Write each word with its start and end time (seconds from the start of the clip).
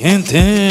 Gente, 0.00 0.68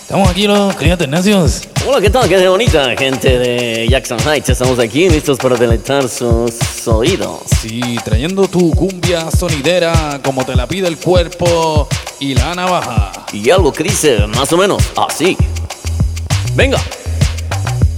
estamos 0.00 0.26
aquí 0.30 0.46
los 0.46 0.74
clientes 0.76 1.06
necios. 1.06 1.68
Hola, 1.86 2.00
¿qué 2.00 2.08
tal? 2.08 2.26
Qué 2.26 2.48
bonita 2.48 2.96
gente 2.96 3.38
de 3.38 3.86
Jackson 3.90 4.18
Heights. 4.26 4.48
Estamos 4.48 4.78
aquí 4.78 5.06
listos 5.10 5.36
para 5.36 5.54
deleitar 5.56 6.08
sus 6.08 6.54
oídos. 6.88 7.40
Sí, 7.60 7.98
trayendo 8.02 8.48
tu 8.48 8.70
cumbia 8.70 9.30
sonidera 9.30 10.18
como 10.24 10.46
te 10.46 10.56
la 10.56 10.66
pide 10.66 10.88
el 10.88 10.96
cuerpo 10.96 11.86
y 12.18 12.34
la 12.34 12.54
navaja. 12.54 13.12
Y 13.34 13.50
algo 13.50 13.70
que 13.70 13.84
dice 13.84 14.26
más 14.28 14.50
o 14.54 14.56
menos 14.56 14.82
así. 14.96 15.36
Venga, 16.54 16.78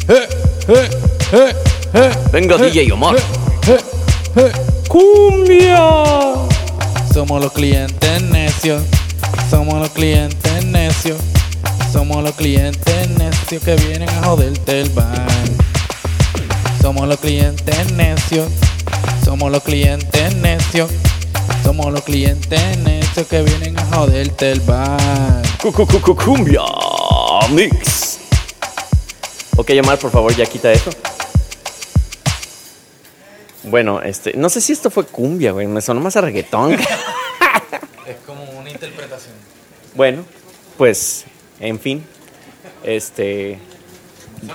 Eh, 0.09 0.29
eh, 0.67 1.55
eh, 1.95 2.11
venga 2.33 2.57
DJ 2.57 2.91
Omar. 2.91 3.14
¡Cumbia! 4.89 5.79
Somos 7.14 7.41
los 7.41 7.53
clientes 7.53 8.23
necios. 8.23 8.83
Somos 9.50 9.74
los 9.79 9.90
clientes 9.90 10.64
necios. 10.64 11.18
Somos 11.92 12.22
los 12.22 12.32
clientes 12.32 13.09
necios 13.10 13.62
que 13.62 13.74
vienen 13.77 14.09
a 14.09 14.24
joderte 14.24 14.80
el 14.82 14.91
bar. 14.91 15.27
Somos 16.82 17.09
los 17.09 17.18
clientes 17.18 17.92
necios. 17.92 18.48
Somos 19.24 19.51
los 19.51 19.62
clientes 19.62 20.34
necios. 20.37 20.91
Somos 21.65 21.92
los 21.92 22.02
clientes 22.02 22.60
necios 22.78 23.27
que 23.27 23.42
vienen 23.42 23.78
a 23.78 23.84
joderte 23.96 24.52
el 24.52 24.60
bar. 24.60 25.43
Cu- 25.62 25.73
cu- 25.73 25.87
cu- 25.87 26.01
cu- 26.01 26.16
Cumbia 26.16 26.62
Mix. 27.51 28.18
Ok, 29.56 29.70
Omar, 29.82 29.98
por 29.98 30.10
favor, 30.10 30.34
ya 30.37 30.45
quita 30.46 30.70
eso. 30.70 30.90
Bueno, 33.65 34.01
este, 34.02 34.34
no 34.37 34.48
sé 34.48 34.60
si 34.60 34.73
esto 34.73 34.90
fue 34.90 35.04
cumbia, 35.06 35.51
güey. 35.52 35.66
Me 35.66 35.80
sonó 35.80 36.01
más 36.01 36.16
a 36.16 36.20
reggaetón. 36.20 36.77
Es 38.06 38.16
como 38.24 38.45
una 38.59 38.70
interpretación. 38.70 39.34
bueno, 39.95 40.24
pues, 40.77 41.24
en 41.60 41.78
fin. 41.80 42.05
Este. 42.84 43.59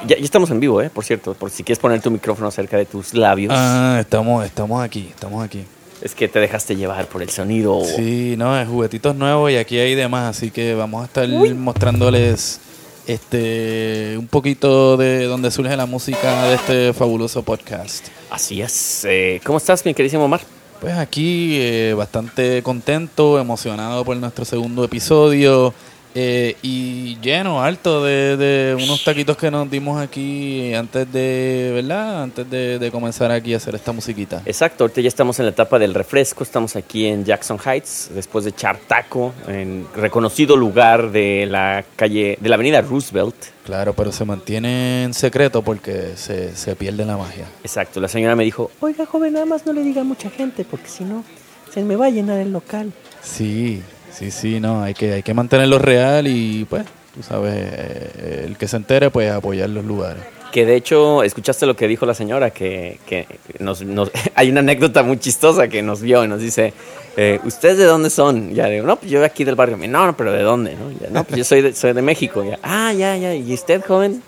Ya, 0.08 0.18
ya 0.18 0.24
estamos 0.24 0.50
en 0.52 0.60
vivo, 0.60 0.82
¿eh? 0.82 0.90
Por 0.90 1.04
cierto, 1.04 1.34
por 1.34 1.50
si 1.50 1.64
quieres 1.64 1.80
poner 1.80 2.02
tu 2.02 2.12
micrófono 2.12 2.52
cerca 2.52 2.78
de 2.78 2.86
tus 2.86 3.14
labios. 3.14 3.54
Ah, 3.56 3.98
estamos, 4.00 4.46
estamos 4.46 4.82
aquí, 4.82 5.08
estamos 5.10 5.44
aquí. 5.44 5.66
Es 6.02 6.16
que 6.16 6.28
te 6.28 6.40
dejaste 6.40 6.76
llevar 6.76 7.08
por 7.08 7.22
el 7.22 7.30
sonido. 7.30 7.84
Sí, 7.84 8.36
no, 8.38 8.60
es 8.60 8.68
juguetitos 8.68 9.16
nuevos 9.16 9.52
y 9.52 9.58
aquí 9.58 9.78
hay 9.78 9.96
demás, 9.96 10.38
así 10.38 10.50
que 10.50 10.76
vamos 10.76 11.04
a 11.04 11.06
estar 11.06 11.28
mostrándoles 11.28 12.60
este 13.08 14.16
un 14.18 14.28
poquito 14.28 14.98
de 14.98 15.26
dónde 15.26 15.52
surge 15.52 15.76
la 15.76 15.86
música 15.86 16.46
de 16.46 16.56
este 16.56 16.94
fabuloso 16.94 17.44
podcast. 17.44 18.08
Así 18.30 18.62
es. 18.62 19.06
Eh, 19.06 19.42
¿Cómo 19.44 19.58
estás, 19.58 19.86
mi 19.86 19.94
queridísimo 19.94 20.26
Omar? 20.26 20.42
Pues 20.82 20.98
aquí 20.98 21.58
eh, 21.60 21.94
bastante 21.96 22.64
contento, 22.64 23.40
emocionado 23.40 24.04
por 24.04 24.18
nuestro 24.18 24.46
segundo 24.46 24.84
episodio 24.84 25.76
eh, 26.16 26.56
y 26.62 27.18
lleno, 27.20 27.62
alto 27.62 28.04
de, 28.04 28.38
de 28.38 28.76
unos 28.76 29.04
taquitos 29.04 29.38
que 29.38 29.50
nos 29.52 29.70
dimos 29.70 30.02
aquí 30.02 30.74
antes 30.74 31.12
de, 31.12 31.72
¿verdad? 31.76 32.24
Antes 32.24 32.50
de, 32.50 32.80
de 32.80 32.92
comenzar 32.92 33.32
aquí 33.32 33.54
a 33.54 33.58
hacer 33.58 33.76
esta 33.76 33.92
musiquita. 33.92 34.42
Exacto, 34.46 34.84
ahorita 34.84 35.02
ya 35.02 35.08
estamos 35.08 35.40
en 35.40 35.46
la 35.46 35.52
etapa 35.52 35.80
del 35.80 35.94
refresco, 35.94 36.44
estamos 36.44 36.76
aquí 36.76 37.06
en 37.06 37.26
Jackson 37.26 37.58
Heights, 37.64 38.12
después 38.14 38.46
de 38.46 38.52
echar 38.52 38.78
taco, 38.88 39.34
en 39.48 39.88
reconocido 39.96 40.56
lugar 40.56 41.12
de 41.12 41.48
la 41.50 41.84
calle, 41.96 42.38
de 42.40 42.50
la 42.50 42.56
avenida 42.56 42.82
Roosevelt. 42.82 43.36
Claro, 43.66 43.94
pero 43.94 44.12
se 44.12 44.26
mantiene 44.26 45.04
en 45.04 45.14
secreto 45.14 45.62
porque 45.62 46.14
se, 46.16 46.56
se 46.56 46.76
pierde 46.76 47.06
la 47.06 47.16
magia. 47.16 47.46
Exacto, 47.64 48.00
la 48.00 48.08
señora 48.08 48.36
me 48.36 48.44
dijo, 48.44 48.72
oiga 48.80 49.06
joven, 49.06 49.34
nada 49.34 49.46
más 49.46 49.66
no 49.66 49.74
le 49.74 49.84
diga 49.84 50.02
a 50.02 50.04
mucha 50.04 50.30
gente, 50.30 50.66
porque 50.66 50.88
si 50.88 51.04
no, 51.04 51.24
se 51.72 51.84
me 51.84 51.96
va 51.96 52.08
a 52.08 52.10
llenar 52.10 52.40
el 52.40 52.52
local. 52.52 52.92
Sí, 53.22 53.82
sí, 54.14 54.32
sí, 54.32 54.60
no, 54.60 54.84
hay 54.84 54.94
que, 54.94 55.14
hay 55.14 55.24
que 55.24 55.34
mantenerlo 55.34 55.80
real 55.80 56.28
y 56.28 56.66
pues, 56.70 56.84
tú 57.16 57.24
sabes, 57.24 57.54
eh, 57.56 58.46
el 58.48 58.58
que 58.58 58.68
se 58.68 58.78
entere, 58.78 59.10
pues 59.10 59.32
apoyar 59.32 59.70
los 59.70 59.86
lugares. 59.86 60.24
Que 60.52 60.66
de 60.66 60.76
hecho, 60.76 61.24
escuchaste 61.24 61.66
lo 61.66 61.76
que 61.78 61.88
dijo 61.88 62.06
la 62.06 62.14
señora, 62.14 62.50
que, 62.52 63.00
que 63.06 63.26
nos, 63.60 63.82
nos- 63.84 64.12
hay 64.36 64.50
una 64.50 64.60
anécdota 64.60 65.02
muy 65.04 65.18
chistosa 65.18 65.68
que 65.70 65.82
nos 65.82 66.02
vio 66.02 66.26
y 66.26 66.28
nos 66.28 66.42
dice, 66.42 66.74
eh, 67.16 67.40
¿ustedes 67.46 67.78
de 67.78 67.86
dónde 67.86 68.10
son? 68.10 68.54
Ya 68.54 68.68
digo, 68.68 68.86
no, 68.86 68.98
pues 68.98 69.10
yo 69.10 69.24
aquí 69.24 69.46
del 69.46 69.56
barrio. 69.56 69.78
No, 69.78 70.06
no, 70.06 70.18
pero 70.18 70.34
¿de 70.34 70.42
dónde? 70.44 70.76
No, 70.76 70.92
"No, 71.10 71.24
pues 71.24 71.38
yo 71.38 71.44
soy 71.46 71.62
de, 71.62 71.74
soy 71.74 71.94
de 71.94 72.02
México. 72.02 72.44
Ya, 72.44 72.60
ah, 72.64 72.92
ya, 72.92 73.16
ya. 73.16 73.34
¿Y 73.34 73.54
usted, 73.54 73.82
joven? 73.86 74.22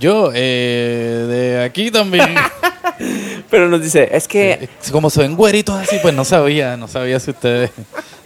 Yo, 0.00 0.30
eh, 0.34 1.26
de 1.28 1.64
aquí 1.64 1.90
también, 1.90 2.34
Pero 3.50 3.68
nos 3.68 3.82
dice, 3.82 4.08
es 4.12 4.26
que 4.28 4.68
como 4.92 5.10
se 5.10 5.20
ven 5.22 5.36
güeritos 5.36 5.74
así, 5.76 5.96
pues 6.02 6.14
no 6.14 6.24
sabía, 6.24 6.76
no 6.76 6.88
sabía 6.88 7.18
si 7.20 7.30
ustedes 7.30 7.70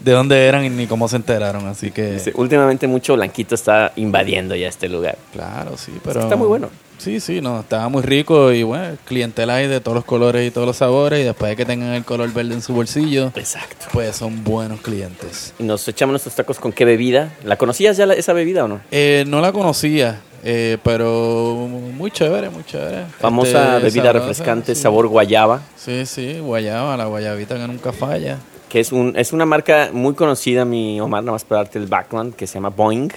de 0.00 0.12
dónde 0.12 0.46
eran 0.46 0.64
y 0.64 0.70
ni 0.70 0.86
cómo 0.86 1.08
se 1.08 1.16
enteraron, 1.16 1.66
así 1.66 1.90
que... 1.90 2.12
Dice, 2.12 2.32
últimamente 2.34 2.86
mucho 2.86 3.14
blanquito 3.14 3.54
está 3.54 3.92
invadiendo 3.96 4.54
ya 4.54 4.68
este 4.68 4.88
lugar. 4.88 5.18
Claro, 5.32 5.76
sí, 5.76 5.92
pero... 6.04 6.20
está 6.20 6.36
muy 6.36 6.46
bueno. 6.48 6.70
Sí, 6.98 7.20
sí, 7.20 7.40
no, 7.40 7.60
estaba 7.60 7.88
muy 7.88 8.02
rico 8.02 8.52
y 8.52 8.64
bueno, 8.64 8.96
clientela 9.04 9.54
hay 9.56 9.68
de 9.68 9.80
todos 9.80 9.94
los 9.94 10.04
colores 10.04 10.46
y 10.46 10.50
todos 10.50 10.66
los 10.66 10.76
sabores 10.76 11.20
y 11.20 11.24
después 11.24 11.50
de 11.50 11.56
que 11.56 11.64
tengan 11.64 11.90
el 11.94 12.04
color 12.04 12.32
verde 12.32 12.54
en 12.54 12.62
su 12.62 12.74
bolsillo, 12.74 13.30
Exacto. 13.36 13.86
pues 13.92 14.16
son 14.16 14.42
buenos 14.42 14.80
clientes. 14.80 15.54
Y 15.60 15.62
nos 15.62 15.86
echamos 15.86 16.12
nuestros 16.12 16.34
tacos 16.34 16.58
con 16.58 16.72
qué 16.72 16.84
bebida. 16.84 17.32
¿La 17.44 17.56
conocías 17.56 17.96
ya 17.96 18.06
la- 18.06 18.14
esa 18.14 18.32
bebida 18.32 18.64
o 18.64 18.68
no? 18.68 18.80
Eh, 18.90 19.24
no 19.28 19.40
la 19.40 19.52
conocía, 19.52 20.20
eh, 20.50 20.78
pero 20.82 21.68
muy 21.94 22.10
chévere, 22.10 22.48
muy 22.48 22.64
chévere. 22.64 23.04
Famosa 23.18 23.76
Este, 23.76 23.84
bebida 23.84 24.04
sabrosa, 24.04 24.26
refrescante, 24.26 24.74
sí. 24.74 24.80
sabor 24.82 25.06
guayaba, 25.08 25.60
Sí, 25.76 26.06
sí, 26.06 26.38
guayaba, 26.40 26.96
la 26.96 27.04
guayabita 27.04 27.56
que 27.56 27.66
nunca 27.68 27.92
falla. 27.92 28.38
que 28.70 28.80
es, 28.80 28.92
un, 28.92 29.14
es 29.16 29.32
una 29.32 29.44
marca 29.46 29.90
muy 29.92 30.14
conocida, 30.14 30.64
mi 30.64 31.00
Omar, 31.00 31.22
nada 31.22 31.32
más 31.32 31.44
para 31.44 31.62
darte 31.64 31.78
el 31.78 31.86
background, 31.86 32.34
que 32.34 32.46
se 32.46 32.54
llama 32.54 32.70
Boeing. 32.70 33.10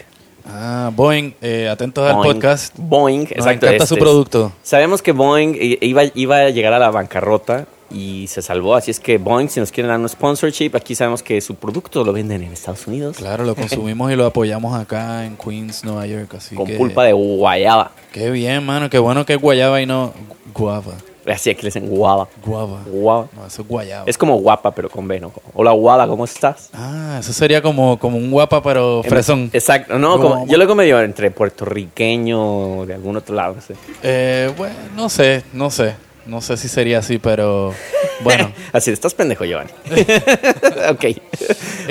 Ah, 0.47 0.91
Boeing, 0.94 1.34
eh, 1.41 1.69
atentos 1.69 2.09
al 2.09 2.16
podcast. 2.16 2.75
Boeing, 2.78 3.22
Nos 3.22 3.31
exacto. 3.31 3.66
encanta 3.68 3.85
su 3.85 3.94
este, 3.96 4.03
producto. 4.03 4.52
Sabemos 4.63 5.02
que 5.02 5.12
Boeing 5.12 5.56
iba, 5.81 6.03
iba 6.13 6.38
a 6.38 6.50
llegar 6.50 6.74
a 6.74 6.79
la 6.79 6.91
bancarrota 6.91 7.68
y 7.94 8.28
se 8.28 8.41
salvó. 8.41 8.75
Así 8.75 8.91
es 8.91 9.00
que 9.00 9.18
Boeing, 9.18 9.50
si 9.50 9.59
nos 9.59 9.72
quieren 9.72 9.90
dar 9.90 10.00
un 10.00 10.09
sponsorship, 10.09 10.72
aquí 10.75 10.96
sabemos 10.96 11.22
que 11.24 11.41
su 11.41 11.56
producto 11.56 12.03
lo 12.03 12.13
venden 12.13 12.44
en 12.44 12.53
Estados 12.53 12.88
Unidos. 12.88 13.18
Claro, 13.18 13.44
lo 13.44 13.56
consumimos 13.56 14.12
y 14.12 14.16
lo 14.16 14.25
apoyamos 14.25 14.79
acá 14.79 15.25
en 15.25 15.38
Queens, 15.38 15.84
Nueva 15.84 16.06
York. 16.07 16.35
Así 16.35 16.56
Con 16.56 16.68
que, 16.68 16.75
pulpa 16.75 17.03
de 17.03 17.13
guayaba. 17.13 17.91
Qué 18.12 18.31
bien, 18.31 18.66
mano, 18.66 18.90
qué 18.90 19.00
bueno 19.00 19.25
que 19.25 19.34
es 19.34 19.41
guayaba 19.41 19.81
y 19.81 19.85
no 19.85 20.13
guava. 20.53 20.94
Así 21.33 21.49
aquí 21.49 21.61
le 21.61 21.67
dicen 21.67 21.87
guava. 21.87 22.27
Guava. 22.45 22.79
Guava. 22.85 23.27
No, 23.35 23.45
eso 23.45 23.61
es 23.61 23.67
guayaba. 23.67 24.03
Es 24.07 24.17
como 24.17 24.37
guapa, 24.37 24.71
pero 24.73 24.89
con 24.89 25.07
B, 25.07 25.19
¿no? 25.19 25.31
Hola, 25.53 25.71
guada, 25.71 26.07
¿cómo 26.07 26.25
estás? 26.25 26.69
Ah, 26.73 27.17
eso 27.19 27.31
sería 27.33 27.61
como, 27.61 27.99
como 27.99 28.17
un 28.17 28.31
guapa, 28.31 28.61
pero 28.63 29.03
fresón. 29.03 29.49
Exacto, 29.53 29.99
no, 29.99 30.19
Como- 30.19 30.47
yo 30.47 30.57
lo 30.57 30.75
medio 30.75 30.99
entre 31.01 31.29
puertorriqueño 31.31 32.79
o 32.79 32.85
de 32.85 32.93
algún 32.93 33.17
otro 33.17 33.35
lado, 33.35 33.55
no 33.55 33.61
sé. 33.61 33.75
Eh, 34.03 34.51
bueno, 34.57 34.75
no 34.95 35.09
sé, 35.09 35.43
no 35.53 35.69
sé. 35.69 35.95
No 36.25 36.39
sé 36.39 36.55
si 36.55 36.67
sería 36.69 36.99
así, 36.99 37.17
pero 37.17 37.73
bueno. 38.23 38.51
Así, 38.71 38.91
estás 38.91 39.13
pendejo, 39.15 39.43
Giovanni. 39.43 39.71
ok. 40.91 41.05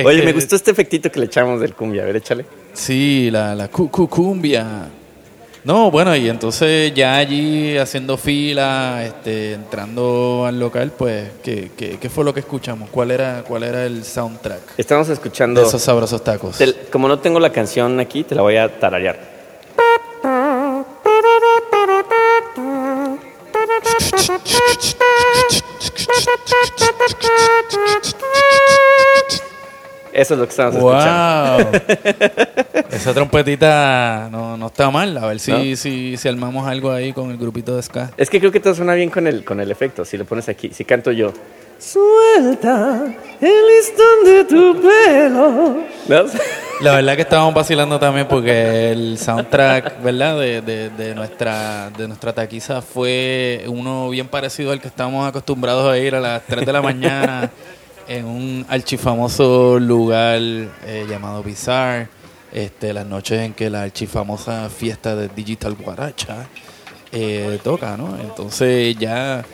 Oye, 0.05 0.23
me 0.23 0.33
gustó 0.33 0.55
este 0.57 0.71
efectito 0.71 1.11
que 1.11 1.19
le 1.19 1.27
echamos 1.27 1.61
del 1.61 1.75
cumbia. 1.75 2.03
A 2.03 2.07
ver, 2.07 2.17
échale. 2.17 2.47
Sí, 2.73 3.29
la, 3.33 3.55
la 3.57 3.67
cu- 3.69 3.91
cu- 3.91 4.09
cumbia. 4.09 4.89
No, 5.65 5.91
bueno, 5.91 6.17
y 6.17 6.29
entonces 6.29 6.93
ya 6.95 7.17
allí 7.17 7.77
haciendo 7.77 8.17
fila, 8.17 9.05
este, 9.05 9.53
entrando 9.53 10.45
al 10.47 10.59
local, 10.59 10.91
pues, 10.97 11.29
¿qué, 11.43 11.71
qué, 11.77 11.99
qué 12.01 12.09
fue 12.09 12.25
lo 12.25 12.33
que 12.33 12.41
escuchamos? 12.41 12.89
¿Cuál 12.91 13.11
era, 13.11 13.43
cuál 13.47 13.65
era 13.65 13.85
el 13.85 14.03
soundtrack 14.05 14.61
Estamos 14.79 15.09
de 15.09 15.15
escuchando... 15.15 15.61
esos 15.63 15.83
sabrosos 15.83 16.25
tacos? 16.25 16.57
Te- 16.57 16.75
como 16.91 17.09
no 17.09 17.19
tengo 17.19 17.39
la 17.41 17.51
canción 17.51 18.01
aquí, 18.01 18.25
te 18.25 18.35
la 18.35 18.43
voy 18.43 18.57
a 18.57 18.79
tararear. 18.79 19.40
Eso 30.21 30.35
es 30.35 30.41
lo 30.41 30.45
que 30.45 30.51
estamos 30.51 30.75
escuchando. 30.75 31.71
¡Wow! 31.71 31.81
Esa 32.91 33.15
trompetita 33.15 34.29
no, 34.31 34.59
no 34.59 34.67
está 34.67 34.91
mal. 34.91 35.17
A 35.17 35.27
ver 35.27 35.41
si, 35.41 35.51
¿No? 35.51 35.77
si, 35.77 36.19
si 36.19 36.29
armamos 36.29 36.69
algo 36.69 36.91
ahí 36.93 37.15
con 37.15 37.31
el 37.31 37.39
grupito 37.39 37.75
de 37.75 37.83
ska. 37.83 38.11
Es 38.19 38.29
que 38.29 38.39
creo 38.39 38.53
que 38.53 38.61
te 38.61 38.75
suena 38.75 38.93
bien 38.93 39.09
con 39.09 39.27
el, 39.27 39.45
con 39.45 39.61
el 39.61 39.71
efecto. 39.71 40.05
Si 40.05 40.19
lo 40.19 40.27
pones 40.27 40.47
aquí, 40.51 40.73
si 40.75 40.85
canto 40.85 41.11
yo. 41.11 41.33
Suelta 41.79 43.03
el 43.41 43.67
listón 43.67 44.25
de 44.27 44.45
tu 44.45 44.79
pelo. 44.83 45.85
¿No? 46.07 46.31
La 46.83 46.93
verdad 46.93 47.17
que 47.17 47.23
estábamos 47.23 47.55
vacilando 47.55 47.99
también 47.99 48.29
porque 48.29 48.93
el 48.93 49.17
soundtrack, 49.17 50.03
¿verdad? 50.03 50.39
De, 50.39 50.61
de, 50.61 50.91
de 50.91 51.15
nuestra 51.15 51.89
de 51.97 52.09
nuestra 52.09 52.35
taquiza 52.35 52.83
fue 52.83 53.65
uno 53.69 54.11
bien 54.11 54.29
parecido 54.29 54.73
al 54.73 54.83
que 54.83 54.89
estamos 54.89 55.27
acostumbrados 55.27 55.91
a 55.91 55.97
ir 55.97 56.15
a 56.15 56.21
las 56.21 56.43
3 56.43 56.67
de 56.67 56.73
la 56.75 56.83
mañana 56.83 57.51
en 58.11 58.25
un 58.27 58.67
archifamoso 58.69 59.79
lugar 59.79 60.39
eh, 60.41 61.07
llamado 61.09 61.43
Bizarre. 61.43 62.09
Este, 62.53 62.93
las 62.93 63.07
noches 63.07 63.41
en 63.43 63.55
que 63.55 63.71
la 63.71 63.83
archifamosa 63.83 64.69
fiesta 64.69 65.15
de 65.15 65.29
Digital 65.29 65.77
Guaracha 65.77 66.47
eh, 67.13 67.61
toca, 67.63 67.97
¿no? 67.97 68.19
Entonces 68.21 68.97
ya 68.99 69.45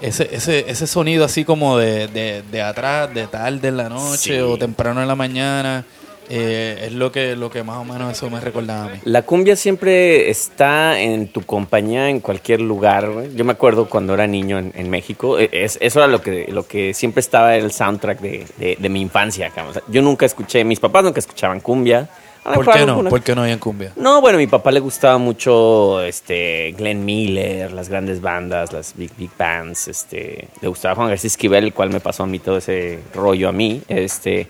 ese, 0.00 0.34
ese, 0.34 0.64
ese 0.66 0.86
sonido 0.86 1.26
así 1.26 1.44
como 1.44 1.76
de, 1.76 2.08
de, 2.08 2.42
de 2.50 2.62
atrás, 2.62 3.12
de 3.12 3.26
tarde 3.26 3.68
en 3.68 3.76
la 3.76 3.90
noche 3.90 4.36
Sí. 4.36 4.40
o 4.40 4.56
temprano 4.56 5.02
en 5.02 5.08
la 5.08 5.14
mañana, 5.14 5.84
eh, 6.28 6.84
es 6.86 6.92
lo 6.92 7.12
que, 7.12 7.36
lo 7.36 7.50
que 7.50 7.62
más 7.62 7.78
o 7.78 7.84
menos 7.84 8.12
eso 8.12 8.28
me 8.30 8.40
recordaba 8.40 8.84
a 8.86 8.88
mí. 8.88 8.98
La 9.04 9.22
cumbia 9.22 9.56
siempre 9.56 10.28
está 10.30 11.00
en 11.00 11.28
tu 11.28 11.42
compañía 11.42 12.08
en 12.10 12.20
cualquier 12.20 12.60
lugar. 12.60 13.08
Yo 13.34 13.44
me 13.44 13.52
acuerdo 13.52 13.88
cuando 13.88 14.14
era 14.14 14.26
niño 14.26 14.58
en, 14.58 14.72
en 14.74 14.90
México, 14.90 15.38
e- 15.38 15.48
es- 15.52 15.78
eso 15.80 15.98
era 16.00 16.08
lo 16.08 16.20
que, 16.22 16.46
lo 16.50 16.66
que 16.66 16.94
siempre 16.94 17.20
estaba 17.20 17.56
en 17.56 17.64
el 17.64 17.72
soundtrack 17.72 18.20
de, 18.20 18.46
de- 18.58 18.76
de 18.78 18.88
mi 18.88 19.00
infancia. 19.00 19.52
O 19.68 19.72
sea, 19.72 19.82
yo 19.88 20.02
nunca 20.02 20.26
escuché, 20.26 20.64
mis 20.64 20.80
papás 20.80 21.04
nunca 21.04 21.20
escuchaban 21.20 21.60
cumbia. 21.60 22.08
¿Por 22.54 22.70
qué 22.72 22.86
no? 22.86 23.02
¿Por 23.08 23.22
qué 23.22 23.34
no 23.34 23.44
en 23.44 23.58
cumbia? 23.58 23.92
No, 23.96 24.20
bueno, 24.20 24.36
a 24.36 24.40
mi 24.40 24.46
papá 24.46 24.70
le 24.70 24.78
gustaba 24.78 25.18
mucho 25.18 26.00
este 26.02 26.72
Glenn 26.78 27.04
Miller, 27.04 27.72
las 27.72 27.88
grandes 27.88 28.20
bandas, 28.20 28.72
las 28.72 28.94
big 28.96 29.10
big 29.18 29.30
bands, 29.36 29.88
este, 29.88 30.46
le 30.60 30.68
gustaba 30.68 30.94
Juan 30.94 31.08
García 31.08 31.26
Esquivel, 31.26 31.64
el 31.64 31.72
cual 31.74 31.90
me 31.90 31.98
pasó 31.98 32.22
a 32.22 32.26
mí 32.28 32.38
todo 32.38 32.58
ese 32.58 33.00
rollo 33.14 33.48
a 33.48 33.52
mí, 33.52 33.82
este, 33.88 34.46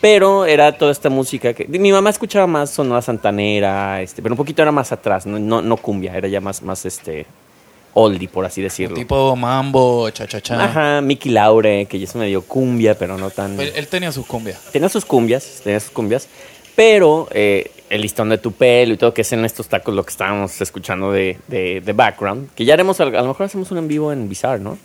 pero 0.00 0.46
era 0.46 0.72
toda 0.72 0.92
esta 0.92 1.10
música 1.10 1.52
que 1.54 1.66
mi 1.66 1.90
mamá 1.92 2.10
escuchaba 2.10 2.46
más 2.46 2.70
sonora 2.70 3.02
santanera, 3.02 4.00
este, 4.02 4.22
pero 4.22 4.34
un 4.34 4.36
poquito 4.36 4.62
era 4.62 4.72
más 4.72 4.92
atrás, 4.92 5.26
no, 5.26 5.38
no, 5.38 5.60
no 5.62 5.76
cumbia, 5.76 6.16
era 6.16 6.28
ya 6.28 6.40
más 6.40 6.62
más 6.62 6.84
este 6.86 7.26
oldie 7.94 8.28
por 8.28 8.44
así 8.44 8.62
decirlo. 8.62 8.94
Tipo 8.96 9.34
mambo, 9.34 10.08
cha-cha-cha. 10.10 10.62
Ajá, 10.62 11.00
Mickey 11.00 11.32
Laure, 11.32 11.86
que 11.86 11.98
ya 11.98 12.04
es 12.04 12.14
medio 12.14 12.42
cumbia, 12.42 12.96
pero 12.96 13.18
no 13.18 13.30
tan 13.30 13.58
Él, 13.58 13.72
él 13.74 13.88
tenía 13.88 14.12
sus 14.12 14.26
cumbias. 14.26 14.60
tenía 14.72 14.88
sus 14.88 15.04
cumbias, 15.04 15.60
tenía 15.64 15.80
sus 15.80 15.90
cumbias, 15.90 16.28
pero 16.76 17.26
eh, 17.32 17.70
el 17.90 18.02
listón 18.02 18.28
de 18.28 18.38
tu 18.38 18.52
pelo 18.52 18.94
y 18.94 18.96
todo, 18.96 19.12
que 19.12 19.22
es 19.22 19.32
en 19.32 19.44
estos 19.44 19.66
tacos 19.66 19.94
lo 19.94 20.04
que 20.04 20.10
estábamos 20.10 20.60
escuchando 20.60 21.10
de, 21.10 21.38
de, 21.48 21.80
de 21.80 21.92
background, 21.92 22.50
que 22.54 22.64
ya 22.64 22.74
haremos, 22.74 23.00
a 23.00 23.06
lo 23.06 23.26
mejor 23.26 23.46
hacemos 23.46 23.70
un 23.72 23.78
en 23.78 23.88
vivo 23.88 24.12
en 24.12 24.28
Bizarre, 24.28 24.60
¿no? 24.60 24.78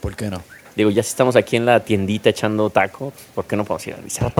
¿Por 0.00 0.16
qué 0.16 0.30
no? 0.30 0.42
Digo, 0.76 0.90
ya 0.90 1.02
si 1.02 1.10
estamos 1.10 1.36
aquí 1.36 1.56
en 1.56 1.66
la 1.66 1.80
tiendita 1.80 2.30
echando 2.30 2.68
tacos, 2.68 3.12
¿por 3.34 3.44
qué 3.44 3.54
no 3.54 3.64
podemos 3.64 3.86
ir 3.86 3.94
al 3.94 4.02
Bizarre? 4.02 4.32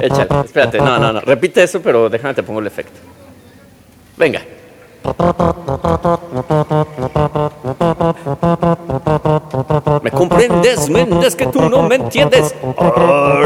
Échale, 0.00 0.28
espérate, 0.44 0.78
no, 0.78 0.98
no, 0.98 1.12
no, 1.12 1.20
repite 1.20 1.62
eso, 1.62 1.80
pero 1.80 2.10
déjame 2.10 2.34
te 2.34 2.42
pongo 2.42 2.60
el 2.60 2.66
efecto. 2.66 2.98
Venga. 4.16 4.42
¿Me 10.02 10.10
comprendes, 10.10 10.90
Méndez, 10.90 11.34
que 11.34 11.46
tú 11.46 11.68
no 11.68 11.82
me 11.84 11.94
entiendes? 11.94 12.54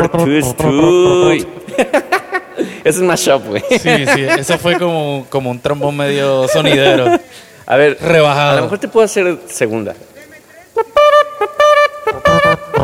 Artistoy. 0.03 1.47
Ese 2.85 2.99
es 2.99 3.01
mashup, 3.01 3.47
güey. 3.47 3.63
Sí, 3.71 4.07
sí, 4.15 4.23
eso 4.39 4.59
fue 4.59 4.79
como, 4.79 5.27
como 5.29 5.51
un 5.51 5.61
trombón 5.61 5.97
medio 5.97 6.49
sonidero. 6.49 7.19
A 7.67 7.77
ver, 7.77 7.99
Rebajado. 8.01 8.53
A 8.53 8.57
lo 8.57 8.63
mejor 8.63 8.79
te 8.79 8.89
puedo 8.89 9.05
hacer 9.05 9.39
segunda. 9.47 9.95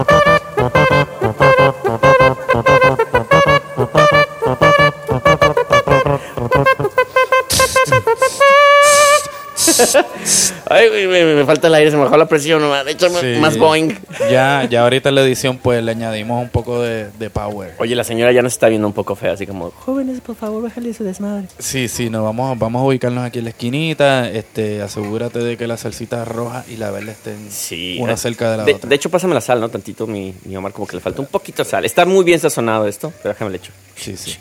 Bye. 0.04 0.35
Ay, 10.94 11.06
güey, 11.06 11.24
me, 11.24 11.34
me 11.34 11.44
falta 11.44 11.68
el 11.68 11.74
aire, 11.74 11.90
se 11.90 11.96
me 11.96 12.04
bajó 12.04 12.16
la 12.16 12.26
presión 12.26 12.60
nomás. 12.60 12.86
Échame 12.86 13.20
Sí. 13.20 13.40
más 13.40 13.56
going. 13.56 13.90
Ya, 14.30 14.66
ya 14.70 14.82
ahorita 14.82 15.08
en 15.10 15.14
la 15.16 15.22
edición 15.22 15.58
pues 15.58 15.82
le 15.82 15.90
añadimos 15.90 16.42
un 16.42 16.48
poco 16.50 16.80
de, 16.82 17.08
de 17.18 17.30
power. 17.30 17.74
Oye, 17.78 17.94
la 17.94 18.04
señora 18.04 18.32
ya 18.32 18.42
nos 18.42 18.52
está 18.52 18.68
viendo 18.68 18.86
un 18.86 18.92
poco 18.94 19.14
fea, 19.16 19.32
así 19.32 19.46
como, 19.46 19.70
jóvenes, 19.70 20.20
por 20.20 20.36
favor, 20.36 20.62
bájale 20.62 20.92
su 20.94 21.04
desmadre. 21.04 21.48
Sí, 21.58 21.88
sí, 21.88 22.10
nos 22.10 22.22
vamos, 22.24 22.58
vamos 22.58 22.80
a 22.80 22.84
ubicarnos 22.84 23.24
aquí 23.24 23.38
en 23.38 23.44
la 23.44 23.50
esquinita. 23.50 24.30
Este, 24.30 24.82
asegúrate 24.82 25.38
de 25.40 25.56
que 25.56 25.66
la 25.66 25.76
salsita 25.76 26.24
roja 26.24 26.64
y 26.68 26.76
la 26.76 26.90
verde 26.90 27.12
estén 27.12 27.50
Sí. 27.50 27.98
una 28.00 28.12
eh, 28.14 28.16
cerca 28.16 28.50
de 28.50 28.56
la 28.58 28.64
de, 28.64 28.74
otra. 28.74 28.88
de 28.88 28.94
hecho, 28.96 29.10
pásame 29.10 29.34
la 29.34 29.40
sal, 29.40 29.60
¿no? 29.60 29.68
Tantito, 29.68 30.06
mi, 30.06 30.34
mi 30.44 30.56
Omar, 30.56 30.72
como 30.72 30.86
que 30.86 30.96
le 30.96 31.02
falta 31.02 31.20
un 31.20 31.28
poquito 31.28 31.62
de 31.64 31.68
sal. 31.70 31.84
Está 31.84 32.04
muy 32.06 32.24
bien 32.24 32.38
sazonado 32.40 32.86
esto, 32.86 33.12
pero 33.22 33.34
déjame 33.34 33.50
le 33.52 33.56
echo. 33.58 33.72
sí, 33.96 34.16
sí. 34.16 34.36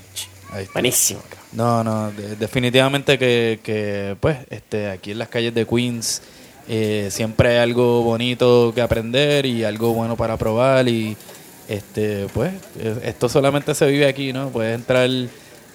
Ahí 0.54 0.62
está. 0.64 0.74
Buenísimo. 0.74 1.20
No, 1.52 1.84
no, 1.84 2.12
de- 2.12 2.36
definitivamente 2.38 3.18
que, 3.18 3.60
que, 3.64 4.16
pues, 4.20 4.38
este, 4.50 4.90
aquí 4.90 5.12
en 5.12 5.20
las 5.20 5.28
calles 5.30 5.54
de 5.54 5.66
Queens 5.66 6.22
eh, 6.68 7.10
siempre 7.12 7.50
hay 7.50 7.58
algo 7.58 8.02
bonito 8.04 8.72
que 8.74 8.82
aprender 8.82 9.46
y 9.46 9.64
algo 9.64 9.94
bueno 9.94 10.16
para 10.18 10.38
probar 10.38 10.88
y, 10.88 11.16
este, 11.68 12.28
pues, 12.34 12.54
eh, 12.80 13.00
esto 13.06 13.30
solamente 13.30 13.74
se 13.76 13.86
vive 13.88 14.08
aquí, 14.08 14.34
¿no? 14.34 14.50
Puedes 14.50 14.76
entrar 14.76 15.10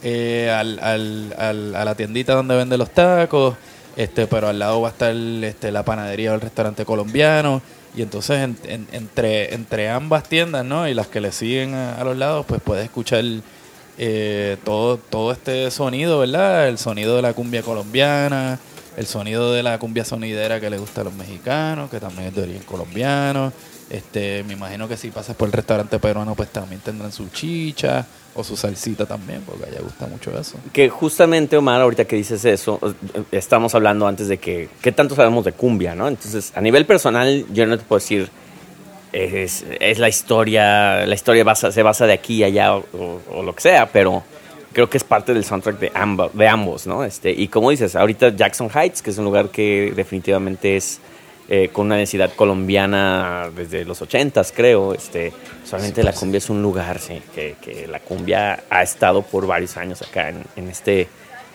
eh, 0.03 0.51
al, 0.57 0.79
al, 0.81 1.35
al- 1.39 1.75
a 1.77 1.85
la 1.85 1.95
tiendita 1.95 2.35
donde 2.35 2.57
venden 2.57 2.79
los 2.79 2.91
tacos, 2.91 3.57
este, 3.97 4.27
pero 4.27 4.49
al 4.49 4.59
lado 4.59 4.81
va 4.81 4.89
a 4.89 4.93
estar 4.93 5.15
este, 5.15 5.71
la 5.73 5.85
panadería 5.85 6.33
o 6.33 6.35
el 6.35 6.41
restaurante 6.41 6.85
colombiano 6.85 7.61
y 7.97 8.03
entonces 8.03 8.39
en- 8.39 8.57
en- 8.65 8.87
entre, 8.93 9.53
entre 9.55 9.91
ambas 9.91 10.25
tiendas, 10.29 10.65
¿no? 10.65 10.89
Y 10.89 10.95
las 10.95 11.09
que 11.09 11.21
le 11.21 11.33
siguen 11.33 11.75
a, 11.75 11.97
a 12.01 12.05
los 12.05 12.17
lados, 12.17 12.47
pues 12.47 12.61
puedes 12.63 12.85
escuchar 12.85 13.25
eh, 13.99 14.57
todo, 14.65 14.97
todo 14.97 15.33
este 15.33 15.71
sonido, 15.71 16.21
¿verdad? 16.21 16.69
El 16.69 16.79
sonido 16.79 17.17
de 17.17 17.23
la 17.23 17.33
cumbia 17.35 17.63
colombiana, 17.63 18.59
el 18.97 19.07
sonido 19.07 19.53
de 19.53 19.63
la 19.63 19.79
cumbia 19.79 20.05
sonidera 20.05 20.61
que 20.61 20.69
le 20.71 20.79
gusta 20.79 21.01
a 21.01 21.05
los 21.05 21.15
mexicanos, 21.15 21.91
que 21.91 22.01
también 22.01 22.29
es 22.29 22.35
de 22.35 22.43
origen 22.43 22.63
colombiano. 22.65 23.53
Este, 23.89 24.45
me 24.45 24.53
imagino 24.53 24.87
que 24.89 24.97
si 24.97 25.11
pasas 25.11 25.35
por 25.37 25.49
el 25.49 25.53
restaurante 25.53 25.99
peruano, 25.99 26.35
pues 26.35 26.49
también 26.51 26.81
tendrán 26.81 27.11
su 27.11 27.29
chicha 27.31 28.07
o 28.35 28.45
su 28.45 28.57
salsita 28.57 29.05
también, 29.07 29.43
porque 29.45 29.65
a 29.65 29.69
ella 29.69 29.81
gusta 29.83 30.07
mucho 30.07 30.31
eso. 30.39 30.57
Que 30.73 30.89
justamente, 30.89 31.57
Omar, 31.57 31.81
ahorita 31.81 32.05
que 32.05 32.15
dices 32.15 32.45
eso, 32.45 32.79
estamos 33.33 33.75
hablando 33.75 34.07
antes 34.07 34.29
de 34.29 34.39
que, 34.39 34.69
¿qué 34.81 34.93
tanto 34.93 35.17
sabemos 35.17 35.45
de 35.45 35.53
cumbia, 35.53 35.95
no? 35.97 36.07
Entonces, 36.07 36.53
a 36.55 36.61
nivel 36.61 36.87
personal, 36.87 37.45
yo 37.53 37.67
no 37.67 37.77
te 37.77 37.85
puedo 37.85 37.99
decir, 37.99 38.31
es, 39.13 39.65
es 39.81 39.99
la 39.99 40.09
historia, 40.09 41.05
la 41.05 41.15
historia 41.15 41.43
basa, 41.43 41.73
se 41.73 41.83
basa 41.83 42.07
de 42.07 42.13
aquí 42.13 42.45
allá 42.45 42.77
o, 42.77 42.85
o- 42.93 43.21
o 43.39 43.43
lo 43.43 43.55
que 43.57 43.63
sea, 43.63 43.87
pero 43.91 44.23
creo 44.73 44.89
que 44.89 44.99
es 44.99 45.05
parte 45.05 45.35
del 45.35 45.45
soundtrack 45.45 45.79
de, 45.79 45.93
ambos, 45.95 46.37
de 46.37 46.49
ambos, 46.49 46.87
¿no? 46.87 47.05
Este, 47.05 47.31
y 47.31 47.49
como 47.49 47.71
dices, 47.71 47.97
ahorita 47.97 48.31
Jackson 48.37 48.71
Heights, 48.71 49.03
que 49.03 49.11
es 49.11 49.19
un 49.19 49.25
lugar 49.25 49.49
que 49.49 49.93
definitivamente 49.95 50.77
es 50.77 51.01
eh, 51.49 51.69
con 51.73 51.87
una 51.87 51.97
densidad 51.97 52.33
colombiana 52.35 53.51
desde 53.55 53.85
los 53.85 54.01
ochentas, 54.03 54.53
creo, 54.55 54.95
este, 54.95 55.33
solamente 55.65 56.03
la 56.03 56.13
cumbia 56.13 56.39
es 56.39 56.49
un 56.51 56.63
lugar, 56.63 56.99
sí, 57.01 57.21
que, 57.35 57.57
que 57.61 57.89
la 57.89 58.01
cumbia 58.01 58.65
ha 58.71 58.83
estado 58.83 59.23
por 59.23 59.47
varios 59.47 59.77
años 59.77 60.03
acá 60.03 60.29
en, 60.29 60.45
en 60.57 60.69
este 60.69 61.09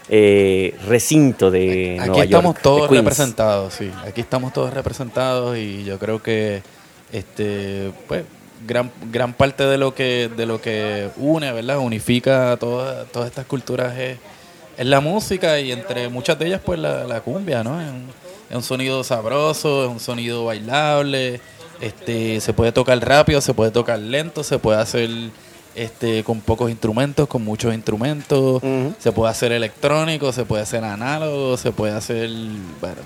eh, 0.10 0.76
recinto 0.88 1.50
de 1.50 1.98
Aquí 2.00 2.10
Nueva 2.10 2.24
estamos 2.26 2.44
York, 2.44 2.58
de 2.58 2.64
todos 2.64 2.92
representados, 2.92 3.74
sí. 3.74 3.92
Aquí 4.06 4.22
estamos 4.22 4.54
todos 4.54 4.74
representados 4.74 5.58
y 5.58 5.84
yo 5.84 5.98
creo 5.98 6.22
que 6.22 6.62
este 7.12 7.92
pues 8.08 8.24
gran 8.66 8.92
gran 9.12 9.34
parte 9.34 9.66
de 9.66 9.78
lo 9.78 9.94
que 9.94 10.30
de 10.36 10.46
lo 10.46 10.62
que 10.62 11.10
une, 11.18 11.52
¿verdad? 11.52 11.80
Unifica 11.80 12.58
todas 12.58 13.08
todas 13.12 13.30
estas 13.30 13.46
culturas 13.46 13.98
es, 13.98 14.18
es 14.78 14.86
la 14.86 15.00
música 15.00 15.60
y 15.60 15.72
entre 15.72 16.10
muchas 16.10 16.38
de 16.40 16.48
ellas 16.48 16.62
pues 16.64 16.80
la, 16.80 17.06
la 17.06 17.22
cumbia, 17.22 17.64
¿no? 17.64 17.80
Es 17.82 17.90
un, 17.90 18.08
es 18.50 18.56
un 18.56 18.64
sonido 18.64 19.04
sabroso, 19.04 19.86
es 19.86 19.92
un 19.92 20.00
sonido 20.00 20.46
bailable, 20.46 21.40
este 21.82 22.40
se 22.42 22.54
puede 22.54 22.72
tocar 22.72 23.00
rápido, 23.06 23.42
se 23.42 23.54
puede 23.54 23.72
tocar 23.72 24.00
lento, 24.00 24.44
se 24.44 24.60
puede 24.60 24.80
hacer 24.80 25.10
este 25.76 26.24
con 26.24 26.40
pocos 26.42 26.70
instrumentos, 26.72 27.28
con 27.28 27.44
muchos 27.44 27.74
instrumentos, 27.74 28.62
se 29.00 29.12
puede 29.12 29.32
hacer 29.32 29.52
electrónico, 29.52 30.32
se 30.32 30.46
puede 30.46 30.64
hacer 30.64 30.84
análogo, 30.84 31.58
se 31.58 31.72
puede 31.72 31.94
hacer, 31.94 32.30
bueno, 32.80 33.02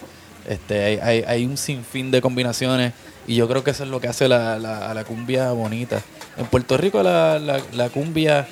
este, 0.47 0.83
hay, 0.83 0.99
hay, 1.01 1.23
hay 1.27 1.45
un 1.45 1.57
sinfín 1.57 2.11
de 2.11 2.21
combinaciones 2.21 2.93
y 3.27 3.35
yo 3.35 3.47
creo 3.47 3.63
que 3.63 3.71
eso 3.71 3.83
es 3.83 3.89
lo 3.89 3.99
que 3.99 4.07
hace 4.07 4.27
la, 4.27 4.59
la, 4.59 4.89
a 4.89 4.93
la 4.93 5.03
cumbia 5.03 5.51
bonita. 5.51 6.01
En 6.38 6.45
Puerto 6.47 6.77
Rico 6.77 7.03
la, 7.03 7.39
la, 7.39 7.61
la 7.73 7.89
cumbia, 7.89 8.47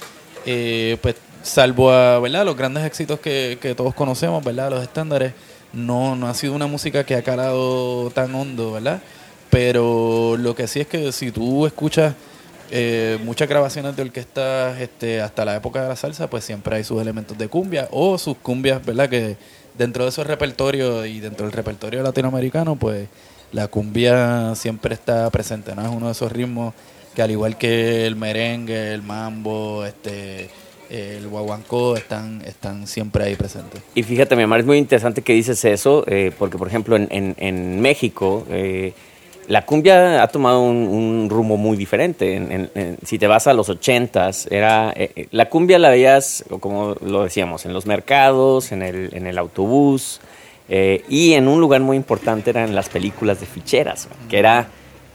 eh, 0.45 0.97
pues 1.01 1.15
salvo 1.41 1.91
a, 1.91 2.19
¿verdad? 2.19 2.45
los 2.45 2.57
grandes 2.57 2.85
éxitos 2.85 3.19
que, 3.19 3.57
que 3.61 3.75
todos 3.75 3.93
conocemos, 3.93 4.43
¿verdad? 4.43 4.69
los 4.69 4.83
estándares, 4.83 5.33
no, 5.73 6.15
no 6.15 6.27
ha 6.27 6.33
sido 6.33 6.53
una 6.53 6.67
música 6.67 7.05
que 7.05 7.15
ha 7.15 7.21
calado 7.21 8.09
tan 8.11 8.33
hondo, 8.35 8.73
¿verdad? 8.73 9.01
Pero 9.49 10.35
lo 10.37 10.55
que 10.55 10.67
sí 10.67 10.81
es 10.81 10.87
que 10.87 11.11
si 11.11 11.31
tú 11.31 11.65
escuchas 11.65 12.15
eh, 12.69 13.17
muchas 13.23 13.47
grabaciones 13.47 13.95
de 13.95 14.01
orquestas 14.01 14.79
este, 14.81 15.21
hasta 15.21 15.45
la 15.45 15.55
época 15.55 15.81
de 15.83 15.89
la 15.89 15.95
salsa, 15.95 16.29
pues 16.29 16.43
siempre 16.43 16.75
hay 16.75 16.83
sus 16.83 17.01
elementos 17.01 17.37
de 17.37 17.47
cumbia 17.47 17.87
o 17.91 18.17
sus 18.17 18.37
cumbias, 18.37 18.85
¿verdad? 18.85 19.09
Que 19.09 19.37
dentro 19.77 20.03
de 20.03 20.09
esos 20.09 20.27
repertorios 20.27 21.07
y 21.07 21.19
dentro 21.19 21.45
del 21.45 21.53
repertorio 21.53 22.03
latinoamericano, 22.03 22.75
pues 22.75 23.07
la 23.51 23.67
cumbia 23.67 24.53
siempre 24.55 24.93
está 24.93 25.29
presente, 25.29 25.75
¿no? 25.75 25.81
Es 25.83 25.89
uno 25.89 26.07
de 26.07 26.11
esos 26.11 26.31
ritmos 26.31 26.73
que 27.15 27.21
al 27.21 27.31
igual 27.31 27.57
que 27.57 28.05
el 28.05 28.15
merengue, 28.15 28.93
el 28.93 29.01
mambo, 29.01 29.83
este, 29.85 30.49
el 30.89 31.27
guaguancó, 31.27 31.95
están, 31.97 32.41
están 32.45 32.85
siempre 32.87 33.23
ahí 33.23 33.35
presentes. 33.35 33.81
Y 33.95 34.03
fíjate, 34.03 34.35
mi 34.35 34.43
amor, 34.43 34.59
es 34.59 34.65
muy 34.65 34.77
interesante 34.77 35.21
que 35.21 35.33
dices 35.33 35.63
eso, 35.65 36.03
eh, 36.07 36.31
porque 36.37 36.57
por 36.57 36.67
ejemplo 36.67 36.95
en, 36.95 37.07
en- 37.11 37.35
en 37.39 37.81
México 37.81 38.45
eh, 38.51 38.93
la 39.47 39.65
cumbia 39.65 40.21
ha 40.21 40.27
tomado 40.27 40.61
un, 40.61 41.27
rumbo 41.29 41.57
muy 41.57 41.75
diferente. 41.77 42.35
En- 42.35 42.51
en- 42.51 42.69
en- 42.75 42.97
si 43.05 43.17
te 43.17 43.27
vas 43.27 43.47
a 43.47 43.53
los 43.53 43.69
ochentas, 43.69 44.47
era 44.51 44.91
eh, 44.95 45.11
eh, 45.15 45.27
la 45.31 45.49
cumbia 45.49 45.79
la 45.79 45.89
veías, 45.89 46.43
como 46.59 46.95
lo 47.01 47.23
decíamos, 47.23 47.65
en 47.65 47.73
los 47.73 47.85
mercados, 47.85 48.71
en 48.73 48.81
el, 48.83 49.09
en 49.13 49.25
el 49.25 49.37
autobús, 49.37 50.19
eh, 50.69 51.03
y 51.09 51.33
en 51.33 51.47
un 51.47 51.59
lugar 51.61 51.81
muy 51.81 51.97
importante 51.97 52.49
eran 52.49 52.75
las 52.75 52.89
películas 52.89 53.39
de 53.39 53.45
ficheras, 53.45 54.07
que 54.29 54.37
era 54.39 54.67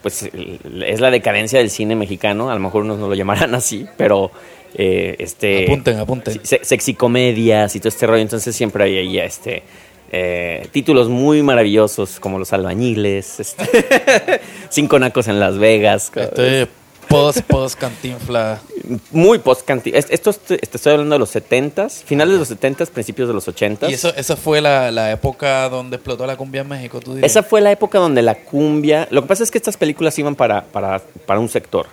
pues 0.02 0.22
es 0.24 1.00
la 1.00 1.10
decadencia 1.12 1.60
del 1.60 1.70
cine 1.70 1.94
mexicano, 1.94 2.50
a 2.50 2.54
lo 2.54 2.60
mejor 2.60 2.82
unos 2.82 2.98
no 2.98 3.08
lo 3.08 3.14
llamarán 3.14 3.54
así, 3.54 3.86
pero 3.96 4.32
eh, 4.74 5.14
este, 5.18 5.64
Apunten, 5.64 5.98
apunten. 5.98 6.40
se- 6.44 6.64
sexicomedias 6.64 7.76
y 7.76 7.78
todo 7.78 7.88
este 7.90 8.06
rollo. 8.06 8.22
Entonces 8.22 8.56
siempre 8.56 8.82
hay 8.84 8.96
ahí 8.98 9.18
este, 9.18 9.62
eh, 10.10 10.66
títulos 10.72 11.08
muy 11.08 11.42
maravillosos 11.42 12.18
como 12.18 12.38
Los 12.40 12.52
Albañiles, 12.52 13.38
este, 13.38 13.64
Cinco 14.70 14.98
Nacos 14.98 15.28
en 15.28 15.38
Las 15.38 15.58
Vegas. 15.58 16.10
Este 16.16 16.66
post, 17.12 17.40
post 17.42 17.78
cantinfla. 17.78 18.60
Muy 19.10 19.38
post 19.38 19.68
Esto 19.68 20.30
est- 20.30 20.46
te 20.46 20.58
estoy 20.76 20.92
hablando 20.92 21.14
de 21.14 21.18
los 21.18 21.34
70s, 21.34 22.02
finales 22.04 22.34
de 22.34 22.38
los 22.38 22.50
70s, 22.50 22.88
principios 22.90 23.28
de 23.28 23.34
los 23.34 23.46
80s. 23.46 23.90
Y 23.90 23.94
eso, 23.94 24.12
esa 24.16 24.36
fue 24.36 24.60
la, 24.60 24.90
la 24.90 25.12
época 25.12 25.68
donde 25.68 25.96
explotó 25.96 26.26
la 26.26 26.36
cumbia 26.36 26.62
en 26.62 26.68
México, 26.68 27.00
tú 27.00 27.14
dirías. 27.14 27.30
Esa 27.30 27.42
fue 27.42 27.60
la 27.60 27.70
época 27.70 27.98
donde 27.98 28.22
la 28.22 28.34
cumbia. 28.36 29.06
Lo 29.10 29.22
que 29.22 29.28
pasa 29.28 29.42
es 29.42 29.50
que 29.50 29.58
estas 29.58 29.76
películas 29.76 30.18
iban 30.18 30.34
para, 30.34 30.64
para, 30.64 31.00
para 31.26 31.38
un 31.40 31.48
sector, 31.48 31.86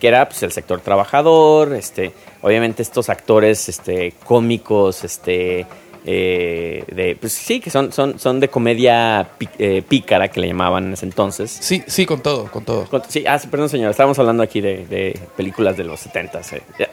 que 0.00 0.08
era 0.08 0.28
pues, 0.28 0.42
el 0.42 0.52
sector 0.52 0.80
trabajador, 0.80 1.74
este, 1.74 2.12
obviamente 2.42 2.82
estos 2.82 3.08
actores 3.08 3.68
este, 3.68 4.12
cómicos, 4.24 5.04
este, 5.04 5.66
eh, 6.08 6.84
de, 6.86 7.16
pues 7.20 7.32
sí, 7.32 7.58
que 7.58 7.68
son, 7.68 7.92
son, 7.92 8.18
son 8.18 8.38
de 8.38 8.48
comedia 8.48 9.28
pi- 9.36 9.48
eh, 9.58 9.82
pícara, 9.86 10.28
que 10.28 10.40
le 10.40 10.46
llamaban 10.46 10.84
en 10.86 10.92
ese 10.92 11.04
entonces. 11.04 11.50
Sí, 11.60 11.82
sí, 11.86 12.06
con 12.06 12.20
todo, 12.20 12.44
con 12.50 12.64
todo. 12.64 12.84
Con- 12.86 13.02
Sí, 13.08 13.24
ah, 13.26 13.40
perdón, 13.50 13.68
señora, 13.68 13.90
estábamos 13.90 14.16
hablando 14.20 14.42
aquí 14.42 14.60
de, 14.60 14.86
de 14.86 15.18
películas 15.36 15.76
de 15.76 15.82
los 15.84 15.98
70. 16.00 16.40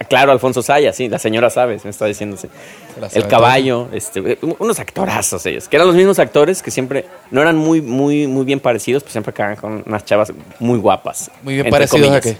Claro, 0.10 0.32
Alfonso 0.32 0.62
Sayas, 0.64 0.96
sí, 0.96 1.10
la 1.10 1.20
señora 1.20 1.50
sabes, 1.52 1.84
me 1.86 1.92
está 1.92 2.06
diciendo. 2.08 2.38
sí. 2.38 2.48
Se 2.96 3.00
la 3.02 3.08
El 3.08 3.28
caballo, 3.28 3.88
este, 3.94 4.38
unos 4.60 4.80
actorazos 4.80 5.46
ellos, 5.46 5.68
que 5.68 5.76
eran 5.76 5.88
los 5.88 5.96
mismos 5.96 6.18
actores 6.20 6.62
que 6.64 6.72
siempre 6.72 7.06
no 7.32 7.42
eran 7.42 7.56
muy, 7.56 7.82
muy, 7.82 8.26
muy 8.28 8.46
bien 8.46 8.60
parecidos, 8.60 9.04
pues 9.04 9.12
siempre 9.12 9.30
acaban 9.32 9.56
con 9.58 9.84
unas 9.86 10.06
chavas 10.06 10.34
muy 10.60 10.80
guapas. 10.80 11.30
Muy 11.44 11.54
bien 11.56 11.70
parecidos 11.70 12.10
a 12.10 12.20
comillas. 12.22 12.38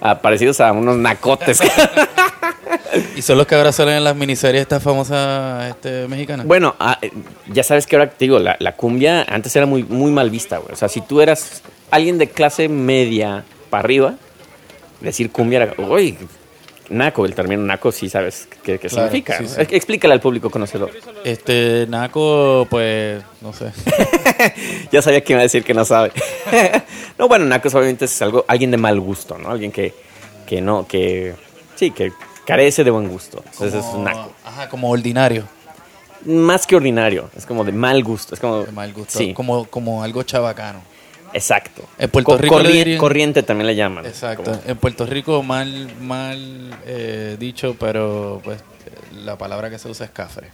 Ah, 0.00 0.20
parecidos 0.20 0.60
a 0.60 0.72
unos 0.72 0.96
nacotes. 0.96 1.60
Y 3.16 3.22
son 3.22 3.38
los 3.38 3.46
que 3.46 3.54
ahora 3.54 3.72
salen 3.72 3.96
en 3.96 4.04
las 4.04 4.16
miniseries 4.16 4.62
estas 4.62 4.82
famosas 4.82 5.70
este, 5.70 6.06
mexicanas. 6.08 6.46
bueno, 6.46 6.74
ah, 6.78 6.98
eh, 7.02 7.10
ya 7.52 7.62
sabes 7.62 7.86
que 7.86 7.96
ahora 7.96 8.10
te 8.10 8.24
digo, 8.24 8.38
la, 8.38 8.56
la 8.58 8.76
cumbia 8.76 9.22
antes 9.28 9.54
era 9.56 9.66
muy, 9.66 9.82
muy 9.84 10.10
mal 10.10 10.30
vista, 10.30 10.58
güey. 10.58 10.72
O 10.72 10.76
sea, 10.76 10.88
si 10.88 11.00
tú 11.00 11.20
eras 11.20 11.62
alguien 11.90 12.18
de 12.18 12.28
clase 12.28 12.68
media 12.68 13.44
para 13.70 13.82
arriba, 13.84 14.14
decir 15.00 15.30
cumbia 15.30 15.62
era, 15.62 15.74
uy, 15.78 16.16
naco, 16.88 17.24
el 17.24 17.34
término 17.34 17.62
naco 17.62 17.92
sí 17.92 18.08
sabes 18.08 18.48
qué, 18.64 18.78
qué 18.78 18.88
Claro, 18.88 19.08
significa. 19.10 19.38
sí. 19.38 19.74
Explícale 19.76 20.12
al 20.14 20.20
público 20.20 20.50
conocedor. 20.50 20.90
Este, 21.24 21.86
Naco, 21.88 22.66
pues, 22.68 23.22
no 23.40 23.52
sé. 23.52 23.70
ya 24.92 25.00
sabía 25.00 25.20
que 25.22 25.32
iba 25.32 25.40
a 25.40 25.44
decir 25.44 25.62
que 25.62 25.74
no 25.74 25.84
sabe. 25.84 26.10
no, 27.18 27.28
bueno, 27.28 27.44
naco 27.44 27.68
obviamente 27.68 28.06
es 28.06 28.22
algo, 28.22 28.44
alguien 28.48 28.70
de 28.72 28.76
mal 28.76 28.98
gusto, 29.00 29.38
¿no? 29.38 29.50
Alguien 29.50 29.70
que, 29.70 29.94
que 30.46 30.60
no, 30.60 30.86
que, 30.88 31.34
sí, 31.76 31.92
que 31.92 32.10
carece 32.46 32.84
de 32.84 32.90
buen 32.90 33.08
gusto. 33.08 33.42
Entonces 33.52 33.74
es 33.74 33.84
un 33.86 33.90
Como- 33.92 34.04
naco. 34.04 34.32
Ajá, 34.44 34.68
como 34.68 34.90
ordinario, 34.90 35.44
Más 36.26 36.66
que 36.66 36.76
ordinario, 36.76 37.30
es 37.34 37.46
como 37.46 37.64
de 37.64 37.72
mal 37.72 38.04
gusto. 38.04 38.34
Es 38.34 38.40
como 38.40 38.64
de 38.64 38.72
mal 38.72 38.92
gusto. 38.92 39.18
Sí, 39.18 39.32
Como, 39.32 39.64
como 39.64 40.02
algo 40.02 40.22
chabacano. 40.22 40.82
exacto. 41.32 41.82
En 41.98 42.10
Puerto 42.10 42.32
Co- 42.32 42.36
Rico 42.38 42.58
corri- 42.60 42.72
dirían- 42.72 42.98
corriente 42.98 43.42
también 43.42 43.66
le 43.66 43.74
llaman. 43.74 44.04
Exacto. 44.04 44.44
Como- 44.50 44.60
En 44.66 44.76
Puerto 44.76 45.06
Rico 45.06 45.42
mal, 45.42 45.90
mal 46.02 46.78
eh, 46.84 47.36
dicho, 47.38 47.74
pero 47.80 48.40
pues 48.44 48.60
la 49.14 49.38
palabra 49.38 49.70
que 49.70 49.78
se 49.78 49.88
usa 49.88 50.04
es 50.06 50.12
cafre. 50.12 50.48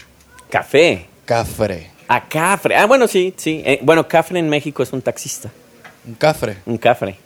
café. 0.48 1.06
Cafre. 1.24 1.90
A 2.06 2.28
cafre. 2.28 2.76
Ah, 2.76 2.86
bueno, 2.86 3.08
sí, 3.08 3.34
sí. 3.36 3.60
Eh, 3.66 3.80
bueno, 3.82 4.06
cafre 4.06 4.38
en 4.38 4.48
México 4.48 4.84
es 4.84 4.92
un 4.92 5.02
taxista. 5.02 5.50
Un 6.06 6.14
cafre. 6.14 6.58
Un 6.66 6.78
cafre. 6.78 7.18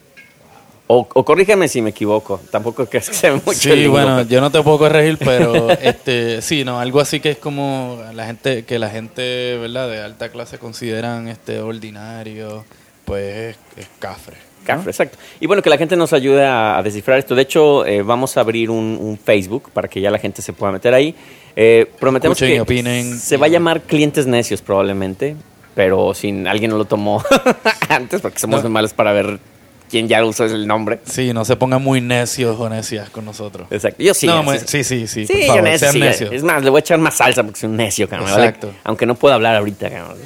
O, 0.92 1.06
o 1.14 1.25
corrígeme 1.25 1.68
si 1.68 1.80
me 1.82 1.90
equivoco. 1.90 2.40
Tampoco 2.50 2.85
crees 2.87 3.09
que 3.11 3.14
se 3.14 3.30
ve 3.30 3.40
mucho. 3.47 3.52
Sí, 3.61 3.87
bueno, 3.87 4.16
pero- 4.16 4.28
yo 4.28 4.40
no 4.40 4.50
te 4.50 4.61
puedo 4.61 4.78
corregir, 4.78 5.18
pero 5.18 5.70
este, 5.82 6.42
sí, 6.42 6.64
no, 6.64 6.80
algo 6.80 6.99
así 6.99 7.20
que 7.20 7.30
es 7.30 7.38
como 7.38 8.02
la 8.12 8.26
gente, 8.26 8.64
que 8.64 8.78
la 8.80 8.90
gente, 8.90 9.56
¿verdad? 9.59 9.88
De 9.88 10.00
alta 10.02 10.30
clase 10.30 10.59
consideran 10.59 11.28
este 11.28 11.61
ordinario, 11.61 12.64
pues 13.04 13.54
es, 13.54 13.56
es 13.76 13.87
cafre. 14.00 14.37
¿no? 14.37 14.66
Cafre, 14.66 14.90
exacto. 14.90 15.16
Y 15.38 15.47
bueno, 15.47 15.62
que 15.62 15.70
la 15.70 15.78
gente 15.78 15.94
nos 15.97 16.12
ayude 16.12 16.44
a, 16.44 16.78
a 16.78 16.82
descifrar 16.82 17.18
esto. 17.20 17.35
De 17.37 17.42
hecho, 17.42 17.87
eh, 17.87 18.02
vamos 18.02 18.37
a 18.37 18.40
abrir 18.40 18.68
un, 18.68 18.99
un 19.00 19.16
Facebook 19.16 19.70
para 19.73 19.87
que 19.87 20.00
ya 20.00 20.11
la 20.11 20.18
gente 20.18 20.42
se 20.42 20.52
pueda 20.52 20.73
meter 20.73 20.92
ahí. 20.92 21.14
Eh, 21.54 21.87
prometemos 22.00 22.37
Escuchen 22.37 22.56
que 22.56 22.61
opinen. 22.62 23.18
se 23.18 23.37
va 23.37 23.47
a 23.47 23.49
llamar 23.49 23.82
Clientes 23.82 24.26
Necios 24.26 24.61
probablemente, 24.61 25.37
pero 25.76 26.14
si 26.14 26.30
alguien 26.47 26.73
no 26.73 26.76
lo 26.78 26.85
tomó 26.85 27.23
antes, 27.88 28.20
porque 28.20 28.40
somos 28.40 28.56
No. 28.59 28.62
muy 28.64 28.73
malos 28.73 28.92
para 28.92 29.12
ver 29.12 29.38
quién 29.90 30.09
ya 30.09 30.25
usó 30.25 30.44
el 30.44 30.66
nombre. 30.66 31.00
Sí, 31.04 31.32
no 31.35 31.44
se 31.44 31.56
pongan 31.56 31.82
muy 31.82 32.00
necios 32.00 32.59
o 32.59 32.68
necias 32.68 33.11
con 33.11 33.25
nosotros. 33.25 33.66
Exacto. 33.70 34.02
Yo 34.02 34.14
sí. 34.14 34.26
no, 34.26 34.44
sí, 34.59 34.85
sí, 34.85 35.06
sí, 35.06 35.26
Sí, 35.26 35.32
por 35.32 35.40
yo 35.40 35.47
favor, 35.49 35.62
necio, 35.64 35.78
sean 35.78 35.92
sí, 35.92 35.99
necios. 36.00 36.32
Es 36.32 36.42
más, 36.42 36.62
le 36.62 36.70
voy 36.70 36.78
a 36.78 36.80
echar 36.80 36.99
más 36.99 37.16
salsa 37.16 37.42
porque 37.42 37.61
soy 37.61 37.68
un 37.70 37.76
necio, 37.76 38.09
cabrón. 38.09 38.30
vale- 38.30 38.44
Exacto. 38.47 38.73
Aunque 38.85 39.04
no 39.06 39.14
puedo 39.16 39.35
hablar 39.35 39.56
ahorita, 39.56 39.90
cabrón, 39.90 40.16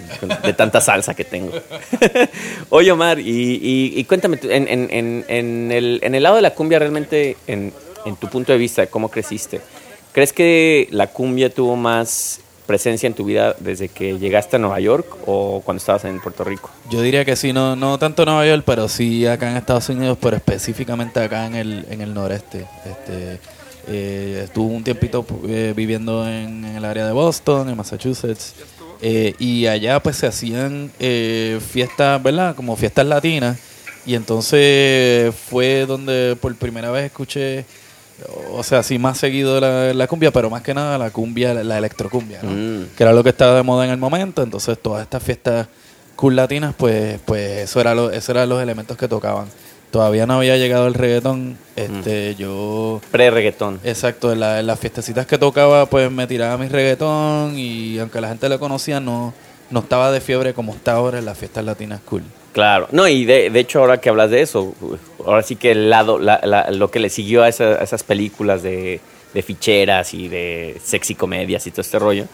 de 0.42 0.52
tanta 0.52 0.80
salsa 0.80 1.14
que 1.14 1.24
tengo. 1.24 1.52
Oye, 2.70 2.92
Omar, 2.92 3.18
y, 3.18 3.24
y- 3.62 3.92
y 3.98 4.04
cuéntame, 4.04 4.38
en, 4.42 4.68
en- 4.68 4.88
en- 4.90 5.24
en 5.28 5.72
el, 5.72 6.00
en 6.02 6.14
el 6.14 6.22
lado 6.22 6.36
de 6.36 6.42
la 6.42 6.50
cumbia, 6.54 6.78
realmente, 6.78 7.36
en, 7.46 7.72
en 8.04 8.16
tu 8.16 8.28
punto 8.28 8.52
de 8.52 8.58
vista 8.58 8.82
de 8.82 8.88
cómo 8.88 9.08
creciste, 9.10 9.60
¿crees 10.12 10.32
que 10.32 10.88
la 10.90 11.06
cumbia 11.08 11.50
tuvo 11.50 11.76
más 11.76 12.40
presencia 12.66 13.06
en 13.06 13.14
tu 13.14 13.24
vida 13.24 13.54
desde 13.58 13.88
que 13.88 14.18
llegaste 14.18 14.56
a 14.56 14.58
Nueva 14.58 14.80
York 14.80 15.06
o 15.26 15.62
cuando 15.64 15.78
estabas 15.78 16.04
en 16.04 16.20
Puerto 16.20 16.44
Rico? 16.44 16.70
Yo 16.90 17.02
diría 17.02 17.24
que 17.24 17.36
sí, 17.36 17.52
no, 17.52 17.76
no 17.76 17.98
tanto 17.98 18.22
en 18.22 18.26
Nueva 18.26 18.46
York, 18.46 18.62
pero 18.66 18.88
sí 18.88 19.26
acá 19.26 19.50
en 19.50 19.56
Estados 19.56 19.88
Unidos, 19.88 20.18
pero 20.20 20.36
específicamente 20.36 21.20
acá 21.20 21.46
en 21.46 21.54
el, 21.54 21.86
en 21.90 22.00
el 22.00 22.14
noreste. 22.14 22.66
Este, 22.84 23.38
eh, 23.86 24.42
estuve 24.44 24.74
un 24.74 24.82
tiempito 24.82 25.26
eh, 25.46 25.74
viviendo 25.76 26.26
en, 26.28 26.64
el 26.64 26.84
área 26.84 27.06
de 27.06 27.12
Boston, 27.12 27.68
en 27.68 27.76
Massachusetts, 27.76 28.54
eh, 29.02 29.34
y 29.38 29.66
allá 29.66 30.00
pues 30.00 30.16
se 30.16 30.26
hacían 30.26 30.90
fiestas, 30.98 32.22
¿verdad? 32.22 32.54
Como 32.54 32.76
fiestas 32.76 33.06
latinas, 33.06 33.58
y 34.06 34.14
entonces 34.14 35.34
fue 35.34 35.84
donde 35.86 36.36
por 36.40 36.54
primera 36.56 36.90
vez 36.90 37.06
escuché, 37.06 37.64
o 38.52 38.62
sea, 38.62 38.82
sí 38.82 38.98
más 38.98 39.18
seguido 39.18 39.60
la, 39.60 39.92
la 39.94 40.06
cumbia, 40.06 40.30
pero 40.30 40.48
más 40.50 40.62
que 40.62 40.74
nada 40.74 40.96
la 40.98 41.10
cumbia, 41.10 41.52
la, 41.54 41.64
la 41.64 41.78
electrocumbia, 41.78 42.40
¿no? 42.42 42.50
Mm. 42.50 42.86
que 42.96 43.02
era 43.02 43.12
lo 43.12 43.22
que 43.22 43.30
estaba 43.30 43.54
de 43.56 43.62
moda 43.62 43.84
en 43.84 43.90
el 43.90 43.96
momento. 43.98 44.42
Entonces, 44.42 44.78
todas 44.80 45.02
estas 45.02 45.22
fiestas 45.22 45.66
cool 46.16 46.36
latinas, 46.36 46.74
pues, 46.76 47.18
pues 47.24 47.58
eso 47.64 47.80
era 47.80 47.94
lo, 47.94 48.10
esos 48.10 48.28
eran 48.30 48.48
los 48.48 48.62
elementos 48.62 48.96
que 48.96 49.08
tocaban. 49.08 49.46
Todavía 49.90 50.26
no 50.26 50.34
había 50.34 50.56
llegado 50.56 50.86
el 50.88 50.94
reggaetón. 50.94 51.56
Este, 51.76 52.34
yo, 52.36 53.00
Pre-reggaetón. 53.10 53.80
exacto, 53.84 54.32
en, 54.32 54.40
la- 54.40 54.58
en 54.60 54.66
las 54.66 54.78
fiestecitas 54.78 55.26
que 55.26 55.38
tocaba, 55.38 55.86
pues 55.86 56.10
me 56.10 56.26
tiraba 56.26 56.56
mi 56.58 56.68
reggaetón 56.68 57.56
y 57.58 57.98
aunque 57.98 58.20
la 58.20 58.28
gente 58.28 58.48
lo 58.48 58.58
conocía, 58.58 58.98
no, 59.00 59.32
no 59.70 59.80
estaba 59.80 60.10
de 60.12 60.20
fiebre 60.20 60.52
como 60.54 60.72
está 60.74 60.92
ahora 60.92 61.18
en 61.18 61.24
las 61.24 61.38
fiestas 61.38 61.64
latinas 61.64 62.00
cool. 62.04 62.22
Claro, 62.54 62.88
no, 62.92 63.06
y 63.08 63.24
de, 63.26 63.50
de 63.50 63.60
hecho 63.60 63.80
ahora 63.80 64.00
que 64.00 64.08
hablas 64.08 64.30
de 64.30 64.40
eso, 64.40 64.74
ahora 65.26 65.42
sí 65.42 65.56
que 65.56 65.72
el 65.72 65.90
lado, 65.90 66.18
la- 66.18 66.40
la- 66.44 66.70
lo 66.70 66.90
que 66.90 67.00
le 67.00 67.10
siguió 67.10 67.42
a, 67.42 67.48
esa- 67.48 67.74
a 67.80 67.82
esas 67.84 68.02
películas 68.04 68.62
de, 68.62 69.00
de 69.34 69.42
ficheras 69.42 70.14
y 70.14 70.28
de 70.28 70.80
sexy 70.82 71.14
comedias 71.16 71.66
y 71.66 71.72
todo 71.72 71.80
este 71.82 71.98
rollo, 71.98 72.26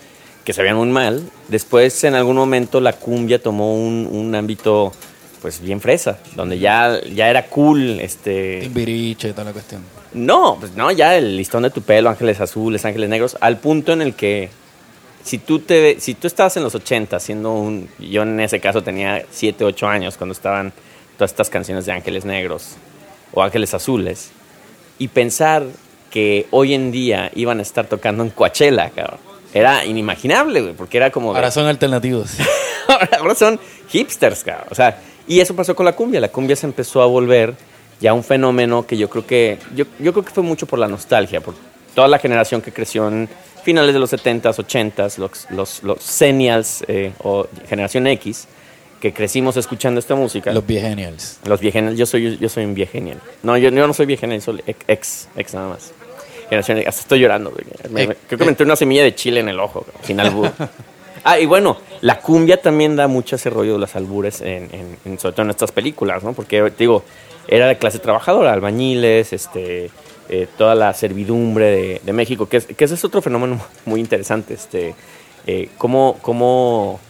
que 0.45 0.53
se 0.53 0.61
veían 0.63 0.77
muy 0.77 0.89
mal, 0.89 1.23
después 1.49 2.05
en 2.05 2.15
algún 2.15 2.37
momento 2.37 2.81
la 2.81 2.93
cumbia 2.93 3.43
tomó 3.43 3.75
un, 3.75 4.07
un 4.13 4.35
ámbito 4.35 4.93
pues 5.41 5.59
bien 5.63 5.81
fresa, 5.81 6.19
donde 6.37 6.59
ya, 6.59 7.01
ya 7.15 7.31
era 7.31 7.47
cool, 7.47 7.99
este... 8.01 8.61
Timbiriche 8.61 9.29
y 9.31 9.33
toda 9.33 9.45
la 9.45 9.53
cuestión. 9.53 9.83
No, 10.13 10.59
pues 10.61 10.73
no, 10.73 10.91
ya 10.91 11.17
el 11.17 11.35
listón 11.39 11.63
de 11.63 11.71
tu 11.71 11.81
pelo, 11.81 12.11
ángeles 12.11 12.43
azules, 12.43 12.85
ángeles 12.85 13.09
negros, 13.09 13.39
al 13.41 13.57
punto 13.57 13.95
en 13.95 14.03
el 14.03 14.13
que 14.15 14.51
si 15.23 15.39
tú 15.39 15.59
te 15.61 16.01
si 16.01 16.15
tú 16.15 16.27
estabas 16.27 16.57
en 16.57 16.63
los 16.63 16.75
80 16.75 17.21
siendo 17.21 17.53
un 17.53 17.89
yo 17.99 18.23
en 18.23 18.41
ese 18.41 18.61
caso 18.61 18.83
tenía 18.83 19.25
7, 19.31 19.65
8 19.65 19.87
años 19.87 20.17
cuando 20.17 20.33
estaban 20.33 20.73
todas 21.17 21.31
estas 21.33 21.51
canciones 21.51 21.87
de 21.87 21.93
ángeles 21.93 22.25
negros 22.25 22.77
o 23.33 23.43
ángeles 23.43 23.75
azules 23.75 24.31
y 24.99 25.09
pensar 25.09 25.65
que 26.11 26.47
hoy 26.51 26.75
en 26.75 26.91
día 26.91 27.31
iban 27.35 27.59
a 27.61 27.63
estar 27.63 27.87
tocando 27.87 28.23
en 28.25 28.31
Coachella, 28.31 28.91
cabrón. 28.91 29.19
Era 29.55 29.85
inimaginable, 29.85 30.61
güey, 30.61 30.75
porque 30.75 30.97
era 30.97 31.11
como 31.11 31.33
de- 31.33 31.39
Ahora 31.39 31.51
son 31.51 31.67
alternativos. 31.67 32.33
ahora, 32.89 33.09
ahora 33.19 33.35
son 33.35 33.61
hipsters, 33.89 34.43
cabrón. 34.45 34.67
O 34.71 34.75
sea, 34.75 35.01
y 35.29 35.41
eso 35.41 35.55
pasó 35.55 35.75
con 35.77 35.87
la 35.87 35.93
cumbia. 35.93 36.21
La 36.21 36.29
cumbia 36.29 36.57
se 36.57 36.67
empezó 36.67 37.03
a 37.03 37.07
volver 37.07 37.55
ya 38.01 38.13
un 38.13 38.25
fenómeno 38.25 38.87
que 38.87 38.97
yo 38.97 39.09
creo 39.09 39.27
que 39.27 39.59
yo, 39.75 39.85
yo 39.99 40.13
creo 40.13 40.25
que 40.25 40.33
fue 40.33 40.43
mucho 40.43 40.67
por 40.67 40.79
la 40.79 40.89
nostalgia, 40.89 41.41
por 41.41 41.55
toda 41.95 42.09
la 42.09 42.19
generación 42.19 42.61
que 42.63 42.73
creció 42.73 43.07
en 43.09 43.29
finales 43.61 43.93
de 43.95 44.01
los 44.01 44.13
70s, 44.13 44.43
80s, 44.57 45.19
los, 45.19 45.47
los, 45.51 45.83
los 45.83 46.03
Senials 46.03 46.85
eh, 46.89 47.13
o 47.23 47.47
generación 47.69 48.07
X, 48.07 48.47
que 49.01 49.13
crecimos 49.13 49.57
escuchando 49.57 49.99
esta 50.01 50.15
música. 50.15 50.53
Los 50.53 50.67
Biegenials. 50.67 51.39
Los 51.45 51.61
viegenials, 51.61 51.99
yo 51.99 52.07
soy, 52.07 52.37
yo 52.39 52.49
soy 52.49 52.65
un 52.65 52.75
viegenial. 52.75 53.19
No, 53.43 53.57
yo, 53.57 53.71
yo 53.71 53.87
no 53.87 53.95
soy 53.95 54.07
viegenial, 54.07 54.43
soy 54.43 54.63
ex, 54.67 55.29
ex 55.37 55.55
nada 55.55 55.69
más. 55.69 55.93
Generación 56.49 56.79
X, 56.79 56.89
hasta 56.89 57.01
estoy 57.03 57.21
llorando. 57.21 57.51
güey. 57.51 57.65
Me- 57.91 58.07
me- 58.09 58.13
Ex- 58.13 58.21
creo 58.27 58.39
que 58.39 58.45
me 58.45 58.51
entró 58.51 58.65
una 58.67 58.77
semilla 58.77 59.03
de 59.05 59.15
chile 59.15 59.41
en 59.41 59.49
el 59.49 59.59
ojo, 59.61 59.87
sin 60.03 60.21
albur. 60.21 60.51
ah, 61.25 61.39
y 61.39 61.47
bueno, 61.47 61.79
la 62.03 62.19
cumbia 62.21 62.61
también 62.61 62.97
da 62.97 63.07
mucho 63.07 63.37
ese 63.37 63.49
rollo 63.51 63.75
de 63.75 63.79
los 63.79 63.95
albures, 63.97 64.41
en, 64.43 64.69
en- 64.73 64.99
en- 65.05 65.19
sobre 65.19 65.33
todo 65.35 65.43
en 65.45 65.51
estas 65.51 65.73
películas, 65.73 66.23
¿no? 66.23 66.33
Porque, 66.35 66.61
te 66.71 66.75
digo, 66.85 67.05
era 67.49 67.69
de 67.69 67.79
clase 67.79 68.01
trabajadora, 68.01 68.53
albañiles, 68.53 69.33
este, 69.33 69.91
eh, 70.31 70.47
toda 70.57 70.75
la 70.75 70.95
servidumbre 70.95 71.67
de, 71.67 72.01
de 72.03 72.13
México, 72.15 72.49
que, 72.49 72.57
es- 72.59 72.67
que 72.67 72.85
ese 72.85 72.95
es 72.95 73.05
otro 73.05 73.21
fenómeno 73.21 73.61
muy 73.85 74.01
interesante. 74.01 74.55
Este, 74.55 74.95
eh, 75.47 75.69
cómo 75.77 76.17
cómo, 76.23 77.01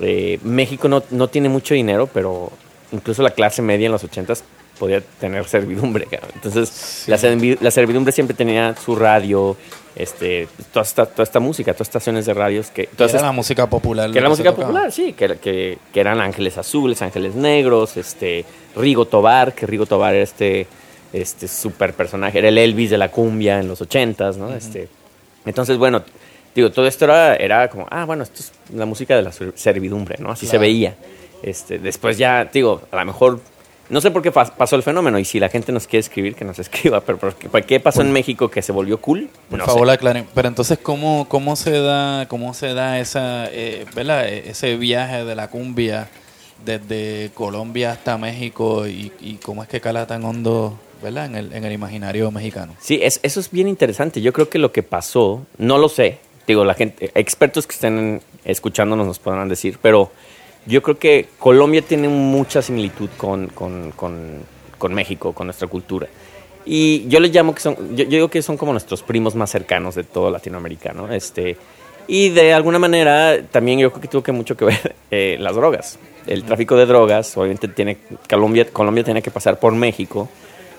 eh, 0.00 0.38
México 0.42 0.88
no, 0.88 1.02
no 1.10 1.28
tiene 1.28 1.48
mucho 1.48 1.74
dinero, 1.74 2.08
pero 2.12 2.50
incluso 2.92 3.22
la 3.22 3.30
clase 3.30 3.62
media 3.62 3.86
en 3.86 3.92
los 3.92 4.02
80s 4.04 4.42
podía 4.78 5.00
tener 5.20 5.46
servidumbre. 5.46 6.08
Entonces, 6.34 7.04
la, 7.06 7.16
la 7.60 7.70
servidumbre 7.70 8.10
siempre 8.12 8.34
tenía 8.34 8.74
su 8.74 8.96
radio, 8.96 9.56
este, 9.94 10.48
toda, 10.72 10.82
esta, 10.82 11.06
toda 11.06 11.22
esta 11.22 11.38
música, 11.38 11.72
todas 11.74 11.88
estaciones 11.88 12.26
de 12.26 12.34
radios 12.34 12.70
que... 12.70 12.86
Que 12.86 12.96
todas 12.96 13.14
era 13.14 13.22
la 13.26 13.32
música 13.32 13.68
popular. 13.68 14.10
que 14.10 14.18
era 14.18 14.24
la 14.24 14.30
música 14.30 14.50
tocaba. 14.50 14.66
popular, 14.68 14.90
sí, 14.92 15.12
que, 15.12 15.36
que, 15.36 15.78
que 15.92 16.00
eran 16.00 16.20
Ángeles 16.20 16.58
Azules, 16.58 17.00
Ángeles 17.02 17.34
Negros, 17.36 17.96
este, 17.96 18.44
Rigo 18.74 19.04
Tobar, 19.04 19.54
que 19.54 19.66
Rigo 19.66 19.86
Tobar 19.86 20.14
era 20.14 20.24
este, 20.24 20.66
este 21.12 21.48
super 21.48 21.92
personaje, 21.94 22.38
era 22.38 22.48
el 22.48 22.58
Elvis 22.58 22.90
de 22.90 22.98
la 22.98 23.10
cumbia 23.10 23.60
en 23.60 23.68
los 23.68 23.80
ochentas, 23.80 24.36
¿no? 24.36 24.52
este, 24.54 24.88
entonces, 25.44 25.76
bueno, 25.76 26.02
digo, 26.54 26.70
todo 26.70 26.86
esto 26.86 27.04
era, 27.06 27.34
era 27.36 27.68
como, 27.68 27.86
ah, 27.90 28.04
bueno, 28.04 28.22
esto 28.22 28.40
es 28.40 28.52
la 28.74 28.86
música 28.86 29.16
de 29.16 29.22
la 29.22 29.32
ser- 29.32 29.52
servidumbre, 29.56 30.16
¿no? 30.18 30.30
Así 30.30 30.46
se 30.46 30.58
veía. 30.58 30.94
Este, 31.42 31.78
después 31.78 32.16
ya, 32.18 32.44
digo, 32.44 32.82
a 32.92 32.96
lo 32.96 33.04
mejor, 33.04 33.40
no 33.88 34.00
sé 34.00 34.10
por 34.12 34.22
qué 34.22 34.32
pas- 34.32 34.52
pasó 34.52 34.76
el 34.76 34.82
fenómeno, 34.84 35.18
y 35.18 35.24
si 35.24 35.40
la 35.40 35.48
gente 35.48 35.72
nos 35.72 35.86
quiere 35.88 36.00
escribir, 36.00 36.34
que 36.36 36.44
nos 36.44 36.58
escriba, 36.60 37.00
pero 37.00 37.18
¿por 37.18 37.34
qué, 37.64 37.80
pasó 37.80 38.00
en 38.02 38.12
México 38.12 38.48
que 38.50 38.62
se 38.62 38.70
volvió 38.72 39.00
cool? 39.00 39.28
Por 39.50 39.58
No 39.58 39.66
favor, 39.66 39.88
sé. 39.88 39.94
aclaren. 39.94 40.26
Pero 40.34 40.46
entonces, 40.48 40.78
¿cómo, 40.80 41.26
cómo 41.28 41.56
se 41.56 41.72
da, 41.80 42.26
cómo 42.28 42.54
se 42.54 42.72
da 42.74 43.00
esa, 43.00 43.46
eh, 43.50 43.84
¿verdad? 43.94 44.28
E- 44.28 44.50
ese 44.50 44.76
viaje 44.76 45.24
de 45.24 45.34
la 45.34 45.48
cumbia 45.50 46.08
desde 46.64 47.30
Colombia 47.34 47.90
hasta 47.92 48.16
México 48.18 48.86
y, 48.86 49.10
y 49.20 49.34
cómo 49.42 49.62
es 49.64 49.68
que 49.68 49.80
cala 49.80 50.06
tan 50.06 50.24
hondo, 50.24 50.78
¿verdad? 51.02 51.26
En 51.26 51.64
el, 51.64 51.72
imaginario 51.72 52.30
mexicano. 52.30 52.74
Sí, 52.80 53.00
es, 53.02 53.20
eso 53.22 53.40
es 53.40 53.50
bien 53.50 53.68
interesante. 53.68 54.20
Yo 54.20 54.32
creo 54.32 54.48
que 54.48 54.58
lo 54.58 54.72
que 54.72 54.82
pasó, 54.82 55.44
no 55.58 55.78
lo 55.78 55.88
sé, 55.88 56.18
digo, 56.46 56.64
la 56.64 56.74
gente, 56.74 57.10
expertos 57.14 57.66
que 57.66 57.74
estén 57.74 58.20
escuchándonos 58.44 59.06
nos 59.06 59.18
podrán 59.18 59.48
decir, 59.48 59.78
pero 59.80 60.10
yo 60.66 60.82
creo 60.82 60.98
que 60.98 61.28
Colombia 61.38 61.82
tiene 61.82 62.08
mucha 62.08 62.62
similitud 62.62 63.10
con, 63.16 63.48
con, 63.48 63.92
con- 63.92 64.94
México, 64.94 65.32
con 65.32 65.46
nuestra 65.46 65.68
cultura. 65.68 66.08
Y 66.64 67.06
yo 67.08 67.20
les 67.20 67.32
llamo 67.32 67.54
que 67.54 67.60
son, 67.60 67.96
yo, 67.96 68.04
digo 68.04 68.28
que 68.28 68.42
son 68.42 68.56
como 68.56 68.72
nuestros 68.72 69.02
primos 69.02 69.36
más 69.36 69.50
cercanos 69.50 69.94
de 69.94 70.02
todo 70.02 70.28
Latinoamérica, 70.30 70.92
¿no? 70.92 71.12
Este, 71.12 71.56
y 72.08 72.30
de 72.30 72.52
alguna 72.52 72.80
manera 72.80 73.40
también 73.48 73.78
yo 73.78 73.90
creo 73.90 74.02
que 74.02 74.08
tuvo 74.08 74.22
que 74.24 74.32
mucho 74.32 74.56
que 74.56 74.64
ver 74.64 74.96
eh, 75.10 75.36
las 75.38 75.54
drogas. 75.54 75.98
El 76.26 76.42
tráfico 76.44 76.76
de 76.76 76.86
drogas, 76.86 77.36
obviamente 77.36 77.68
tiene, 77.68 77.98
Colombia, 78.28 78.66
Colombia 78.72 79.04
tiene 79.04 79.22
que 79.22 79.30
pasar 79.30 79.58
por 79.60 79.72
México. 79.72 80.28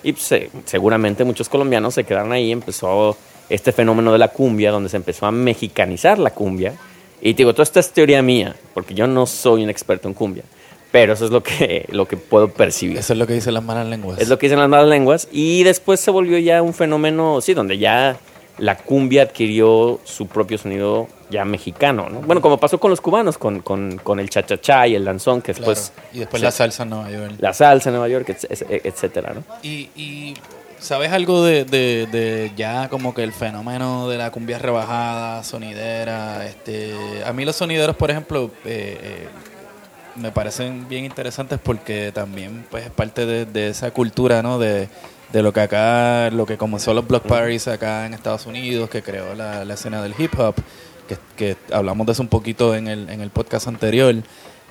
Y 0.03 0.13
pues, 0.13 0.49
seguramente 0.65 1.23
muchos 1.23 1.49
colombianos 1.49 1.93
se 1.93 2.03
quedaron 2.03 2.31
ahí, 2.31 2.51
empezó 2.51 3.17
este 3.49 3.71
fenómeno 3.71 4.11
de 4.11 4.17
la 4.17 4.29
cumbia, 4.29 4.71
donde 4.71 4.89
se 4.89 4.97
empezó 4.97 5.25
a 5.25 5.31
mexicanizar 5.31 6.19
la 6.19 6.31
cumbia. 6.31 6.73
Y 7.21 7.33
te 7.33 7.37
digo, 7.37 7.53
toda 7.53 7.63
esta 7.63 7.79
es 7.79 7.91
teoría 7.91 8.21
mía, 8.21 8.55
porque 8.73 8.93
yo 8.93 9.07
no 9.07 9.25
soy 9.25 9.63
un 9.63 9.69
experto 9.69 10.07
en 10.07 10.13
cumbia, 10.13 10.43
pero 10.91 11.13
eso 11.13 11.25
es 11.25 11.31
lo 11.31 11.41
que, 11.41 11.85
lo 11.89 12.05
que 12.05 12.17
puedo 12.17 12.49
percibir. 12.49 12.97
Eso 12.97 13.13
es 13.13 13.19
lo 13.19 13.25
que 13.25 13.33
dicen 13.33 13.53
las 13.53 13.63
malas 13.63 13.87
lenguas. 13.87 14.19
Es 14.19 14.27
lo 14.27 14.37
que 14.37 14.47
dicen 14.47 14.59
las 14.59 14.69
malas 14.69 14.87
lenguas. 14.87 15.27
Y 15.31 15.63
después 15.63 15.99
se 15.99 16.11
volvió 16.11 16.37
ya 16.37 16.61
un 16.61 16.73
fenómeno, 16.73 17.39
sí, 17.41 17.53
donde 17.53 17.77
ya 17.77 18.19
la 18.59 18.77
cumbia 18.77 19.23
adquirió 19.23 19.99
su 20.03 20.27
propio 20.27 20.57
sonido 20.57 21.07
ya 21.29 21.43
mexicano, 21.45 22.07
¿no? 22.09 22.19
Bueno, 22.21 22.39
como 22.41 22.59
pasó 22.59 22.79
con 22.79 22.91
los 22.91 23.01
cubanos, 23.01 23.37
con, 23.37 23.61
con, 23.61 23.97
con 23.97 24.19
el 24.19 24.29
cha-cha-cha 24.29 24.87
y 24.87 24.95
el 24.95 25.03
danzón, 25.05 25.41
que 25.41 25.53
Claro. 25.53 25.71
después... 25.71 25.91
y 26.13 26.19
después 26.19 26.39
se- 26.39 26.45
la 26.45 26.51
salsa 26.51 26.83
en 26.83 26.89
Nueva 26.91 27.09
York. 27.09 27.33
La 27.39 27.53
salsa 27.53 27.89
en 27.89 27.93
Nueva 27.95 28.07
York, 28.09 28.27
etc- 28.29 28.49
etc- 28.49 28.81
etcétera, 28.83 29.33
¿no? 29.33 29.43
Y, 29.63 29.89
y 29.95 30.35
¿sabes 30.79 31.11
algo 31.11 31.43
de, 31.43 31.65
de- 31.65 32.07
de 32.11 32.51
ya 32.55 32.89
como 32.89 33.15
que 33.15 33.23
el 33.23 33.33
fenómeno 33.33 34.07
de 34.07 34.17
la 34.19 34.29
cumbia 34.29 34.59
rebajada, 34.59 35.43
sonidera? 35.43 36.45
Este, 36.45 36.93
a 37.25 37.33
mí 37.33 37.45
los 37.45 37.55
sonideros, 37.55 37.95
por 37.95 38.11
ejemplo, 38.11 38.51
eh, 38.65 38.97
eh, 39.01 39.27
me 40.15 40.31
parecen 40.31 40.87
bien 40.87 41.05
interesantes 41.05 41.57
porque 41.63 42.11
también 42.13 42.65
pues 42.69 42.85
es 42.85 42.91
parte 42.91 43.25
de, 43.25 43.45
de 43.45 43.69
esa 43.69 43.89
cultura, 43.89 44.43
¿no? 44.43 44.59
De, 44.59 44.87
de 45.33 45.41
lo 45.41 45.51
que 45.51 45.61
acá, 45.61 46.29
lo 46.29 46.45
que 46.45 46.57
comenzó 46.57 46.93
los 46.93 47.07
block 47.07 47.23
parties 47.23 47.67
acá 47.67 48.05
en 48.05 48.13
Estados 48.13 48.45
Unidos, 48.45 48.87
que 48.87 49.01
creó 49.01 49.33
la, 49.33 49.63
escena 49.63 50.01
del 50.03 50.13
hip 50.17 50.39
hop, 50.39 50.53
que, 51.07 51.17
que 51.35 51.57
hablamos 51.73 52.05
de 52.05 52.13
eso 52.13 52.21
un 52.21 52.27
poquito 52.27 52.75
en 52.75 52.87
el, 52.87 53.09
en 53.09 53.19
el 53.19 53.31
podcast 53.31 53.67
anterior. 53.67 54.13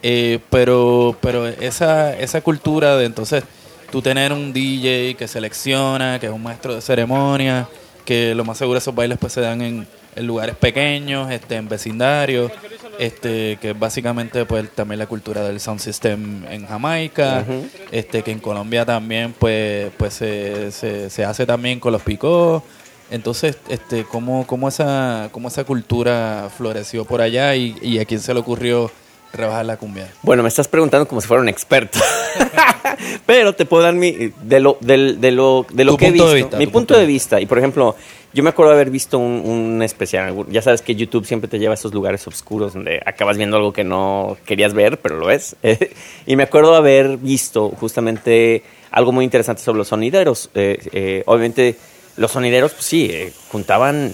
Eh, 0.04 0.38
pero 0.50 1.16
pero 1.20 1.46
esa, 1.46 2.16
esa 2.18 2.40
cultura 2.40 2.96
de 2.96 3.06
entonces 3.06 3.44
tú 3.90 4.02
tener 4.02 4.32
un 4.32 4.52
DJ 4.52 5.16
que 5.16 5.26
selecciona, 5.26 6.20
que 6.20 6.26
es 6.26 6.32
un 6.32 6.42
maestro 6.42 6.76
de 6.76 6.80
ceremonia, 6.80 7.68
que 8.04 8.34
lo 8.34 8.44
más 8.44 8.56
seguro 8.56 8.78
esos 8.78 8.94
bailes 8.94 9.18
pues 9.18 9.32
se 9.32 9.40
dan 9.40 9.62
en, 9.62 9.86
en 10.14 10.26
lugares 10.26 10.54
pequeños, 10.54 11.30
este, 11.30 11.56
en 11.56 11.68
vecindarios, 11.68 12.52
este, 12.98 13.58
que 13.60 13.70
es 13.70 13.78
básicamente 13.78 14.44
pues 14.44 14.70
también 14.70 14.98
la 14.98 15.06
cultura 15.06 15.42
del 15.42 15.60
sound 15.60 15.80
system 15.80 16.44
en 16.50 16.66
Jamaica, 16.66 17.44
este, 17.90 18.22
que 18.22 18.32
en 18.32 18.38
Colombia 18.38 18.84
también 18.84 19.34
pues, 19.38 19.90
pues 19.96 20.14
se, 20.14 20.70
se, 20.72 21.10
se 21.10 21.24
hace 21.24 21.46
también 21.46 21.80
con 21.80 21.92
los 21.92 22.02
picos. 22.02 22.62
Entonces, 23.10 23.58
este, 23.68 24.04
¿cómo, 24.04 24.46
cómo, 24.46 24.68
esa, 24.68 25.28
¿cómo 25.32 25.48
esa 25.48 25.64
cultura 25.64 26.48
floreció 26.56 27.04
por 27.04 27.20
allá 27.20 27.54
y, 27.54 27.76
y 27.82 27.98
a 27.98 28.06
quién 28.06 28.20
se 28.20 28.32
le 28.32 28.40
ocurrió 28.40 28.90
rebajar 29.32 29.64
la 29.66 29.76
cumbia? 29.76 30.12
Bueno, 30.22 30.42
me 30.42 30.48
estás 30.48 30.68
preguntando 30.68 31.06
como 31.08 31.20
si 31.20 31.26
fuera 31.28 31.40
un 31.42 31.48
experto. 31.48 31.98
Pero 33.26 33.54
te 33.54 33.64
puedo 33.64 33.82
dar 33.82 33.94
mi, 33.94 34.32
de 34.42 34.60
lo, 34.60 34.76
del- 34.80 35.20
de 35.20 35.30
lo, 35.32 35.66
de 35.72 35.84
lo 35.84 35.92
Tu 35.92 35.98
que 35.98 36.06
he 36.06 36.08
punto 36.10 36.24
visto. 36.24 36.34
de 36.34 36.42
vista, 36.42 36.56
mi 36.58 36.66
tu 36.66 36.72
punto 36.72 36.98
de 36.98 37.06
vista. 37.06 37.40
Y 37.40 37.46
por 37.46 37.58
ejemplo, 37.58 37.96
yo 38.32 38.42
me 38.42 38.50
acuerdo 38.50 38.70
de 38.72 38.76
haber 38.76 38.90
visto 38.90 39.18
un, 39.18 39.42
un 39.44 39.82
especial. 39.82 40.34
Ya 40.48 40.62
sabes 40.62 40.82
que 40.82 40.94
YouTube 40.94 41.26
siempre 41.26 41.48
te 41.48 41.58
lleva 41.58 41.72
a 41.72 41.74
esos 41.74 41.92
lugares 41.94 42.26
oscuros 42.26 42.74
donde 42.74 43.00
acabas 43.04 43.36
viendo 43.36 43.56
algo 43.56 43.72
que 43.72 43.84
no 43.84 44.36
querías 44.44 44.74
ver, 44.74 44.98
pero 45.00 45.16
lo 45.18 45.30
es. 45.30 45.56
y 46.26 46.36
me 46.36 46.42
acuerdo 46.42 46.74
haber 46.74 47.16
visto 47.16 47.70
justamente 47.70 48.62
algo 48.90 49.12
muy 49.12 49.24
interesante 49.24 49.62
sobre 49.62 49.78
los 49.78 49.88
sonideros. 49.88 50.50
Eh, 50.54 50.78
eh, 50.92 51.22
obviamente, 51.26 51.76
los 52.16 52.30
sonideros, 52.32 52.72
pues 52.72 52.84
sí, 52.84 53.08
eh, 53.10 53.32
juntaban 53.50 54.12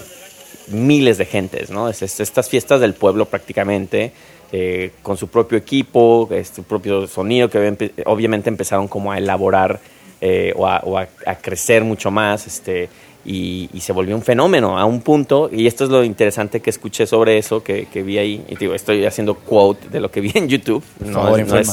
miles 0.67 1.17
de 1.17 1.25
gentes, 1.25 1.69
¿no? 1.69 1.89
Es- 1.89 2.01
es- 2.01 2.19
estas 2.19 2.47
fiestas 2.49 2.79
del 2.79 2.93
pueblo 2.93 3.25
prácticamente, 3.25 4.11
eh, 4.51 4.91
con 5.03 5.15
su 5.17 5.27
propio 5.27 5.57
equipo, 5.57 6.27
eh, 6.31 6.43
su 6.43 6.63
propio 6.63 7.07
sonido, 7.07 7.49
que 7.49 7.59
obvi- 7.59 7.91
obviamente 8.05 8.49
empezaron 8.49 8.87
como 8.87 9.11
a 9.11 9.17
elaborar 9.17 9.79
eh, 10.21 10.53
o, 10.55 10.67
a, 10.67 10.79
o 10.83 10.97
a- 10.97 11.07
a 11.25 11.35
crecer 11.35 11.83
mucho 11.83 12.11
más, 12.11 12.45
este, 12.47 12.89
y, 13.25 13.69
y 13.73 13.79
se 13.81 13.93
volvió 13.93 14.15
un 14.15 14.21
fenómeno 14.23 14.77
a 14.77 14.85
un 14.85 15.01
punto, 15.01 15.49
y 15.51 15.67
esto 15.67 15.83
es 15.83 15.89
lo 15.89 16.03
interesante 16.03 16.61
que 16.61 16.69
escuché 16.71 17.05
sobre 17.05 17.37
eso, 17.37 17.63
que, 17.63 17.85
que 17.85 18.01
vi 18.01 18.17
ahí, 18.17 18.43
y 18.49 18.55
digo, 18.55 18.73
estoy 18.73 19.05
haciendo 19.05 19.35
quote 19.35 19.87
de 19.89 19.99
lo 19.99 20.09
que 20.09 20.19
vi 20.21 20.31
en 20.35 20.47
YouTube. 20.49 20.83
No 20.99 21.35
es- 21.37 21.47
no 21.47 21.59
es 21.59 21.67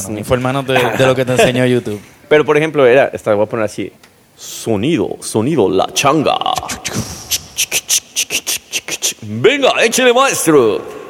de, 0.75 0.81
de 0.99 1.07
lo 1.07 1.15
que 1.15 1.25
te 1.25 1.33
enseñó 1.33 1.65
YouTube. 1.67 2.01
pero 2.29 2.45
por 2.45 2.57
ejemplo, 2.57 2.87
era, 2.87 3.07
esta 3.12 3.35
voy 3.35 3.45
a 3.47 3.49
poner 3.49 3.65
así, 3.65 3.91
sonido, 4.37 5.17
sonido, 5.21 5.69
la 5.69 5.87
changa. 5.95 6.37
Venga, 9.23 9.73
échale 9.85 10.12
maestro. 10.12 11.06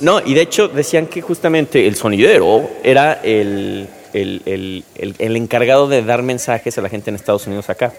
No, 0.00 0.20
y 0.24 0.34
de 0.34 0.42
hecho 0.42 0.68
decían 0.68 1.06
que 1.06 1.20
justamente 1.20 1.86
el 1.86 1.94
sonidero 1.96 2.68
era 2.82 3.14
el, 3.22 3.88
el, 4.12 4.42
el- 4.46 4.84
el- 5.18 5.36
encargado 5.36 5.88
de 5.88 6.02
dar 6.02 6.22
mensajes 6.22 6.76
a 6.78 6.82
la 6.82 6.88
gente 6.88 7.10
en 7.10 7.16
Estados 7.16 7.46
Unidos 7.46 7.68
acá. 7.70 7.92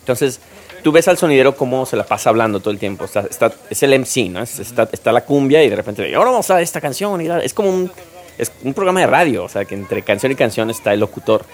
Entonces, 0.00 0.40
tú 0.82 0.92
ves 0.92 1.08
al 1.08 1.16
sonidero 1.16 1.56
cómo 1.56 1.86
se 1.86 1.96
la 1.96 2.04
pasa 2.04 2.30
hablando 2.30 2.60
todo 2.60 2.70
el 2.70 2.78
tiempo. 2.78 3.04
Está, 3.04 3.20
está- 3.20 3.52
es 3.70 3.82
el 3.82 3.92
MC, 3.98 4.28
¿no? 4.30 4.42
Es- 4.42 4.58
está, 4.58 4.88
está 4.92 5.12
la 5.12 5.24
cumbia 5.24 5.62
y 5.62 5.70
de 5.70 5.76
repente, 5.76 6.14
ahora 6.14 6.30
vamos 6.30 6.50
a 6.50 6.60
esta 6.60 6.80
canción. 6.80 7.20
Y 7.20 7.28
es 7.42 7.54
como 7.54 7.70
un, 7.70 7.90
es 8.36 8.50
un 8.62 8.74
programa 8.74 9.00
de 9.00 9.06
radio, 9.06 9.44
o 9.44 9.48
sea, 9.48 9.64
que 9.64 9.74
entre 9.74 10.02
canción 10.02 10.32
y 10.32 10.34
canción 10.34 10.70
está 10.70 10.92
el 10.92 11.00
locutor. 11.00 11.44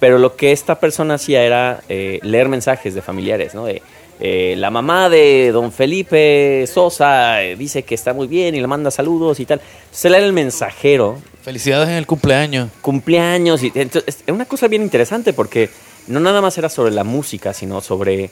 Pero 0.00 0.18
lo 0.18 0.34
que 0.34 0.50
esta 0.50 0.80
persona 0.80 1.14
hacía 1.14 1.44
era 1.44 1.80
eh, 1.88 2.18
leer 2.22 2.48
mensajes 2.48 2.94
de 2.94 3.02
familiares, 3.02 3.54
¿no? 3.54 3.66
De, 3.66 3.82
eh, 4.24 4.54
la 4.56 4.70
mamá 4.70 5.08
de 5.08 5.50
don 5.52 5.72
Felipe 5.72 6.64
Sosa 6.72 7.42
eh, 7.42 7.56
dice 7.56 7.82
que 7.82 7.96
está 7.96 8.12
muy 8.14 8.28
bien 8.28 8.54
y 8.54 8.60
le 8.60 8.66
manda 8.68 8.90
saludos 8.92 9.40
y 9.40 9.46
tal. 9.46 9.60
Entonces 9.60 10.04
él 10.04 10.14
era 10.14 10.24
el 10.26 10.32
mensajero 10.32 11.18
Felicidades 11.42 11.88
en 11.88 11.96
el 11.96 12.06
cumpleaños. 12.06 12.68
cumpleaños. 12.80 13.64
Y, 13.64 13.72
entonces, 13.74 14.22
es 14.24 14.32
una 14.32 14.44
cosa 14.44 14.68
bien 14.68 14.82
interesante 14.82 15.32
porque 15.32 15.70
no 16.06 16.20
nada 16.20 16.40
más 16.40 16.56
era 16.56 16.68
sobre 16.68 16.92
la 16.92 17.02
música, 17.02 17.52
sino 17.52 17.80
sobre 17.80 18.30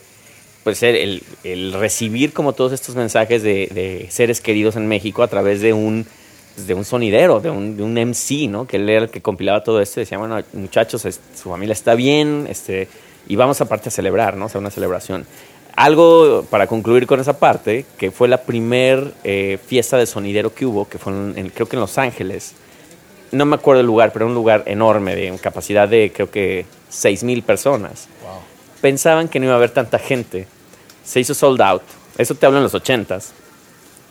pues, 0.63 0.81
el, 0.85 1.23
el- 1.43 1.73
recibir 1.73 2.33
como 2.33 2.53
todos 2.53 2.73
estos 2.73 2.95
mensajes 2.95 3.43
de, 3.43 3.67
de 3.75 4.07
seres 4.11 4.41
queridos 4.41 4.77
en 4.77 4.87
México 4.87 5.25
a 5.25 5.29
través 5.29 5.61
de 5.61 5.73
un, 5.73 6.07
pues, 6.55 6.69
de 6.69 6.75
un 6.75 6.85
sonidero, 6.85 7.41
de 7.41 7.51
un, 7.51 7.77
de 7.77 7.83
un 7.83 7.95
MC, 7.99 8.49
¿no? 8.49 8.65
que 8.69 8.77
él 8.77 8.89
era 8.89 9.05
el 9.07 9.11
que 9.11 9.23
compilaba 9.23 9.65
todo 9.65 9.81
esto 9.81 9.99
y 9.99 10.05
decía, 10.05 10.19
bueno, 10.19 10.39
muchachos, 10.53 11.03
su 11.35 11.49
familia 11.51 11.73
está 11.73 11.97
bien 11.97 12.47
este, 12.49 12.87
y 13.27 13.35
vamos 13.35 13.61
aparte 13.61 13.89
a 13.89 13.93
celebrar, 13.93 14.37
¿no? 14.37 14.47
o 14.47 14.49
sea, 14.49 14.61
una 14.61 14.71
celebración. 14.71 15.27
Algo 15.81 16.45
para 16.51 16.67
concluir 16.67 17.07
con 17.07 17.21
esa 17.21 17.39
parte, 17.39 17.87
que 17.97 18.11
fue 18.11 18.29
la 18.29 18.43
primer 18.43 19.15
eh, 19.25 19.59
fiesta 19.67 19.97
de 19.97 20.05
sonidero 20.05 20.53
que 20.55 20.67
hubo, 20.67 20.87
que 20.87 20.99
fue 20.99 21.11
en- 21.11 21.33
en- 21.39 21.49
creo 21.49 21.67
que 21.67 21.77
en 21.77 21.81
Los 21.81 21.97
Ángeles, 21.97 22.53
no 23.33 23.47
me 23.47 23.55
acuerdo 23.55 23.81
el 23.81 23.87
lugar, 23.87 24.13
pero 24.13 24.27
un 24.27 24.35
lugar 24.35 24.65
enorme, 24.67 25.17
de 25.17 25.35
capacidad 25.39 25.89
de 25.89 26.13
creo 26.15 26.31
que 26.31 26.67
6 26.91 27.25
mil 27.25 27.43
personas. 27.43 28.09
Pensaban 28.83 29.29
que 29.29 29.39
no 29.41 29.47
iba 29.47 29.55
a 29.55 29.57
haber 29.57 29.71
tanta 29.71 29.99
gente 29.99 30.47
se 31.03 31.19
hizo 31.21 31.33
sold 31.33 31.63
out. 31.63 31.83
Eso 32.19 32.35
te 32.35 32.45
hablo 32.45 32.59
en 32.59 32.65
los 32.65 32.75
80s. 32.75 33.29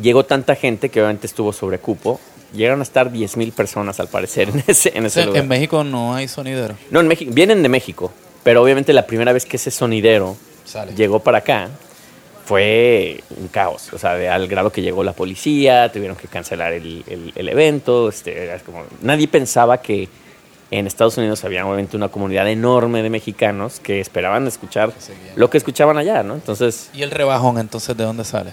Llegó 0.01 0.25
tanta 0.25 0.55
gente 0.55 0.89
que 0.89 0.99
obviamente 1.01 1.27
estuvo 1.27 1.53
sobre 1.53 1.77
cupo. 1.77 2.19
Llegaron 2.51 2.79
a 2.79 2.83
estar 2.83 3.11
10.000 3.11 3.51
personas 3.53 3.99
al 3.99 4.07
parecer 4.07 4.49
en 4.49 4.63
ese, 4.65 4.91
en 4.97 5.03
O 5.03 5.07
ese 5.07 5.13
sea, 5.19 5.25
lugar. 5.27 5.43
en 5.43 5.47
México 5.47 5.83
no 5.83 6.15
hay 6.15 6.27
sonidero. 6.27 6.73
No, 6.89 6.99
en 6.99 7.07
México, 7.07 7.31
vienen 7.31 7.61
de 7.61 7.69
México, 7.69 8.11
pero 8.41 8.63
obviamente 8.63 8.91
la 8.91 9.05
primera 9.05 9.33
vez 9.33 9.45
que 9.45 9.57
ese 9.57 9.69
sonidero 9.69 10.35
Sale. 10.69 10.93
llegó 10.93 11.19
para 11.19 11.39
acá 11.39 11.69
fue 12.45 13.23
un 13.37 13.47
caos, 13.47 13.91
o 13.93 13.97
sea, 13.97 14.15
de- 14.15 14.29
al 14.29 14.47
grado 14.47 14.71
que 14.71 14.81
llegó 14.81 15.03
la 15.03 15.13
policía, 15.13 15.91
tuvieron 15.91 16.17
que 16.17 16.27
cancelar 16.27 16.73
el, 16.73 17.03
el- 17.07 17.31
el 17.35 17.49
evento, 17.49 18.09
este, 18.09 18.43
era 18.45 18.57
como, 18.59 18.83
nadie 19.01 19.27
pensaba 19.27 19.81
que 19.81 20.09
en 20.71 20.87
Estados 20.87 21.17
Unidos 21.17 21.43
había 21.45 21.65
obviamente 21.65 21.95
una 21.97 22.09
comunidad 22.09 22.47
enorme 22.49 23.01
de 23.03 23.09
mexicanos 23.09 23.79
que 23.79 23.99
esperaban 23.99 24.47
escuchar 24.47 24.91
lo 25.35 25.49
que 25.49 25.57
escuchaban 25.57 25.97
allá, 25.97 26.21
¿no? 26.23 26.35
Entonces, 26.35 26.89
¿Y 26.93 27.01
el 27.03 27.11
rebajón 27.11 27.57
entonces 27.59 27.95
de 27.97 28.03
dónde 28.03 28.23
sale? 28.23 28.51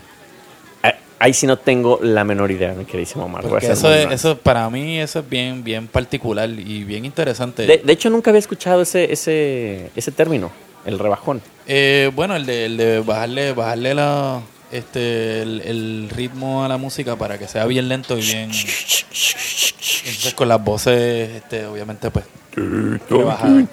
ahí 1.19 1.33
sí 1.33 1.47
no 1.47 1.57
tengo 1.59 1.99
la 2.03 2.25
menor 2.25 2.51
idea, 2.51 2.75
mi 2.75 2.85
queridísimo 2.85 3.25
Omar. 3.25 3.43
Porque 3.49 3.67
eso, 3.69 3.91
es, 3.91 4.13
eso 4.13 4.37
para 4.37 4.69
mí 4.69 4.99
eso 5.01 5.21
es 5.21 5.29
bien, 5.31 5.65
bien 5.65 5.87
particular 5.89 6.47
y 6.51 6.85
bien 6.85 7.07
interesante. 7.07 7.67
de, 7.67 7.79
de 7.79 7.93
hecho, 7.95 8.11
nunca 8.11 8.31
había 8.31 8.39
escuchado 8.41 8.83
ese, 8.83 9.11
ese, 9.11 9.91
ese 9.97 10.13
término, 10.13 10.51
el 10.87 10.99
rebajón. 10.99 11.43
Eh, 11.67 12.11
bueno, 12.15 12.37
el 12.37 12.47
de, 12.47 12.67
el 12.67 12.77
de 12.77 13.01
bajarle, 13.01 13.53
bajarle 13.53 13.95
la, 13.95 14.41
este, 14.73 15.43
el, 15.43 15.61
el 15.65 16.09
ritmo 16.15 16.65
a 16.65 16.69
la 16.69 16.77
música 16.79 17.17
para 17.17 17.39
que 17.39 17.49
sea 17.49 17.67
bien 17.67 17.89
lento 17.89 18.17
y 18.17 18.23
bien. 18.23 18.51
Entonces 18.51 20.35
con 20.35 20.49
las 20.49 20.63
voces, 20.63 21.31
este, 21.37 21.67
obviamente, 21.67 22.11
pues. 22.11 22.25
rebajada. 22.55 23.65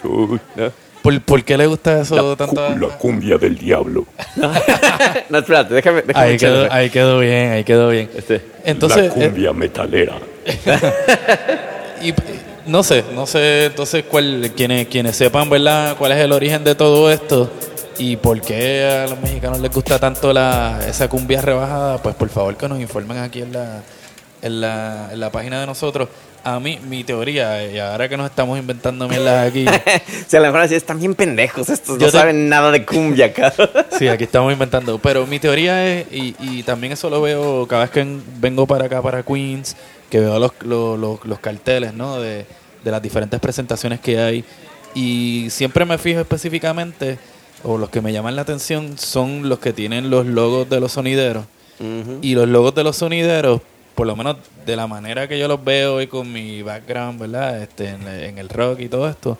¿Por, 1.03 1.19
por 1.21 1.43
qué 1.43 1.57
le 1.57 1.67
gusta 1.67 1.99
eso 1.99 2.35
tanto? 2.37 2.65
a- 2.65 2.69
La 2.77 2.87
cumbia 2.97 3.37
del 3.37 3.57
diablo. 3.57 4.05
no, 5.29 5.37
espérate, 5.37 5.73
déjame, 5.73 6.01
déjame 6.01 6.25
Ahí 6.25 6.37
quedó, 6.37 6.71
ahí 6.71 6.89
quedó 6.89 7.19
bien, 7.19 7.51
ahí 7.51 7.63
quedó 7.65 7.89
bien. 7.89 8.09
Este, 8.15 8.41
Entonces, 8.63 9.13
la 9.17 9.25
eh, 9.25 9.27
cumbia 9.29 9.51
metalera. 9.51 10.13
y, 12.01 12.09
eh, 12.09 12.15
no 12.65 12.83
sé, 12.83 13.03
no 13.13 13.25
sé 13.27 13.65
entonces 13.65 14.03
cuál, 14.09 14.51
quienes, 14.55 14.87
quienes 14.87 15.15
sepan, 15.15 15.49
¿verdad? 15.49 15.95
¿Cuál 15.97 16.13
es 16.13 16.19
el 16.19 16.31
origen 16.31 16.63
de 16.63 16.75
todo 16.75 17.11
esto? 17.11 17.49
Y 17.97 18.15
por 18.15 18.41
qué 18.41 19.03
a 19.05 19.09
los 19.09 19.19
mexicanos 19.21 19.59
les 19.59 19.71
gusta 19.71 19.99
tanto 19.99 20.33
la, 20.33 20.79
esa 20.87 21.07
cumbia 21.07 21.41
rebajada, 21.41 21.97
pues 22.01 22.15
por 22.15 22.29
favor 22.29 22.55
que 22.57 22.67
nos 22.67 22.79
informen 22.79 23.17
aquí 23.19 23.41
en 23.41 23.53
la, 23.53 23.83
en 24.41 24.61
la, 24.61 25.09
en 25.11 25.19
la 25.19 25.31
página 25.31 25.59
de 25.59 25.65
nosotros. 25.67 26.09
A 26.45 26.59
mí, 26.59 26.77
mi 26.89 27.05
teoría, 27.05 27.65
y 27.71 27.79
ahora 27.79 28.09
que 28.09 28.17
nos 28.17 28.29
estamos 28.29 28.59
inventando 28.59 29.07
mierdas 29.07 29.47
aquí, 29.47 29.65
sea, 30.27 30.39
a 30.39 30.43
lo 30.43 30.47
mejor 30.49 30.61
así 30.61 30.75
están 30.75 30.99
bien 30.99 31.15
pendejos 31.15 31.69
estos, 31.69 31.97
no 31.97 32.05
te- 32.07 32.11
saben 32.11 32.49
nada 32.49 32.69
de 32.71 32.83
cumbia 32.85 33.27
acá. 33.27 33.53
sí, 33.97 34.09
aquí 34.09 34.25
estamos 34.25 34.51
inventando, 34.51 34.97
pero 34.99 35.25
mi 35.25 35.39
teoría 35.39 35.87
es, 35.87 36.05
y, 36.11 36.35
y 36.41 36.63
también 36.63 36.91
eso 36.91 37.09
lo 37.09 37.21
veo 37.21 37.65
cada 37.67 37.83
vez 37.83 37.91
que 37.91 38.01
en- 38.01 38.21
vengo 38.41 38.67
para 38.67 38.87
acá, 38.87 39.01
para 39.01 39.23
Queens, 39.23 39.77
que 40.13 40.19
veo 40.19 40.37
los, 40.37 40.51
los, 40.61 40.99
los- 40.99 41.25
los 41.25 41.39
carteles, 41.39 41.91
¿no? 41.95 42.19
De, 42.19 42.45
de 42.83 42.91
las 42.91 43.01
diferentes 43.01 43.39
presentaciones 43.39 43.99
que 43.99 44.19
hay, 44.19 44.45
y 44.93 45.47
siempre 45.49 45.85
me 45.85 45.97
fijo 45.97 46.19
específicamente, 46.19 47.17
o 47.63 47.79
los 47.79 47.89
que 47.89 47.99
me 47.99 48.13
llaman 48.13 48.35
la 48.35 48.43
atención, 48.43 48.95
son 48.99 49.49
los 49.49 49.57
que 49.57 49.73
tienen 49.73 50.11
los 50.11 50.27
logos 50.27 50.69
de 50.69 50.79
los 50.79 50.91
sonideros. 50.91 51.45
Y 52.21 52.35
los 52.35 52.47
logos 52.47 52.75
de 52.75 52.83
los 52.83 52.95
sonideros, 52.97 53.61
por 53.95 54.05
lo 54.05 54.15
menos 54.15 54.37
de 54.67 54.75
la 54.75 54.85
manera 54.85 55.27
que 55.27 55.39
yo 55.39 55.47
los 55.47 55.63
veo 55.63 55.99
y 55.99 56.05
con 56.05 56.31
mi 56.31 56.61
background, 56.61 57.19
¿verdad? 57.19 57.63
Este, 57.63 57.89
en, 57.89 58.07
en 58.07 58.37
el 58.37 58.49
rock 58.49 58.81
y 58.81 58.89
todo 58.89 59.09
esto, 59.09 59.39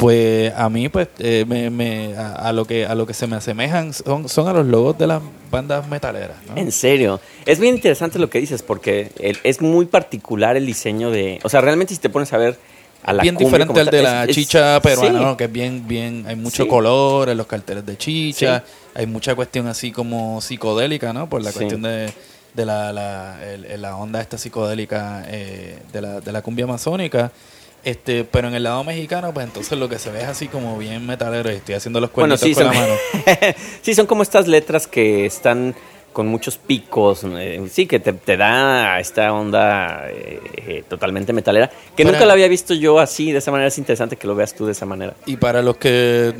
pues 0.00 0.52
a 0.56 0.70
mí, 0.70 0.88
pues, 0.88 1.08
eh, 1.18 1.44
me, 1.46 1.68
me- 1.68 2.16
a, 2.16 2.32
a 2.48 2.52
lo 2.54 2.64
que 2.64 2.86
a 2.86 2.94
lo 2.94 3.06
que 3.06 3.12
se 3.12 3.26
me 3.26 3.36
asemejan 3.36 3.92
son, 3.92 4.28
son 4.30 4.48
a 4.48 4.52
los 4.54 4.64
logos 4.66 4.96
de 4.96 5.06
las 5.06 5.20
bandas 5.50 5.86
metaleras, 5.88 6.38
¿no? 6.48 6.56
En 6.56 6.72
serio, 6.72 7.20
es 7.44 7.60
bien 7.60 7.74
interesante 7.74 8.18
lo 8.18 8.30
que 8.30 8.40
dices 8.40 8.62
porque 8.62 9.12
el- 9.20 9.38
es 9.44 9.60
muy 9.60 9.84
particular 9.84 10.56
el 10.56 10.64
diseño 10.64 11.10
de, 11.10 11.38
o 11.44 11.48
sea, 11.50 11.60
realmente 11.60 11.94
si 11.94 12.00
te 12.00 12.08
pones 12.08 12.32
a 12.32 12.38
ver 12.38 12.58
a 13.02 13.12
la 13.12 13.22
bien 13.22 13.34
cumbia 13.34 13.58
diferente 13.66 13.80
al 13.80 13.86
de 13.90 13.98
es- 13.98 14.02
la 14.04 14.24
es- 14.24 14.34
chicha 14.34 14.80
peruana, 14.80 15.18
sí. 15.18 15.24
¿no? 15.24 15.36
Que 15.36 15.44
es 15.44 15.52
bien, 15.52 15.86
bien, 15.86 16.24
hay 16.26 16.36
mucho 16.36 16.62
Sí. 16.64 16.68
color 16.68 17.28
en 17.28 17.36
los 17.36 17.46
carteles 17.46 17.84
de 17.84 17.98
chicha, 17.98 18.64
Sí. 18.66 18.72
hay 18.94 19.06
mucha 19.06 19.34
cuestión 19.34 19.66
así 19.68 19.92
como 19.92 20.40
psicodélica, 20.40 21.12
¿no? 21.12 21.28
Por 21.28 21.42
la 21.42 21.52
cuestión 21.52 21.82
de, 21.82 22.10
de 22.54 22.64
la, 22.66 22.90
la, 22.92 23.38
el- 23.46 23.82
la 23.82 23.96
onda 23.96 24.20
esta 24.22 24.38
psicodélica 24.38 25.24
eh, 25.28 25.78
de, 25.92 26.00
la, 26.00 26.20
de 26.20 26.32
la 26.32 26.40
cumbia 26.40 26.64
amazónica. 26.64 27.30
Este, 27.84 28.24
pero 28.24 28.48
en 28.48 28.54
el 28.54 28.62
lado 28.64 28.84
mexicano, 28.84 29.32
pues 29.32 29.46
entonces 29.46 29.78
lo 29.78 29.88
que 29.88 29.98
se 29.98 30.10
ve 30.10 30.20
es 30.20 30.28
así 30.28 30.48
como 30.48 30.76
bien 30.76 31.06
metalero 31.06 31.50
y 31.50 31.54
estoy 31.54 31.74
haciendo 31.76 31.98
los 32.00 32.12
Bueno, 32.12 32.36
cuernitos 32.36 32.48
sí, 32.48 32.54
con 32.54 32.64
son, 32.64 32.74
la 32.74 32.80
mano. 32.80 33.54
sí, 33.82 33.94
son 33.94 34.06
como 34.06 34.22
estas 34.22 34.46
letras 34.48 34.86
que 34.86 35.24
están 35.26 35.74
con 36.12 36.26
muchos 36.26 36.56
picos, 36.58 37.22
eh, 37.24 37.62
sí, 37.70 37.86
que 37.86 38.00
te, 38.00 38.12
te 38.12 38.36
da 38.36 38.98
esta 38.98 39.32
onda 39.32 40.10
eh, 40.10 40.40
eh, 40.56 40.84
totalmente 40.88 41.32
metalera, 41.32 41.70
que 41.96 42.02
Para- 42.02 42.16
nunca 42.16 42.26
la 42.26 42.32
había 42.32 42.48
visto 42.48 42.74
yo 42.74 42.98
así, 42.98 43.30
de 43.30 43.38
esa 43.38 43.52
manera 43.52 43.68
es 43.68 43.78
interesante 43.78 44.16
que 44.16 44.26
lo 44.26 44.34
veas 44.34 44.52
tú 44.52 44.66
de 44.66 44.72
esa 44.72 44.84
manera. 44.86 45.14
Y 45.24 45.36
para 45.36 45.62
los 45.62 45.76
que, 45.76 46.34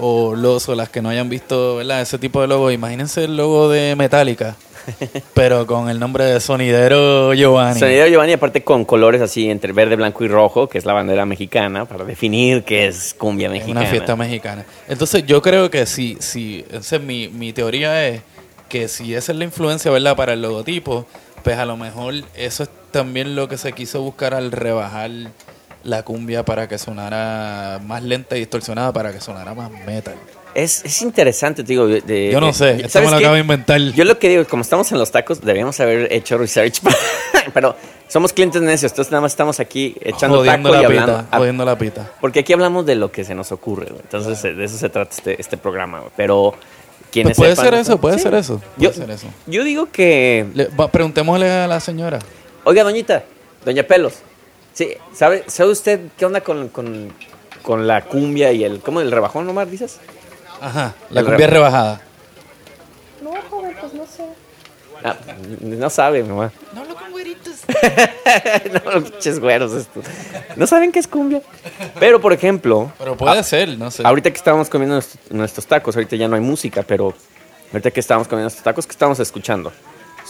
o 0.00 0.34
los 0.34 0.66
o 0.70 0.74
las 0.74 0.88
que 0.88 1.02
no 1.02 1.10
hayan 1.10 1.28
visto, 1.28 1.76
¿verdad? 1.76 2.00
Ese 2.00 2.18
tipo 2.18 2.40
de 2.40 2.48
logo, 2.48 2.70
imagínense 2.70 3.24
el 3.24 3.36
logo 3.36 3.68
de 3.68 3.94
Metallica, 3.96 4.56
pero 5.34 5.66
con 5.66 5.88
el 5.88 5.98
nombre 5.98 6.24
de 6.24 6.40
Sonidero 6.40 7.34
Giovanni. 7.34 7.78
Sonido 7.78 8.06
Giovanni, 8.06 8.32
aparte 8.34 8.62
con 8.62 8.84
colores 8.84 9.20
así 9.20 9.50
entre 9.50 9.72
verde, 9.72 9.96
blanco 9.96 10.24
y 10.24 10.28
rojo, 10.28 10.68
que 10.68 10.78
es 10.78 10.84
la 10.84 10.92
bandera 10.92 11.26
mexicana, 11.26 11.84
para 11.84 12.04
definir 12.04 12.64
qué 12.64 12.86
es 12.86 13.14
cumbia 13.14 13.46
Es 13.46 13.52
mexicana. 13.52 13.80
una 13.80 13.90
fiesta 13.90 14.16
mexicana. 14.16 14.64
Entonces 14.88 15.24
yo 15.26 15.42
creo 15.42 15.70
que 15.70 15.86
si, 15.86 16.16
si 16.20 16.64
esa 16.70 16.96
es 16.96 17.02
mi, 17.02 17.28
mi 17.28 17.52
teoría 17.52 18.06
es 18.08 18.22
que 18.68 18.88
si 18.88 19.14
esa 19.14 19.32
es 19.32 19.38
la 19.38 19.44
influencia, 19.44 19.90
¿verdad? 19.90 20.16
Para 20.16 20.32
el 20.32 20.42
logotipo, 20.42 21.06
pues 21.42 21.58
a 21.58 21.66
lo 21.66 21.76
mejor 21.76 22.14
eso 22.34 22.62
es 22.62 22.70
también 22.90 23.34
lo 23.36 23.48
que 23.48 23.58
se 23.58 23.72
quiso 23.72 24.02
buscar 24.02 24.34
al 24.34 24.52
rebajar 24.52 25.10
la 25.84 26.04
cumbia 26.04 26.44
para 26.44 26.68
que 26.68 26.78
sonara 26.78 27.80
más 27.84 28.02
lenta 28.02 28.36
y 28.36 28.40
distorsionada, 28.40 28.92
para 28.92 29.12
que 29.12 29.20
sonara 29.20 29.52
más 29.54 29.70
metal. 29.86 30.14
Es, 30.54 30.84
es 30.84 31.02
interesante, 31.02 31.62
te 31.62 31.68
digo. 31.72 31.86
de- 31.86 32.00
de- 32.02 32.30
Yo 32.30 32.40
no 32.40 32.52
sé, 32.52 32.72
esto 32.76 32.88
¿sabes 32.90 33.06
me 33.08 33.12
lo 33.12 33.16
acabo 33.18 33.34
de 33.34 33.40
inventar. 33.40 33.80
Yo 33.80 34.04
lo 34.04 34.18
que 34.18 34.28
digo, 34.28 34.44
como 34.46 34.62
estamos 34.62 34.90
en 34.92 34.98
los 34.98 35.10
tacos, 35.10 35.40
debíamos 35.40 35.78
haber 35.80 36.12
hecho 36.12 36.36
research, 36.38 36.80
pero 37.54 37.74
somos 38.08 38.32
clientes 38.32 38.60
necios, 38.60 38.92
entonces 38.92 39.10
nada 39.10 39.22
más 39.22 39.32
estamos 39.32 39.60
aquí 39.60 39.96
echando 40.02 40.38
jodiendo 40.38 40.70
taco 40.70 40.78
y 40.80 40.82
la 40.82 40.88
hablando. 40.88 41.16
pita, 41.22 41.28
Ah, 41.30 41.38
jodiendo 41.38 41.64
la 41.64 41.78
pita. 41.78 42.10
Porque 42.20 42.40
aquí 42.40 42.52
hablamos 42.52 42.84
de 42.84 42.94
lo 42.96 43.10
que 43.10 43.24
se 43.24 43.34
nos 43.34 43.50
ocurre, 43.52 43.86
güey. 43.86 44.00
entonces 44.02 44.42
de 44.42 44.64
eso 44.64 44.76
se 44.76 44.88
trata 44.90 45.10
este, 45.14 45.40
este 45.40 45.56
programa. 45.56 46.00
güey. 46.00 46.12
Pero 46.16 46.54
quienes 47.10 47.36
Pues 47.36 47.54
puede 47.54 47.56
sepan- 47.56 47.64
ser 47.64 47.74
eso, 47.80 47.98
puede 48.00 48.16
Sí. 48.18 48.22
ser 48.24 48.34
eso. 48.34 48.60
Yo, 48.76 48.90
Puede 48.90 49.06
ser 49.06 49.10
eso. 49.10 49.26
yo 49.46 49.64
digo 49.64 49.88
que, 49.90 50.46
Le- 50.54 50.66
va- 50.68 50.88
preguntémosle 50.88 51.50
a 51.50 51.66
la 51.66 51.80
señora. 51.80 52.18
oiga, 52.64 52.84
doñita, 52.84 53.24
doña 53.64 53.82
Pelos, 53.84 54.14
sí, 54.74 54.88
¿sabe, 55.14 55.44
¿sabe 55.46 55.70
usted 55.70 56.00
qué 56.18 56.26
onda 56.26 56.42
con, 56.42 56.68
con, 56.68 57.10
con 57.62 57.86
la 57.86 58.02
cumbia 58.04 58.52
y 58.52 58.64
el, 58.64 58.80
¿cómo 58.80 59.00
el 59.00 59.10
rebajón, 59.10 59.48
Omar, 59.48 59.68
dices? 59.70 59.98
Ajá, 60.62 60.94
la 61.10 61.20
El 61.20 61.26
cumbia 61.26 61.46
reba- 61.46 61.52
rebajada. 61.68 62.00
No, 63.22 63.30
joven, 63.50 63.76
pues 63.80 63.94
no 63.94 64.06
sé. 64.06 64.24
Ah, 65.04 65.16
no 65.60 65.90
sabe, 65.90 66.22
mamá. 66.22 66.52
No 66.74 66.80
hablo 66.82 66.94
con 66.94 67.10
güeritos. 67.10 67.54
no, 68.84 69.02
pinches 69.04 69.40
güeros 69.40 69.72
estos. 69.72 70.04
No 70.56 70.66
saben 70.66 70.92
qué 70.92 71.00
es 71.00 71.08
cumbia. 71.08 71.42
Pero, 71.98 72.20
por 72.20 72.32
ejemplo, 72.32 72.92
Pero 72.98 73.16
puede 73.16 73.42
ser, 73.42 73.76
no 73.78 73.90
sé. 73.90 74.02
ahorita 74.06 74.30
que 74.30 74.36
estábamos 74.36 74.68
comiendo 74.68 74.94
nuestros, 74.94 75.30
nuestros 75.32 75.66
tacos, 75.66 75.96
ahorita 75.96 76.14
ya 76.16 76.28
no 76.28 76.36
hay 76.36 76.40
música, 76.42 76.84
pero 76.86 77.14
ahorita 77.72 77.90
que 77.90 77.98
estábamos 78.00 78.28
comiendo 78.28 78.44
nuestros 78.44 78.62
tacos, 78.62 78.86
¿qué 78.86 78.92
estábamos 78.92 79.18
escuchando? 79.18 79.72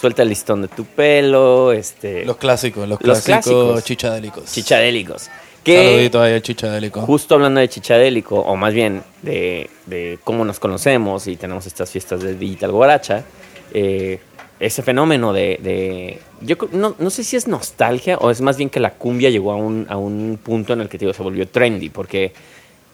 Suelta 0.00 0.22
el 0.22 0.30
listón 0.30 0.62
de 0.62 0.68
tu 0.68 0.84
pelo, 0.86 1.70
este... 1.72 2.24
Los 2.24 2.38
clásicos, 2.38 2.88
los, 2.88 2.98
Los 3.02 3.20
clásicos, 3.20 3.42
clásicos. 3.44 3.84
chichadélicos. 3.84 4.44
chichadélicos. 4.52 5.28
Que, 5.62 5.84
Saludito 5.92 6.20
ahí 6.22 6.32
al 6.34 6.42
chichadélico. 6.42 7.00
justo 7.02 7.34
hablando 7.34 7.60
de 7.60 7.68
chichadélico, 7.68 8.40
o 8.40 8.56
más 8.56 8.74
bien 8.74 9.02
de, 9.22 9.70
de 9.86 10.18
cómo 10.24 10.44
nos 10.44 10.58
conocemos 10.58 11.26
y 11.28 11.36
tenemos 11.36 11.66
estas 11.66 11.90
fiestas 11.90 12.20
de 12.22 12.34
Digital 12.34 12.72
Guaracha, 12.72 13.24
eh, 13.72 14.18
ese 14.58 14.82
fenómeno 14.82 15.32
de... 15.32 15.58
de- 15.62 16.18
yo 16.40 16.56
no, 16.72 16.96
no 16.98 17.10
sé 17.10 17.22
si 17.24 17.36
es 17.36 17.46
nostalgia 17.46 18.16
o 18.18 18.30
es 18.30 18.40
más 18.40 18.56
bien 18.56 18.70
que 18.70 18.80
la 18.80 18.90
cumbia 18.90 19.30
llegó 19.30 19.52
a 19.52 19.56
un, 19.56 19.86
a 19.88 19.96
un 19.96 20.38
punto 20.42 20.72
en 20.72 20.80
el 20.80 20.88
que 20.88 20.98
digo, 20.98 21.12
se 21.12 21.22
volvió 21.22 21.46
trendy, 21.48 21.88
porque 21.90 22.32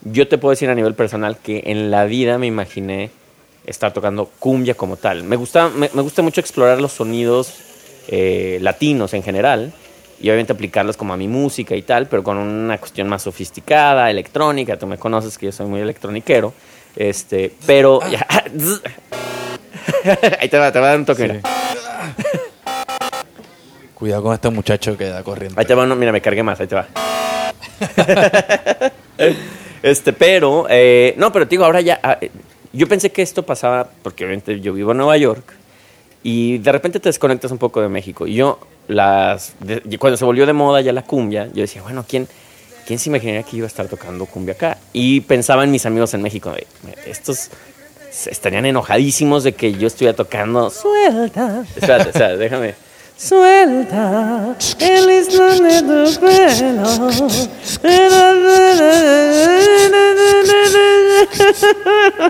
yo 0.03 0.29
te 0.29 0.37
puedo 0.39 0.51
decir 0.51 0.69
a 0.69 0.75
nivel 0.75 0.95
personal 0.95 1.39
que 1.39 1.63
en 1.67 1.91
la 1.91 2.05
vida 2.05 2.37
me 2.39 2.47
imaginé 2.47 3.11
estar 3.67 3.93
tocando 3.93 4.31
cumbia 4.39 4.75
como 4.75 4.97
tal. 4.97 5.25
Me 5.25 5.37
gusta, 5.37 5.69
me, 5.69 5.91
me 5.95 6.03
gusta 6.03 6.23
mucho 6.23 6.41
explorar 6.41 6.81
los 6.81 6.93
sonidos 6.93 7.55
eh, 8.09 8.59
latinos 8.63 9.13
en 9.15 9.23
general 9.23 9.73
y 10.21 10.29
obviamente 10.29 10.53
aplicarlos 10.53 10.97
como 10.97 11.13
a 11.13 11.17
mi 11.17 11.29
música 11.29 11.75
y 11.77 11.83
tal, 11.83 12.07
pero 12.09 12.23
con 12.23 12.37
una 12.39 12.79
cuestión 12.79 13.09
más 13.09 13.23
sofisticada, 13.23 14.11
electrónica. 14.11 14.77
Tú 14.77 14.87
me 14.87 14.99
conoces 14.99 15.39
que 15.39 15.47
yo 15.47 15.53
soy 15.53 15.67
muy 15.67 15.81
electroniquero. 15.81 16.53
Este, 16.97 17.53
pero 17.67 18.01
ya- 18.11 18.27
ahí 20.41 20.49
te 20.49 20.59
va, 20.59 20.73
te 20.73 20.81
va 20.81 20.87
a 20.87 20.89
dar 20.91 20.99
un 20.99 21.05
toque. 21.05 21.27
Sí. 21.27 21.33
mira. 21.33 21.43
Cuidado 23.95 24.23
con 24.23 24.35
este 24.35 24.51
muchacho 24.51 24.97
que 24.97 25.07
da 25.07 25.23
corriente. 25.23 25.59
Ahí 25.59 25.67
te 25.67 25.75
va, 25.75 25.87
no, 25.87 25.97
mira, 25.97 26.13
me 26.13 26.21
cargué 26.21 26.43
más, 26.43 26.61
ahí 26.61 26.67
te 26.69 26.77
va. 26.77 26.87
este, 29.83 30.13
pero, 30.13 30.67
eh, 30.69 31.15
no, 31.17 31.33
pero 31.33 31.47
te 31.47 31.51
digo, 31.51 31.65
ahora 31.65 31.81
ya, 31.81 31.99
ah, 32.03 32.19
Yo 32.73 32.87
pensé 32.87 33.11
que 33.11 33.23
esto 33.23 33.45
pasaba 33.45 33.89
porque 34.03 34.25
obviamente 34.25 34.61
yo 34.61 34.73
vivo 34.73 34.93
en 34.93 34.99
Nueva 34.99 35.17
York 35.17 35.53
y 36.23 36.59
de 36.59 36.73
repente 36.73 37.01
te 37.01 37.09
desconectas 37.09 37.51
un 37.51 37.59
poco 37.59 37.81
de 37.81 37.89
México. 37.89 38.27
Y 38.27 38.35
yo, 38.35 38.59
las, 38.89 39.55
cuando 39.99 40.17
se 40.17 40.25
volvió 40.25 40.47
de 40.47 40.53
moda 40.53 40.81
ya 40.81 40.93
la 40.93 41.03
cumbia, 41.03 41.49
yo 41.53 41.63
decía, 41.63 41.83
bueno, 41.83 42.05
¿quién, 42.09 42.29
¿quién 42.87 42.99
se 42.99 43.09
imaginaría 43.09 43.43
que 43.43 43.57
iba 43.57 43.67
a 43.67 43.69
estar 43.69 43.89
tocando 43.89 44.27
cumbia 44.27 44.55
acá? 44.55 44.79
Y 44.93 45.21
pensaba 45.23 45.65
en 45.65 45.71
mis 45.71 45.87
amigos 45.87 46.15
en 46.15 46.23
México, 46.23 46.53
estos 47.07 47.51
estarían 48.27 48.67
enojadísimos 48.67 49.45
de 49.45 49.53
que 49.53 49.73
yo 49.73 49.87
estuviera 49.87 50.17
tocando 50.17 50.71
suelta. 50.71 51.65
Espérate, 51.77 52.37
déjame. 52.37 52.75
Suelta 53.17 54.55
el 54.79 55.11
islón 55.11 55.63
de 55.65 55.83
tu 55.83 56.21
pelo. 56.21 57.11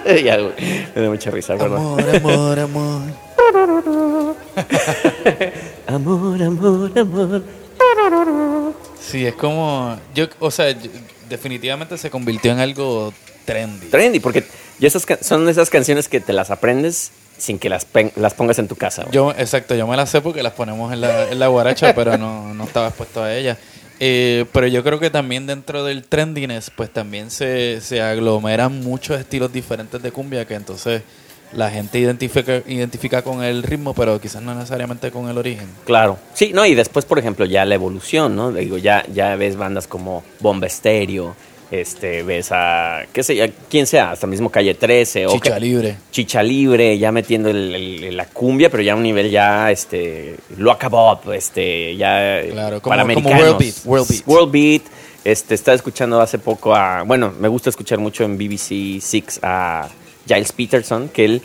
ya, 0.24 0.38
güey, 0.38 0.52
me 0.94 1.02
da 1.02 1.08
mucha 1.10 1.30
risa, 1.30 1.54
¿verdad? 1.56 1.76
Amor, 1.76 2.16
amor, 2.16 2.58
amor. 2.58 3.27
Amor, 5.86 6.42
amor, 6.42 6.98
amor. 6.98 7.42
Sí, 9.00 9.24
es 9.26 9.34
como. 9.34 9.98
Yo, 10.14 10.26
o 10.40 10.50
sea, 10.50 10.70
yo- 10.70 10.90
definitivamente 11.28 11.96
se 11.98 12.10
convirtió 12.10 12.52
en 12.52 12.60
algo 12.60 13.12
trendy. 13.44 13.86
Trendy, 13.86 14.20
porque 14.20 14.44
ya 14.78 14.88
esas 14.88 15.06
son 15.22 15.48
esas 15.48 15.70
canciones 15.70 16.08
que 16.08 16.20
te 16.20 16.32
las 16.32 16.50
aprendes 16.50 17.10
sin 17.38 17.58
que 17.58 17.68
las, 17.68 17.86
las 18.16 18.34
pongas 18.34 18.58
en 18.58 18.68
tu 18.68 18.76
casa. 18.76 19.02
güey. 19.02 19.14
Yo, 19.14 19.30
exacto, 19.32 19.74
yo 19.74 19.86
me 19.86 19.96
las 19.96 20.10
sé 20.10 20.20
porque 20.20 20.42
las 20.42 20.52
ponemos 20.52 20.92
en 20.92 21.00
la, 21.00 21.30
en 21.30 21.38
la 21.38 21.48
guaracha, 21.48 21.94
pero 21.94 22.18
no, 22.18 22.52
no 22.54 22.64
estaba 22.64 22.88
expuesto 22.88 23.22
a 23.22 23.34
ellas. 23.34 23.58
Eh, 24.00 24.44
pero 24.52 24.66
yo 24.68 24.84
creo 24.84 25.00
que 25.00 25.10
también 25.10 25.46
dentro 25.46 25.84
del 25.84 26.04
trendiness, 26.04 26.70
pues 26.70 26.92
también 26.92 27.30
se, 27.30 27.80
se 27.80 28.00
aglomeran 28.02 28.80
muchos 28.80 29.18
estilos 29.18 29.52
diferentes 29.52 30.00
de 30.02 30.12
cumbia 30.12 30.46
que 30.46 30.54
entonces 30.54 31.02
la 31.52 31.70
gente 31.70 31.98
identifica, 31.98 32.62
identifica 32.66 33.22
con 33.22 33.42
el 33.42 33.62
ritmo, 33.62 33.94
pero 33.94 34.20
quizás 34.20 34.42
no 34.42 34.54
necesariamente 34.54 35.10
con 35.10 35.28
el 35.28 35.38
origen. 35.38 35.66
Claro. 35.84 36.18
Sí, 36.34 36.52
no, 36.54 36.64
y 36.66 36.74
después, 36.74 37.04
por 37.04 37.18
ejemplo, 37.18 37.44
ya 37.46 37.64
la 37.64 37.74
evolución, 37.74 38.36
¿no? 38.36 38.52
Digo, 38.52 38.76
ya, 38.78 39.04
ya 39.12 39.34
ves 39.36 39.56
bandas 39.56 39.86
como 39.86 40.22
Bomba 40.40 40.66
Estéreo, 40.66 41.34
este, 41.70 42.22
ves 42.22 42.48
a, 42.50 43.02
qué 43.12 43.22
sé, 43.22 43.36
yo, 43.36 43.44
quién 43.70 43.86
sea, 43.86 44.12
hasta 44.12 44.26
mismo 44.26 44.50
Calle 44.50 44.74
13 44.74 45.26
o 45.26 45.32
Chicha 45.32 45.54
que- 45.54 45.60
libre. 45.60 45.96
Chicha 46.10 46.42
Libre, 46.42 46.98
ya 46.98 47.12
metiendo 47.12 47.50
el- 47.50 47.74
el- 48.04 48.16
la 48.16 48.24
cumbia, 48.26 48.70
pero 48.70 48.82
ya 48.82 48.92
a 48.94 48.96
un 48.96 49.02
nivel 49.02 49.30
ya, 49.30 49.70
este, 49.70 50.36
lo 50.56 50.70
acabó, 50.72 51.20
este, 51.32 51.94
ya 51.96 52.40
Claro, 52.50 52.80
como- 52.80 52.96
para 52.96 53.14
como. 53.14 53.28
World 53.30 53.58
Beat, 53.58 53.74
World 53.84 54.08
Beat. 54.08 54.22
World 54.26 54.50
Beat, 54.52 54.82
este, 55.24 55.54
estaba 55.54 55.74
escuchando 55.74 56.20
hace 56.22 56.38
poco 56.38 56.74
a, 56.74 57.02
bueno, 57.02 57.32
me 57.38 57.48
gusta 57.48 57.68
escuchar 57.68 57.98
mucho 57.98 58.24
en 58.24 58.38
BBC 58.38 58.98
Six 59.00 59.40
a 59.42 59.88
Giles 60.28 60.52
Peterson, 60.52 61.08
que 61.08 61.24
él 61.24 61.42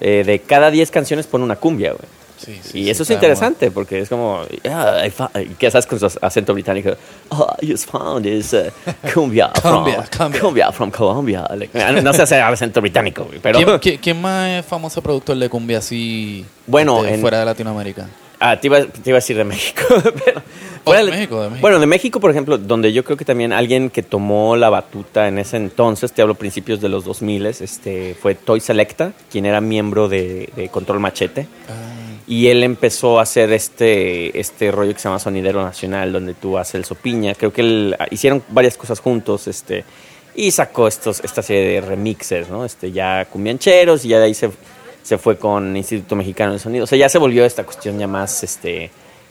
eh, 0.00 0.22
de 0.24 0.38
cada 0.38 0.70
10 0.70 0.90
canciones 0.90 1.26
pone 1.26 1.44
una 1.44 1.56
cumbia, 1.56 1.90
güey. 1.92 2.08
Sí, 2.38 2.58
sí, 2.62 2.78
y 2.78 2.84
sí, 2.84 2.90
eso 2.90 3.02
es 3.02 3.10
está 3.10 3.14
interesante 3.14 3.70
porque 3.70 3.98
es 4.00 4.08
como, 4.08 4.40
"Yeah, 4.64 5.02
¿qué 5.58 5.70
sabes 5.70 5.84
con 5.86 5.98
su 6.00 6.06
acento 6.22 6.54
británico? 6.54 6.92
Oh, 7.28 7.46
I 7.60 7.70
just 7.70 7.90
found 7.90 8.24
this 8.24 8.54
uh, 8.54 8.70
cumbia, 9.12 9.50
Cumbia, 9.62 10.04
from, 10.10 10.32
cumbia. 10.32 10.72
from 10.72 10.90
Colombia. 10.90 11.46
Like, 11.54 11.78
no 12.02 12.14
se 12.14 12.22
hace 12.22 12.40
acento 12.40 12.80
británico, 12.80 13.28
pero... 13.42 13.58
¿Quién, 13.58 13.78
quién- 13.78 13.98
quién 13.98 14.20
más 14.22 14.48
es 14.48 14.64
famoso 14.64 15.02
productor 15.02 15.36
de 15.36 15.50
cumbia 15.50 15.78
así 15.80 16.46
Bueno, 16.66 17.00
este, 17.04 17.16
en- 17.16 17.20
fuera 17.20 17.40
de 17.40 17.44
Latinoamérica? 17.44 18.08
Ah, 18.38 18.58
te 18.58 18.68
iba, 18.68 18.80
te 18.86 19.10
iba 19.10 19.16
a 19.16 19.20
decir 19.20 19.36
de 19.36 19.44
México. 19.44 19.82
pero- 20.24 20.42
Oh, 20.84 20.92
de 20.92 20.98
fuera 21.02 21.16
México, 21.16 21.42
de 21.42 21.48
México. 21.50 21.60
Bueno, 21.62 21.78
de 21.80 21.86
México, 21.86 22.20
por 22.20 22.30
ejemplo, 22.30 22.58
donde 22.58 22.92
yo 22.92 23.04
creo 23.04 23.16
que 23.16 23.24
también 23.24 23.52
alguien 23.52 23.90
que 23.90 24.02
tomó 24.02 24.56
la 24.56 24.70
batuta 24.70 25.28
en 25.28 25.38
ese 25.38 25.56
entonces, 25.56 26.12
te 26.12 26.22
hablo 26.22 26.34
principios 26.34 26.80
de 26.80 26.88
los 26.88 27.04
2000, 27.04 27.46
este, 27.46 28.14
fue 28.20 28.34
Toy 28.34 28.60
Selecta, 28.60 29.12
quien 29.30 29.46
era 29.46 29.60
miembro 29.60 30.08
de, 30.08 30.48
de 30.56 30.68
Control 30.68 31.00
Machete. 31.00 31.46
Y 32.26 32.46
él 32.46 32.62
empezó 32.62 33.18
a 33.18 33.22
hacer 33.22 33.52
este, 33.52 34.38
este 34.38 34.70
rollo 34.70 34.92
que 34.92 35.00
se 35.00 35.08
llama 35.08 35.18
Sonidero 35.18 35.62
Nacional, 35.64 36.12
donde 36.12 36.34
tú 36.34 36.56
haces 36.58 36.76
el 36.76 36.84
sopiña. 36.84 37.34
Creo 37.34 37.52
que 37.52 37.60
él- 37.62 37.96
hicieron 38.10 38.42
varias 38.50 38.76
cosas 38.76 39.00
juntos, 39.00 39.48
este, 39.48 39.84
y 40.36 40.50
sacó 40.52 40.86
estos, 40.86 41.20
esta 41.24 41.42
serie 41.42 41.68
de 41.74 41.80
remixes, 41.80 42.48
¿no? 42.48 42.64
Este, 42.64 42.92
ya 42.92 43.24
cumbiancheros, 43.24 44.04
y 44.04 44.08
ya 44.08 44.18
de 44.20 44.26
ahí 44.26 44.34
se, 44.34 44.48
se 45.02 45.18
fue 45.18 45.38
con 45.38 45.76
Instituto 45.76 46.14
Mexicano 46.14 46.52
de 46.52 46.60
Sonido. 46.60 46.84
O 46.84 46.86
sea, 46.86 46.96
ya 46.98 47.08
se 47.08 47.18
volvió 47.18 47.44
esta 47.44 47.64
cuestión 47.64 47.98
ya 47.98 48.06
más, 48.06 48.44
este, 48.44 48.90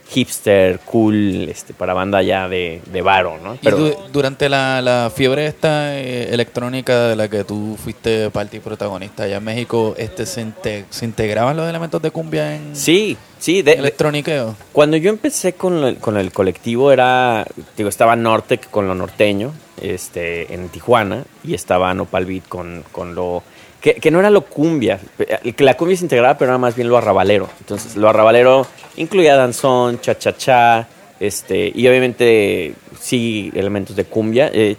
hipster, 0.09 0.79
cool, 0.79 1.47
este, 1.49 1.73
para 1.73 1.93
banda 1.93 2.21
ya 2.21 2.49
de, 2.49 2.81
de 2.91 3.01
varo, 3.01 3.37
¿no? 3.43 3.57
Y 3.61 3.69
du- 3.69 3.95
durante 4.11 4.49
la, 4.49 4.81
la 4.81 5.11
fiebre 5.15 5.45
esta 5.47 5.97
eh, 5.99 6.33
electrónica 6.33 7.07
de 7.09 7.15
la 7.15 7.27
que 7.27 7.43
tú 7.43 7.77
fuiste 7.81 8.29
parte 8.31 8.57
y 8.57 8.59
protagonista 8.59 9.23
allá 9.23 9.37
en 9.37 9.43
México, 9.43 9.93
este 9.97 10.25
se, 10.25 10.41
inte- 10.41 10.85
se 10.89 11.05
integraban 11.05 11.55
los 11.55 11.69
elementos 11.69 12.01
de 12.01 12.11
cumbia 12.11 12.55
en 12.55 12.75
Sí, 12.75 13.17
sí, 13.37 13.61
de, 13.61 13.73
electroniqueo. 13.73 14.55
Cuando 14.73 14.97
yo 14.97 15.09
empecé 15.09 15.53
con 15.53 15.83
el, 15.83 15.97
con 15.97 16.17
el 16.17 16.31
colectivo 16.31 16.91
era, 16.91 17.45
digo, 17.77 17.89
estaba 17.89 18.15
Nortec 18.15 18.69
con 18.69 18.87
lo 18.87 18.95
norteño, 18.95 19.53
este, 19.81 20.53
en 20.53 20.69
Tijuana, 20.69 21.23
y 21.43 21.53
estaba 21.53 21.93
Nopal 21.93 22.25
Beat 22.25 22.47
con, 22.49 22.83
con 22.91 23.15
lo, 23.15 23.43
que, 23.81 23.95
que 23.95 24.11
no 24.11 24.19
era 24.19 24.29
lo 24.29 24.41
cumbia, 24.45 24.99
eh, 25.19 25.53
que 25.53 25.63
la 25.63 25.75
cumbia 25.75 25.97
se 25.97 26.03
integraba, 26.05 26.37
pero 26.37 26.51
era 26.51 26.57
más 26.57 26.75
bien 26.75 26.89
lo 26.89 26.97
arrabalero. 26.97 27.49
Entonces, 27.59 27.95
lo 27.95 28.09
arrabalero 28.09 28.67
incluía 28.97 29.35
danzón, 29.35 29.99
cha-cha-cha, 30.01 30.87
este, 31.19 31.71
y 31.73 31.87
obviamente 31.87 32.73
sí 32.99 33.51
elementos 33.55 33.95
de 33.95 34.05
cumbia, 34.05 34.49
eh, 34.53 34.75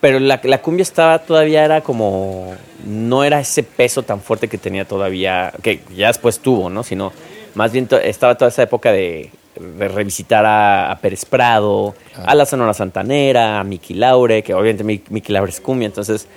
pero 0.00 0.18
la, 0.18 0.40
la 0.42 0.60
cumbia 0.60 0.82
estaba 0.82 1.18
todavía 1.20 1.64
era 1.64 1.80
como 1.80 2.54
no 2.86 3.24
era 3.24 3.40
ese 3.40 3.62
peso 3.62 4.02
tan 4.02 4.20
fuerte 4.20 4.48
que 4.48 4.58
tenía 4.58 4.84
todavía 4.84 5.52
que 5.62 5.80
ya 5.96 6.08
después 6.08 6.40
tuvo 6.40 6.68
no 6.68 6.82
sino 6.82 7.10
más 7.54 7.72
bien 7.72 7.86
to- 7.86 7.98
estaba 7.98 8.34
toda 8.34 8.50
esa 8.50 8.62
época 8.64 8.92
de, 8.92 9.30
de 9.56 9.88
revisitar 9.88 10.44
a, 10.44 10.90
a 10.92 10.98
Pérez 10.98 11.24
Prado 11.24 11.94
a 12.26 12.34
la 12.34 12.44
Sonora 12.44 12.74
Santanera 12.74 13.60
a 13.60 13.64
Miki 13.64 13.94
Laure 13.94 14.42
que 14.42 14.52
obviamente 14.52 14.84
Mi- 14.84 15.02
Miki 15.08 15.32
Laure 15.32 15.50
es 15.50 15.60
cumbia. 15.62 15.86
Entonces 15.86 16.28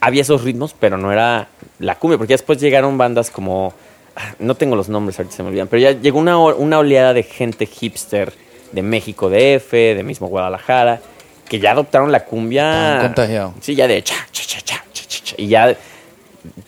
había 0.00 0.22
esos 0.22 0.42
ritmos 0.44 0.72
pero 0.78 0.96
no 0.96 1.10
era 1.10 1.48
la 1.78 1.96
cumbia 1.96 2.18
porque 2.18 2.34
después 2.34 2.58
llegaron 2.60 2.98
bandas 2.98 3.30
como 3.30 3.74
ah, 4.16 4.34
no 4.38 4.54
tengo 4.54 4.76
los 4.76 4.88
nombres 4.88 5.18
ahorita 5.18 5.36
se 5.36 5.42
me 5.42 5.50
olvidan 5.50 5.68
pero 5.68 5.80
ya 5.80 5.92
llegó 5.92 6.18
una, 6.18 6.38
una 6.38 6.78
oleada 6.78 7.12
de 7.12 7.22
gente 7.22 7.66
hipster 7.66 8.32
de 8.72 8.82
México 8.82 9.28
DF 9.28 9.72
de 9.72 10.02
mismo 10.02 10.28
Guadalajara 10.28 11.00
que 11.48 11.58
ya 11.58 11.72
adoptaron 11.72 12.12
la 12.12 12.24
cumbia 12.24 12.70
Estaban 12.70 13.06
contagiados. 13.06 13.54
Sí, 13.60 13.74
ya 13.74 13.86
de 13.86 14.02
cha, 14.02 14.14
cha, 14.32 14.42
cha, 14.44 14.60
cha, 14.60 14.84
cha, 14.92 15.24
cha, 15.24 15.34
y 15.38 15.48
ya, 15.48 15.76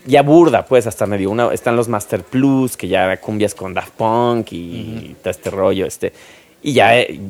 ya 0.06 0.22
burda, 0.22 0.64
pues, 0.64 0.86
hasta 0.86 1.06
medio. 1.06 1.30
Una, 1.30 1.52
están 1.52 1.76
los 1.76 1.88
Master 1.88 2.22
Plus, 2.22 2.76
que 2.76 2.88
ya 2.88 3.16
cumbias 3.18 3.54
con 3.54 3.74
Daft 3.74 3.92
Punk 3.92 4.52
y 4.52 5.16
este 5.24 5.50
rollo, 5.50 5.86
este. 5.86 6.12
Y 6.62 6.72
ya 6.72 6.98
eh, 6.98 7.20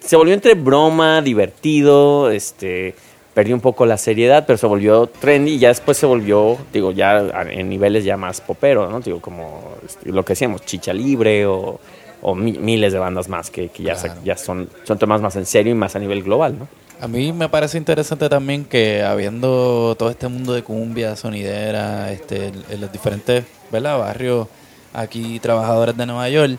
se 0.00 0.16
volvió 0.16 0.34
entre 0.34 0.54
broma, 0.54 1.22
divertido, 1.22 2.30
este. 2.30 2.94
Perdió 3.38 3.54
un 3.54 3.60
poco 3.60 3.86
la 3.86 3.96
seriedad, 3.96 4.44
pero 4.48 4.56
se 4.56 4.66
volvió 4.66 5.06
trendy 5.06 5.52
y 5.52 5.58
ya 5.60 5.68
después 5.68 5.96
se 5.96 6.06
volvió, 6.06 6.58
digo, 6.72 6.90
ya 6.90 7.18
en 7.48 7.68
niveles 7.68 8.02
ya 8.02 8.16
más 8.16 8.40
popero, 8.40 8.90
¿no? 8.90 8.98
Digo, 8.98 9.20
como 9.20 9.74
este, 9.86 10.10
lo 10.10 10.24
que 10.24 10.32
decíamos, 10.32 10.62
Chicha 10.64 10.92
Libre 10.92 11.46
o, 11.46 11.78
o 12.20 12.34
mi- 12.34 12.58
miles 12.58 12.92
de 12.92 12.98
bandas 12.98 13.28
más 13.28 13.48
que, 13.48 13.68
que 13.68 13.84
ya, 13.84 13.94
se- 13.94 14.10
ya 14.24 14.36
son, 14.36 14.68
son 14.82 14.98
temas 14.98 15.20
más 15.20 15.36
en 15.36 15.46
serio 15.46 15.70
y 15.70 15.76
más 15.76 15.94
a 15.94 16.00
nivel 16.00 16.24
global, 16.24 16.58
¿no? 16.58 16.66
A 17.00 17.06
mí 17.06 17.32
me 17.32 17.48
parece 17.48 17.78
interesante 17.78 18.28
también 18.28 18.64
que 18.64 19.04
habiendo 19.04 19.94
todo 19.96 20.10
este 20.10 20.26
mundo 20.26 20.52
de 20.52 20.64
cumbia, 20.64 21.14
sonidera, 21.14 22.10
este, 22.10 22.46
en 22.70 22.80
los 22.80 22.90
diferentes 22.90 23.44
¿verdad? 23.70 24.00
barrios 24.00 24.48
aquí, 24.92 25.38
trabajadores 25.38 25.96
de 25.96 26.06
Nueva 26.06 26.28
York, 26.28 26.58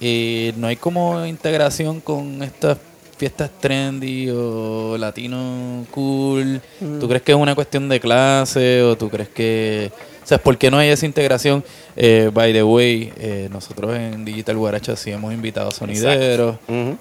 eh, 0.00 0.52
no 0.56 0.66
hay 0.66 0.74
como 0.74 1.24
integración 1.24 2.00
con 2.00 2.42
estas 2.42 2.78
fiestas 3.16 3.50
trendy 3.60 4.28
o 4.30 4.96
latino 4.98 5.84
cool. 5.90 6.60
¿Tú 7.00 7.08
crees 7.08 7.22
que 7.22 7.32
es 7.32 7.38
una 7.38 7.54
cuestión 7.54 7.88
de 7.88 8.00
clase 8.00 8.82
o 8.82 8.96
tú 8.96 9.08
crees 9.08 9.28
que... 9.28 9.90
O 10.22 10.28
sea, 10.28 10.38
¿por 10.38 10.58
qué 10.58 10.72
no 10.72 10.78
hay 10.78 10.88
esa 10.88 11.06
integración? 11.06 11.62
Eh, 11.94 12.30
by 12.34 12.52
the 12.52 12.64
way, 12.64 13.12
eh, 13.16 13.48
nosotros 13.52 13.94
en 13.96 14.24
Digital 14.24 14.56
Guaracha 14.56 14.96
sí 14.96 15.12
hemos 15.12 15.32
invitado 15.32 15.70
sonideros 15.70 16.56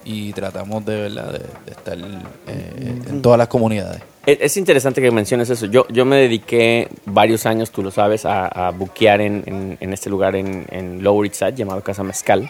y 0.06 0.32
tratamos 0.34 0.86
de 0.86 0.96
verdad 1.02 1.32
de, 1.34 1.40
de 1.40 1.72
estar 1.72 1.98
eh, 1.98 3.00
en 3.10 3.22
todas 3.24 3.40
las 3.40 3.48
comunidades. 3.48 4.02
Es, 4.28 4.38
es 4.42 4.58
interesante 4.58 5.02
que 5.02 5.10
menciones 5.10 5.50
eso. 5.50 5.66
Yo, 5.66 5.88
yo 5.90 6.06
me 6.06 6.18
dediqué 6.18 6.88
varios 7.06 7.48
años, 7.48 7.72
tú 7.72 7.82
lo 7.82 7.90
sabes, 7.90 8.26
a, 8.26 8.46
a 8.48 8.70
buquear 8.70 9.22
en, 9.22 9.44
en- 9.48 9.78
en 9.80 9.94
este 9.94 10.12
lugar 10.12 10.36
en, 10.36 10.68
en 10.70 11.04
Lower 11.04 11.26
East 11.26 11.40
Side 11.40 11.56
llamado 11.56 11.82
Casa 11.82 12.04
Mezcal. 12.04 12.48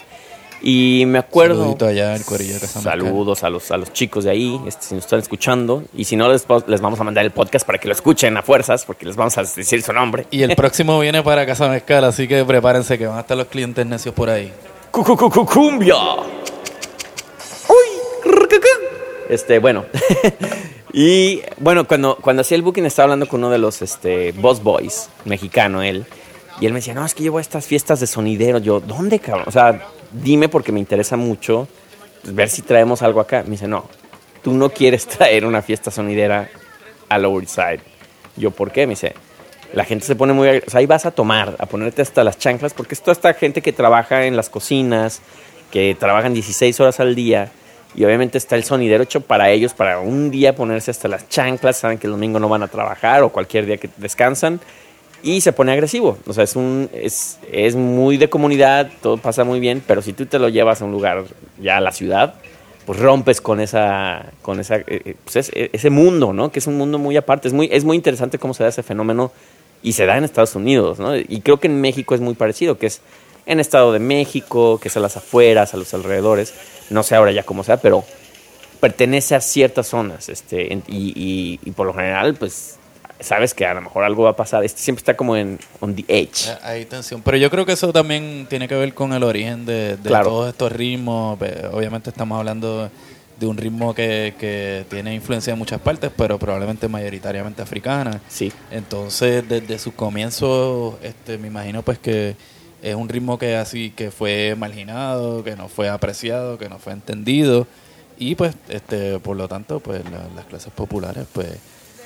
Y 0.61 1.03
me 1.05 1.19
acuerdo. 1.19 1.59
Saludito 1.59 1.85
allá, 1.85 2.15
el 2.15 2.23
de 2.23 2.53
Mezcal. 2.53 2.83
Saludos 2.83 3.43
a 3.43 3.49
los, 3.49 3.71
a 3.71 3.77
los 3.77 3.93
chicos 3.93 4.23
de 4.23 4.31
ahí, 4.31 4.59
este, 4.65 4.85
si 4.87 4.95
nos 4.95 5.03
están 5.03 5.19
escuchando. 5.19 5.83
Y 5.95 6.05
si 6.05 6.15
no, 6.15 6.27
les, 6.29 6.45
les 6.67 6.81
vamos 6.81 6.99
a 6.99 7.03
mandar 7.03 7.23
el 7.25 7.31
podcast 7.31 7.65
para 7.65 7.77
que 7.77 7.87
lo 7.87 7.93
escuchen 7.93 8.35
a 8.37 8.41
fuerzas, 8.41 8.85
porque 8.85 9.05
les 9.05 9.15
vamos 9.15 9.37
a 9.37 9.43
decir 9.43 9.81
su 9.81 9.93
nombre. 9.93 10.25
Y 10.31 10.43
el 10.43 10.55
próximo 10.55 10.99
viene 10.99 11.21
para 11.23 11.45
Casa 11.45 11.69
Mezcal, 11.69 12.03
así 12.05 12.27
que 12.27 12.43
prepárense 12.45 12.97
que 12.97 13.07
van 13.07 13.17
a 13.17 13.21
estar 13.21 13.37
los 13.37 13.47
clientes 13.47 13.85
necios 13.85 14.15
por 14.15 14.29
ahí. 14.29 14.51
¡Cucucucucumbia! 14.91 15.95
¡Uy! 17.67 17.75
Este, 19.29 19.59
bueno. 19.59 19.85
Y 20.97 21.41
bueno, 21.57 21.85
cuando, 21.85 22.15
cuando 22.15 22.39
hacía 22.39 22.55
el 22.55 22.61
booking 22.61 22.85
estaba 22.85 23.03
hablando 23.03 23.27
con 23.27 23.41
uno 23.41 23.49
de 23.51 23.57
los 23.57 23.81
este, 23.81 24.31
Boss 24.31 24.63
Boys, 24.63 25.09
mexicano 25.25 25.83
él. 25.83 26.05
Y 26.61 26.67
él 26.67 26.71
me 26.71 26.79
decía, 26.79 26.93
no, 26.93 27.05
es 27.05 27.13
que 27.13 27.21
llevo 27.21 27.39
a 27.39 27.41
estas 27.41 27.65
fiestas 27.65 27.99
de 27.99 28.07
sonidero. 28.07 28.59
Yo, 28.59 28.79
¿dónde, 28.79 29.19
cabrón? 29.19 29.43
O 29.45 29.51
sea, 29.51 29.89
dime 30.21 30.49
porque 30.49 30.71
me 30.71 30.79
interesa 30.79 31.17
mucho 31.17 31.67
ver 32.23 32.49
si 32.49 32.61
traemos 32.61 33.01
algo 33.01 33.19
acá. 33.19 33.43
Me 33.43 33.51
dice, 33.51 33.67
no, 33.67 33.87
tú 34.43 34.53
no 34.53 34.69
quieres 34.69 35.05
traer 35.07 35.45
una 35.45 35.61
fiesta 35.61 35.91
sonidera 35.91 36.49
a 37.09 37.17
Lower 37.17 37.47
Side. 37.47 37.81
Yo, 38.35 38.51
¿por 38.51 38.71
qué? 38.71 38.85
Me 38.87 38.91
dice, 38.91 39.13
la 39.73 39.85
gente 39.85 40.05
se 40.05 40.15
pone 40.15 40.33
muy... 40.33 40.47
O 40.49 40.69
sea, 40.69 40.79
ahí 40.79 40.85
vas 40.85 41.05
a 41.05 41.11
tomar, 41.11 41.55
a 41.59 41.65
ponerte 41.65 42.01
hasta 42.01 42.23
las 42.23 42.37
chanclas, 42.37 42.73
porque 42.73 42.95
es 42.95 43.01
toda 43.01 43.13
esta 43.13 43.33
gente 43.33 43.61
que 43.61 43.73
trabaja 43.73 44.25
en 44.25 44.35
las 44.35 44.49
cocinas, 44.49 45.21
que 45.71 45.95
trabajan 45.99 46.33
16 46.33 46.79
horas 46.79 46.99
al 46.99 47.15
día, 47.15 47.51
y 47.95 48.03
obviamente 48.03 48.37
está 48.37 48.55
el 48.55 48.63
sonidero 48.63 49.03
hecho 49.03 49.21
para 49.21 49.49
ellos, 49.49 49.73
para 49.73 49.99
un 49.99 50.29
día 50.29 50.53
ponerse 50.53 50.91
hasta 50.91 51.07
las 51.07 51.29
chanclas, 51.29 51.77
saben 51.77 51.97
que 51.97 52.07
el 52.07 52.11
domingo 52.11 52.39
no 52.39 52.49
van 52.49 52.63
a 52.63 52.67
trabajar 52.67 53.23
o 53.23 53.29
cualquier 53.29 53.65
día 53.65 53.77
que 53.77 53.89
descansan, 53.97 54.59
y 55.23 55.41
se 55.41 55.51
pone 55.53 55.71
agresivo. 55.71 56.17
O 56.27 56.33
sea, 56.33 56.43
es, 56.43 56.55
un, 56.55 56.89
es, 56.93 57.39
es 57.51 57.75
muy 57.75 58.17
de 58.17 58.29
comunidad, 58.29 58.89
todo 59.01 59.17
pasa 59.17 59.43
muy 59.43 59.59
bien, 59.59 59.81
pero 59.85 60.01
si 60.01 60.13
tú 60.13 60.25
te 60.25 60.39
lo 60.39 60.49
llevas 60.49 60.81
a 60.81 60.85
un 60.85 60.91
lugar, 60.91 61.23
ya 61.61 61.77
a 61.77 61.81
la 61.81 61.91
ciudad, 61.91 62.35
pues 62.85 62.99
rompes 62.99 63.41
con 63.41 63.59
esa, 63.59 64.27
con 64.43 64.59
esa, 64.59 64.75
eh, 64.77 64.85
eh, 64.87 65.15
pues 65.23 65.35
es- 65.37 65.51
eh, 65.55 65.69
ese 65.73 65.89
mundo, 65.89 66.33
¿no? 66.33 66.51
Que 66.51 66.59
es 66.59 66.67
un 66.67 66.77
mundo 66.77 66.99
muy 66.99 67.17
aparte. 67.17 67.47
Es 67.47 67.53
muy, 67.53 67.67
es 67.71 67.83
muy 67.83 67.95
interesante 67.97 68.37
cómo 68.37 68.53
se 68.53 68.61
da 68.63 68.69
ese 68.69 68.83
fenómeno 68.83 69.31
y 69.81 69.93
se 69.93 70.05
da 70.05 70.17
en 70.17 70.23
Estados 70.23 70.53
Unidos, 70.55 70.99
¿no? 70.99 71.15
Y 71.17 71.41
creo 71.41 71.59
que 71.59 71.67
en 71.67 71.81
México 71.81 72.13
es 72.13 72.21
muy 72.21 72.35
parecido, 72.35 72.77
que 72.77 72.85
es 72.87 73.01
en 73.47 73.59
Estado 73.59 73.91
de 73.91 73.99
México, 73.99 74.79
que 74.79 74.87
es 74.89 74.97
a 74.97 74.99
las 74.99 75.17
afueras, 75.17 75.73
a 75.73 75.77
los 75.77 75.93
alrededores. 75.95 76.53
No 76.91 77.01
sé 77.03 77.15
ahora 77.15 77.31
ya 77.31 77.43
cómo 77.43 77.63
sea, 77.63 77.77
pero 77.77 78.03
pertenece 78.79 79.33
a 79.35 79.41
ciertas 79.41 79.87
zonas, 79.87 80.29
este, 80.29 80.61
y, 80.87 81.13
y- 81.15 81.59
y 81.63 81.71
por 81.71 81.87
lo 81.87 81.93
general, 81.93 82.35
pues, 82.35 82.77
sabes 83.19 83.53
que 83.53 83.65
a 83.65 83.73
lo 83.73 83.81
mejor 83.81 84.03
algo 84.03 84.23
va 84.23 84.31
a 84.31 84.35
pasar. 84.35 84.63
Este 84.63 84.81
siempre 84.81 85.01
está 85.01 85.15
como 85.15 85.35
en 85.35 85.59
on 85.79 85.95
the 85.95 86.05
edge. 86.07 86.47
Eh, 86.49 86.57
Hay 86.63 86.85
tensión. 86.85 87.21
Pero 87.21 87.37
yo 87.37 87.49
creo 87.49 87.65
que 87.65 87.71
eso 87.73 87.91
también 87.93 88.45
tiene 88.49 88.67
que 88.67 88.75
ver 88.75 88.93
con 88.93 89.13
el 89.13 89.23
origen 89.23 89.65
de, 89.65 89.97
de 89.97 90.03
Claro. 90.09 90.29
todos 90.29 90.49
estos 90.49 90.71
ritmos. 90.71 91.39
Obviamente 91.71 92.09
estamos 92.09 92.37
hablando 92.37 92.89
de 93.39 93.45
un 93.47 93.57
ritmo 93.57 93.93
que, 93.93 94.33
que 94.39 94.85
tiene 94.89 95.13
influencia 95.13 95.51
en 95.53 95.59
muchas 95.59 95.81
partes, 95.81 96.09
pero 96.15 96.39
probablemente 96.39 96.87
mayoritariamente 96.87 97.61
africana. 97.61 98.21
Sí. 98.29 98.51
Entonces, 98.71 99.47
desde 99.47 99.77
sus 99.79 99.93
comienzos, 99.93 100.95
este, 101.03 101.37
me 101.37 101.47
imagino 101.47 101.81
pues 101.81 101.99
que 101.99 102.35
es 102.81 102.95
un 102.95 103.09
ritmo 103.09 103.37
que 103.39 103.55
así 103.57 103.91
que 103.91 104.11
fue 104.11 104.55
marginado, 104.57 105.43
que 105.43 105.55
no 105.55 105.67
fue 105.67 105.89
apreciado, 105.89 106.57
que 106.57 106.69
no 106.69 106.77
fue 106.79 106.93
entendido 106.93 107.67
y 108.17 108.35
pues, 108.35 108.55
este, 108.69 109.19
por 109.19 109.35
lo 109.35 109.47
tanto, 109.49 109.79
pues 109.81 110.01
la- 110.09 110.27
las 110.35 110.45
clases 110.45 110.71
populares, 110.71 111.25
pues 111.33 111.49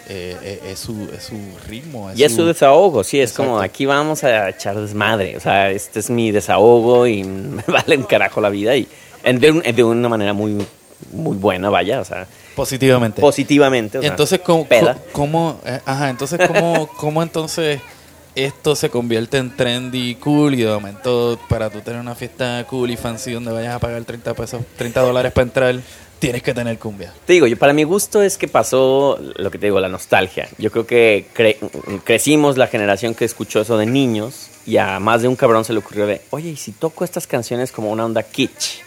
eh, 0.10 0.36
eh, 0.42 0.60
es, 0.72 0.80
su, 0.80 1.08
es 1.16 1.24
su 1.24 1.38
ritmo. 1.68 2.12
Y 2.16 2.24
es 2.24 2.34
su 2.36 2.44
desahogo, 2.46 3.04
sí, 3.04 3.20
es 3.22 3.32
como 3.32 3.60
aquí 3.60 3.86
vamos 3.86 4.24
a 4.24 4.50
echar 4.50 4.76
desmadre, 4.76 5.38
o 5.38 5.40
sea, 5.40 5.70
este 5.70 6.00
es 6.00 6.10
mi 6.10 6.32
desahogo 6.32 7.06
y 7.08 7.24
me 7.24 7.64
vale 7.68 7.96
un 7.98 8.04
carajo 8.04 8.42
la 8.42 8.50
vida 8.50 8.76
y 8.76 8.88
de, 9.24 9.52
un- 9.52 9.62
de 9.62 9.84
una 9.84 10.10
manera 10.10 10.34
muy, 10.34 10.58
muy 11.12 11.38
buena, 11.38 11.70
vaya, 11.70 12.02
o 12.02 12.06
sea, 12.06 12.26
positivamente. 12.56 13.22
positivamente. 13.22 14.00
o 14.00 14.02
sea, 14.02 14.10
entonces, 14.10 14.40
¿cómo, 14.44 14.66
peda. 14.66 14.98
cómo, 15.12 15.60
eh, 15.66 15.80
ajá, 15.86 16.10
entonces 16.10 16.40
¿cómo, 16.48 16.88
cómo 16.98 17.22
entonces 17.24 17.80
esto 18.36 18.76
se 18.76 18.90
convierte 18.90 19.38
en 19.38 19.56
trendy 19.56 20.16
cool 20.16 20.54
y 20.54 20.62
de 20.64 20.72
momento 20.72 21.38
para 21.50 21.70
tú 21.70 21.82
tener 21.82 22.00
una 22.00 22.16
fiesta 22.16 22.66
cool 22.70 22.90
y 22.92 22.98
fancy 22.98 23.32
donde 23.34 23.52
vayas 23.52 23.76
a 23.76 23.80
pagar 23.80 24.04
30 24.04 24.34
pesos, 24.34 24.62
30 24.78 25.02
dólares 25.02 25.32
para 25.34 25.44
entrar, 25.44 25.76
tienes 26.20 26.44
que 26.44 26.54
tener 26.54 26.78
cumbia? 26.78 27.14
Te 27.26 27.34
digo, 27.34 27.48
yo, 27.48 27.58
para 27.58 27.74
mi 27.74 27.84
gusto 27.84 28.22
es 28.22 28.38
que 28.38 28.48
pasó 28.48 29.18
lo 29.38 29.50
que 29.52 29.58
te 29.58 29.68
digo, 29.68 29.80
la 29.80 29.90
nostalgia. 29.90 30.48
Yo 30.58 30.72
creo 30.72 30.86
que 30.86 31.26
cre- 31.36 31.58
crecimos 32.04 32.58
la 32.58 32.68
generación 32.68 33.16
que 33.16 33.26
escuchó 33.26 33.62
eso 33.62 33.78
de 33.78 33.86
niños 33.86 34.50
y 34.66 34.78
a 34.78 35.00
más 35.00 35.22
de 35.22 35.28
un 35.28 35.36
cabrón 35.36 35.66
se 35.66 35.74
le 35.74 35.80
ocurrió 35.80 36.06
de, 36.08 36.22
oye, 36.32 36.50
¿y 36.50 36.56
si 36.56 36.72
toco 36.74 37.04
estas 37.04 37.26
canciones 37.28 37.72
como 37.72 37.92
una 37.92 38.06
onda 38.06 38.24
kitsch? 38.24 38.82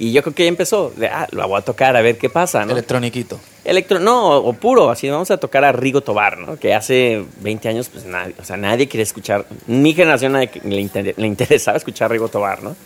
Y 0.00 0.12
yo 0.12 0.22
creo 0.22 0.32
que 0.32 0.42
ahí 0.44 0.48
empezó, 0.48 0.92
de, 0.96 1.08
ah, 1.08 1.26
la 1.32 1.46
voy 1.46 1.58
a 1.58 1.62
tocar 1.62 1.96
a 1.96 2.00
ver 2.02 2.18
qué 2.18 2.28
pasa, 2.30 2.64
¿no? 2.64 2.70
Electroniquito. 2.70 3.40
Electro, 3.64 3.98
no, 3.98 4.36
o 4.36 4.52
puro, 4.52 4.90
así 4.90 5.08
vamos 5.10 5.32
a 5.32 5.38
tocar 5.38 5.64
a 5.64 5.72
Rigo 5.72 6.02
Tobar, 6.02 6.38
¿no? 6.38 6.56
Que 6.56 6.72
hace 6.72 7.24
20 7.40 7.68
años, 7.68 7.88
pues 7.88 8.04
nadie, 8.04 8.32
o 8.40 8.44
sea, 8.44 8.56
nadie 8.56 8.86
quiere 8.86 9.02
escuchar, 9.02 9.44
mi 9.66 9.94
generación 9.94 10.32
nadie 10.34 10.50
le, 10.62 10.80
inter- 10.80 11.14
le 11.16 11.26
interesaba 11.26 11.76
escuchar 11.76 12.06
a 12.06 12.08
Rigo 12.12 12.28
Tobar, 12.28 12.62
¿no? 12.62 12.76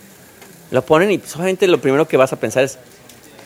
Lo 0.71 0.81
ponen 0.83 1.11
y 1.11 1.19
solamente 1.19 1.67
lo 1.67 1.79
primero 1.79 2.07
que 2.07 2.17
vas 2.17 2.33
a 2.33 2.37
pensar 2.39 2.63
es, 2.63 2.79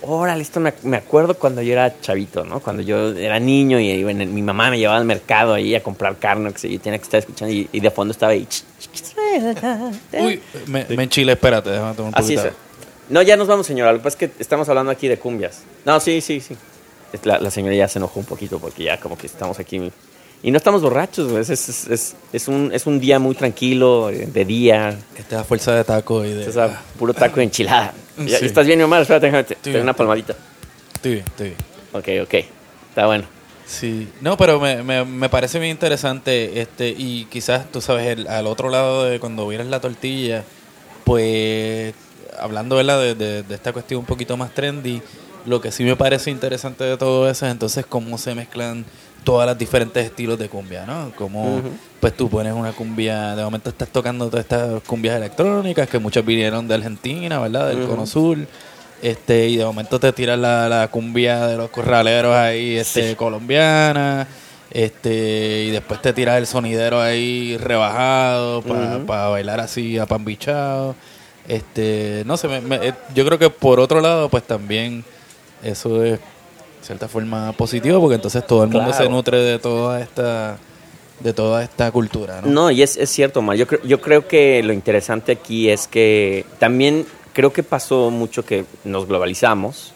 órale, 0.01 0.41
esto 0.41 0.59
me, 0.59 0.73
me 0.83 0.97
acuerdo 0.97 1.35
cuando 1.35 1.61
yo 1.61 1.73
era 1.73 1.99
chavito, 2.01 2.43
¿no? 2.43 2.59
Cuando 2.59 2.81
yo 2.81 3.09
era 3.09 3.39
niño 3.39 3.79
y 3.79 4.03
mi 4.03 4.41
mamá 4.41 4.69
me 4.69 4.77
llevaba 4.77 4.99
al 4.99 5.05
mercado 5.05 5.53
ahí 5.53 5.75
a 5.75 5.83
comprar 5.83 6.17
carne, 6.17 6.53
que 6.53 6.69
yo, 6.69 6.79
tenía 6.79 6.99
que 6.99 7.03
estar 7.03 7.19
escuchando 7.19 7.53
y, 7.53 7.69
y 7.71 7.79
de 7.79 7.91
fondo 7.91 8.11
estaba 8.11 8.31
ahí. 8.31 8.47
Uy, 10.13 10.41
me, 10.67 10.85
me 10.85 11.03
enchilé, 11.03 11.33
espérate, 11.33 11.69
déjame 11.69 11.95
tomar 11.95 12.13
un 12.13 12.17
Así 12.17 12.35
es. 12.35 12.47
No, 13.09 13.21
ya 13.21 13.37
nos 13.37 13.47
vamos, 13.47 13.65
señora. 13.65 13.93
Lo 13.93 13.99
que 13.99 14.03
pasa 14.03 14.17
es 14.19 14.31
que 14.31 14.41
estamos 14.41 14.67
hablando 14.67 14.91
aquí 14.91 15.07
de 15.07 15.17
cumbias. 15.17 15.63
No, 15.85 15.99
sí, 15.99 16.19
sí, 16.21 16.41
sí. 16.41 16.57
La 17.23 17.49
señora 17.51 17.73
ya 17.73 17.87
se 17.87 17.99
enojó 17.99 18.19
un 18.19 18.25
poquito 18.25 18.59
porque 18.59 18.83
ya 18.83 18.99
como 18.99 19.17
que 19.17 19.27
estamos 19.27 19.59
aquí. 19.59 19.91
Y 20.43 20.51
no 20.51 20.57
estamos 20.57 20.81
borrachos. 20.81 21.31
Es, 21.33 21.49
es, 21.49 21.87
es, 21.87 22.15
es 22.31 22.47
un, 22.47 22.71
es 22.73 22.85
un 22.85 22.99
día 22.99 23.19
muy 23.19 23.35
tranquilo, 23.35 24.09
eh, 24.09 24.27
de 24.31 24.45
día. 24.45 24.97
Esta 25.17 25.43
fuerza 25.43 25.73
de 25.75 25.83
taco 25.83 26.23
y 26.25 26.33
de... 26.33 26.47
O 26.47 26.51
sea, 26.51 26.81
puro 26.97 27.13
taco 27.13 27.37
de 27.37 27.43
enchilada. 27.43 27.93
¿Ya- 28.25 28.39
Sí. 28.39 28.45
¿Estás 28.45 28.65
bien, 28.65 28.81
Omar? 28.81 29.01
Espérate, 29.01 29.25
déjame, 29.27 29.43
te, 29.43 29.55
te 29.55 29.81
una 29.81 29.93
palmadita. 29.93 30.35
Estoy 30.93 31.13
bien, 31.13 31.25
estoy 31.27 31.47
bien. 31.49 31.59
Ok, 31.93 32.27
ok. 32.27 32.33
Está 32.89 33.05
bueno. 33.07 33.25
Sí, 33.65 34.07
no, 34.21 34.37
pero 34.37 34.59
me, 34.61 34.81
me, 34.81 35.03
me 35.03 35.27
parece 35.29 35.59
bien 35.59 35.71
interesante 35.71 36.61
este 36.61 36.87
y 36.97 37.25
quizás, 37.25 37.69
tú 37.71 37.81
sabes, 37.81 38.07
el- 38.07 38.27
al 38.27 38.47
otro 38.47 38.69
lado 38.69 39.03
de 39.03 39.19
cuando 39.19 39.45
vieras 39.47 39.67
la 39.67 39.81
tortilla, 39.81 40.43
pues 41.03 41.93
hablando. 42.39 42.77
De, 42.77 43.15
de, 43.15 43.43
de 43.43 43.55
esta 43.55 43.73
cuestión 43.73 43.99
un 43.99 44.05
poquito 44.05 44.37
más 44.37 44.53
trendy, 44.53 45.01
lo 45.45 45.59
que 45.61 45.71
sí 45.71 45.83
me 45.83 45.95
parece 45.95 46.31
interesante 46.31 46.83
de 46.83 46.97
todo 46.97 47.29
eso 47.29 47.45
es 47.45 47.51
entonces 47.51 47.85
cómo 47.85 48.17
se 48.17 48.35
mezclan 48.35 48.85
todas 49.27 49.45
las 49.45 49.57
diferentes 49.57 50.05
estilos 50.05 50.39
de 50.39 50.47
cumbia, 50.47 50.85
¿no? 50.85 51.11
Como 51.17 51.61
pues 51.99 52.15
tú 52.15 52.29
pones 52.29 52.53
una 52.53 52.71
cumbia, 52.71 53.35
de 53.35 53.43
momento 53.43 53.69
estás 53.69 53.89
tocando 53.89 54.29
todas 54.29 54.45
estas 54.45 54.81
cumbias 54.83 55.17
electrónicas 55.17 55.89
que 55.89 55.99
muchas 55.99 56.25
vinieron 56.25 56.65
de 56.65 56.75
Argentina, 56.75 57.37
¿verdad? 57.37 57.67
Del 57.67 57.79
Ujú. 57.81 57.89
Cono 57.89 58.05
Sur. 58.07 58.37
Este, 59.01 59.49
y 59.49 59.57
de 59.57 59.65
momento 59.65 59.99
te 59.99 60.13
tiras 60.13 60.39
la, 60.39 60.69
la 60.69 60.87
cumbia 60.87 61.45
de 61.45 61.57
los 61.57 61.69
corraleros 61.71 62.33
ahí, 62.33 62.77
este, 62.77 63.09
Sí. 63.09 63.15
colombiana, 63.15 64.25
este, 64.71 65.65
y 65.67 65.71
después 65.71 66.01
te 66.01 66.13
tiras 66.13 66.37
el 66.37 66.47
sonidero 66.47 67.01
ahí 67.01 67.57
rebajado 67.57 68.61
para 68.61 68.97
Ujú. 68.97 69.05
bailar 69.05 69.59
así 69.59 69.97
apambichado. 69.97 70.95
Este, 71.49 72.23
no 72.25 72.37
sé, 72.37 72.47
me- 72.47 72.61
me- 72.61 72.87
eh, 72.87 72.93
yo 73.13 73.25
creo 73.25 73.37
que 73.37 73.49
por 73.49 73.79
otro 73.81 73.99
lado, 73.99 74.29
pues 74.29 74.43
también 74.43 75.03
eso 75.63 76.01
es 76.03 76.19
cierta 76.81 77.07
forma 77.07 77.51
positivo, 77.53 77.99
porque 77.99 78.15
entonces 78.15 78.45
todo 78.45 78.63
el 78.63 78.69
mundo 78.69 78.89
Claro. 78.89 79.03
se 79.03 79.09
nutre 79.09 79.37
de 79.39 79.59
toda 79.59 79.99
esta, 80.01 80.57
de 81.19 81.33
toda 81.33 81.63
esta 81.63 81.91
cultura, 81.91 82.41
¿no? 82.41 82.47
No, 82.49 82.71
y 82.71 82.81
es, 82.81 82.97
es 82.97 83.09
cierto, 83.09 83.39
Omar. 83.39 83.57
Yo 83.57 83.67
creo, 83.67 83.81
yo 83.83 83.99
creo 84.01 84.27
que 84.27 84.61
lo 84.63 84.73
interesante 84.73 85.31
aquí 85.33 85.69
es 85.69 85.87
que 85.87 86.45
también 86.59 87.05
creo 87.33 87.51
que 87.53 87.63
pasó 87.63 88.09
mucho 88.09 88.45
que 88.45 88.65
nos 88.83 89.07
globalizamos 89.07 89.93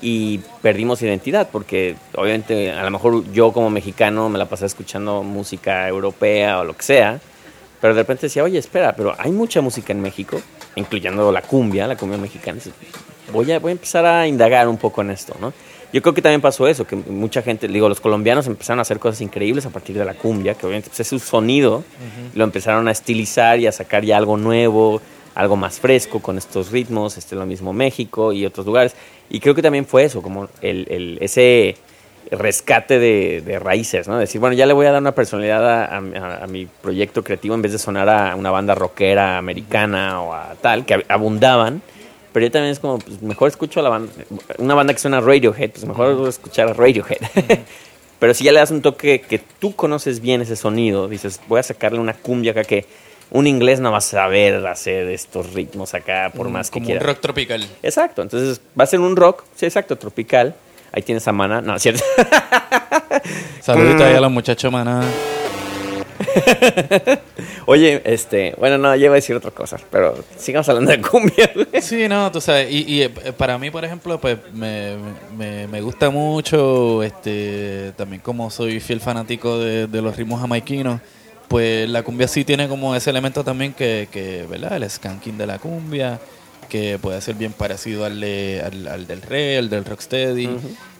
y 0.00 0.38
perdimos 0.60 1.00
identidad, 1.02 1.48
porque 1.50 1.96
obviamente 2.14 2.70
a 2.72 2.82
lo 2.84 2.90
mejor 2.90 3.30
yo 3.32 3.52
como 3.52 3.70
mexicano 3.70 4.28
me 4.28 4.38
la 4.38 4.46
pasé 4.46 4.66
escuchando 4.66 5.22
música 5.22 5.88
europea 5.88 6.60
o 6.60 6.64
lo 6.64 6.76
que 6.76 6.82
sea, 6.82 7.20
pero 7.80 7.94
de 7.94 8.02
repente 8.02 8.26
decía, 8.26 8.42
oye, 8.44 8.58
espera, 8.58 8.94
pero 8.96 9.14
hay 9.18 9.30
mucha 9.30 9.60
música 9.60 9.92
en 9.92 10.00
México, 10.00 10.40
incluyendo 10.76 11.30
la 11.32 11.42
cumbia, 11.42 11.86
la 11.86 11.96
cumbia 11.96 12.18
mexicana. 12.18 12.58
Voy 13.32 13.50
a, 13.52 13.58
voy 13.58 13.70
a 13.70 13.72
empezar 13.72 14.04
a 14.04 14.26
indagar 14.26 14.68
un 14.68 14.76
poco 14.76 15.00
en 15.02 15.10
esto, 15.10 15.34
¿no? 15.40 15.52
Yo 15.94 16.02
creo 16.02 16.12
que 16.12 16.20
también 16.22 16.40
pasó 16.40 16.66
eso, 16.66 16.84
que 16.86 16.96
mucha 16.96 17.40
gente, 17.40 17.68
digo, 17.68 17.88
los 17.88 18.00
colombianos 18.00 18.46
empezaron 18.48 18.80
a 18.80 18.82
hacer 18.82 18.98
cosas 18.98 19.20
increíbles 19.20 19.64
a 19.64 19.70
partir 19.70 19.96
de 19.96 20.04
la 20.04 20.14
cumbia, 20.14 20.54
que 20.54 20.66
obviamente 20.66 20.88
pues, 20.88 20.98
es 21.00 21.06
su 21.06 21.20
sonido, 21.20 21.84
lo 22.34 22.42
empezaron 22.44 22.88
a 22.88 22.90
estilizar 22.90 23.60
y 23.60 23.68
a 23.68 23.72
sacar 23.72 24.04
ya 24.04 24.16
algo 24.16 24.36
nuevo, 24.36 25.00
algo 25.36 25.56
más 25.56 25.78
fresco 25.78 26.20
con 26.20 26.36
estos 26.36 26.72
ritmos, 26.72 27.16
este 27.16 27.36
lo 27.36 27.46
mismo 27.46 27.72
México 27.72 28.32
y 28.32 28.44
otros 28.44 28.66
lugares. 28.66 28.96
Y 29.30 29.38
creo 29.38 29.54
que 29.54 29.62
también 29.62 29.86
fue 29.86 30.02
eso, 30.02 30.20
como 30.20 30.48
el, 30.62 30.86
el- 30.90 31.18
ese 31.20 31.76
rescate 32.30 32.98
de, 32.98 33.42
de 33.42 33.58
raíces, 33.60 34.08
¿no? 34.08 34.18
Decir, 34.18 34.40
bueno, 34.40 34.54
ya 34.56 34.66
le 34.66 34.72
voy 34.72 34.86
a 34.86 34.90
dar 34.92 35.00
una 35.00 35.12
personalidad 35.14 35.64
a, 35.68 35.84
a- 35.96 36.42
a 36.42 36.46
mi 36.48 36.66
proyecto 36.66 37.22
creativo 37.22 37.54
en 37.54 37.62
vez 37.62 37.70
de 37.70 37.78
sonar 37.78 38.08
a 38.08 38.34
una 38.34 38.50
banda 38.50 38.74
rockera 38.74 39.38
americana 39.38 40.20
o 40.22 40.32
a 40.34 40.54
tal, 40.60 40.84
que 40.86 40.96
ab- 40.96 41.04
abundaban. 41.08 41.82
Pero 42.34 42.46
yo 42.46 42.50
también 42.50 42.72
es 42.72 42.80
como, 42.80 42.98
pues 42.98 43.22
mejor 43.22 43.46
escucho 43.46 43.78
a 43.78 43.84
la 43.84 43.90
banda, 43.90 44.12
una 44.58 44.74
banda 44.74 44.92
que 44.92 44.98
suena 44.98 45.20
Radiohead, 45.20 45.70
pues 45.70 45.84
mejor 45.84 46.28
escuchar 46.28 46.68
a 46.68 46.72
Radiohead. 46.72 47.18
Pero 48.18 48.34
si 48.34 48.42
ya 48.42 48.50
le 48.50 48.58
das 48.58 48.72
un 48.72 48.82
toque 48.82 49.20
que 49.20 49.38
tú 49.38 49.76
conoces 49.76 50.18
bien 50.20 50.42
ese 50.42 50.56
sonido, 50.56 51.06
dices, 51.06 51.40
voy 51.46 51.60
a 51.60 51.62
sacarle 51.62 52.00
una 52.00 52.14
cumbia 52.14 52.50
acá 52.50 52.64
que 52.64 52.86
un 53.30 53.46
inglés 53.46 53.78
no 53.78 53.92
va 53.92 53.98
a 53.98 54.00
saber 54.00 54.66
hacer 54.66 55.08
estos 55.10 55.52
ritmos 55.52 55.94
acá 55.94 56.32
por 56.34 56.48
más 56.48 56.70
que 56.70 56.74
Como 56.74 56.86
quiera. 56.86 57.00
un 57.02 57.06
rock 57.06 57.20
tropical. 57.20 57.64
Exacto, 57.84 58.22
entonces 58.22 58.60
va 58.78 58.82
a 58.82 58.86
ser 58.88 58.98
un 58.98 59.14
rock, 59.14 59.44
sí, 59.54 59.66
exacto, 59.66 59.96
tropical. 59.96 60.56
Ahí 60.90 61.02
tienes 61.02 61.26
a 61.28 61.32
Mana. 61.32 61.60
No, 61.60 61.78
¿cierto? 61.78 62.02
Saluditos 63.60 64.02
ahí 64.02 64.14
a 64.16 64.20
los 64.20 64.30
muchachos, 64.32 64.72
maná. 64.72 65.02
Oye, 67.66 68.02
este, 68.04 68.54
bueno, 68.58 68.78
no, 68.78 68.94
yo 68.96 69.10
a 69.10 69.14
decir 69.14 69.34
otra 69.36 69.50
cosa, 69.50 69.78
pero 69.90 70.14
sigamos 70.36 70.68
hablando 70.68 70.90
de 70.90 71.00
cumbia. 71.00 71.50
Sí, 71.80 72.08
no, 72.08 72.30
tú 72.30 72.40
sabes, 72.40 72.70
y, 72.70 72.84
y, 72.86 73.02
eh, 73.02 73.10
para 73.36 73.58
mí, 73.58 73.70
por 73.70 73.84
ejemplo, 73.84 74.20
pues 74.20 74.38
me, 74.52 74.96
me, 75.36 75.66
me 75.66 75.80
gusta 75.80 76.10
mucho, 76.10 77.02
este, 77.02 77.92
también 77.96 78.22
como 78.22 78.50
soy 78.50 78.80
fiel 78.80 79.00
fanático 79.00 79.58
de, 79.58 79.86
de 79.86 80.02
los 80.02 80.16
ritmos 80.16 80.40
jamaiquinos, 80.40 81.00
pues 81.48 81.88
la 81.88 82.02
cumbia 82.02 82.28
sí 82.28 82.44
tiene 82.44 82.68
como 82.68 82.94
ese 82.94 83.10
elemento 83.10 83.44
también 83.44 83.72
que, 83.72 84.08
que 84.10 84.46
¿verdad? 84.48 84.76
El 84.76 84.88
skanking 84.88 85.38
de 85.38 85.46
la 85.46 85.58
cumbia, 85.58 86.20
que 86.74 86.98
puede 86.98 87.20
ser 87.20 87.36
bien 87.36 87.52
parecido 87.52 88.04
al, 88.04 88.20
de- 88.20 88.60
al, 88.66 88.88
al 88.88 89.06
del 89.06 89.22
rey, 89.22 89.56
al 89.58 89.70
del 89.70 89.84
rocksteady, 89.84 90.48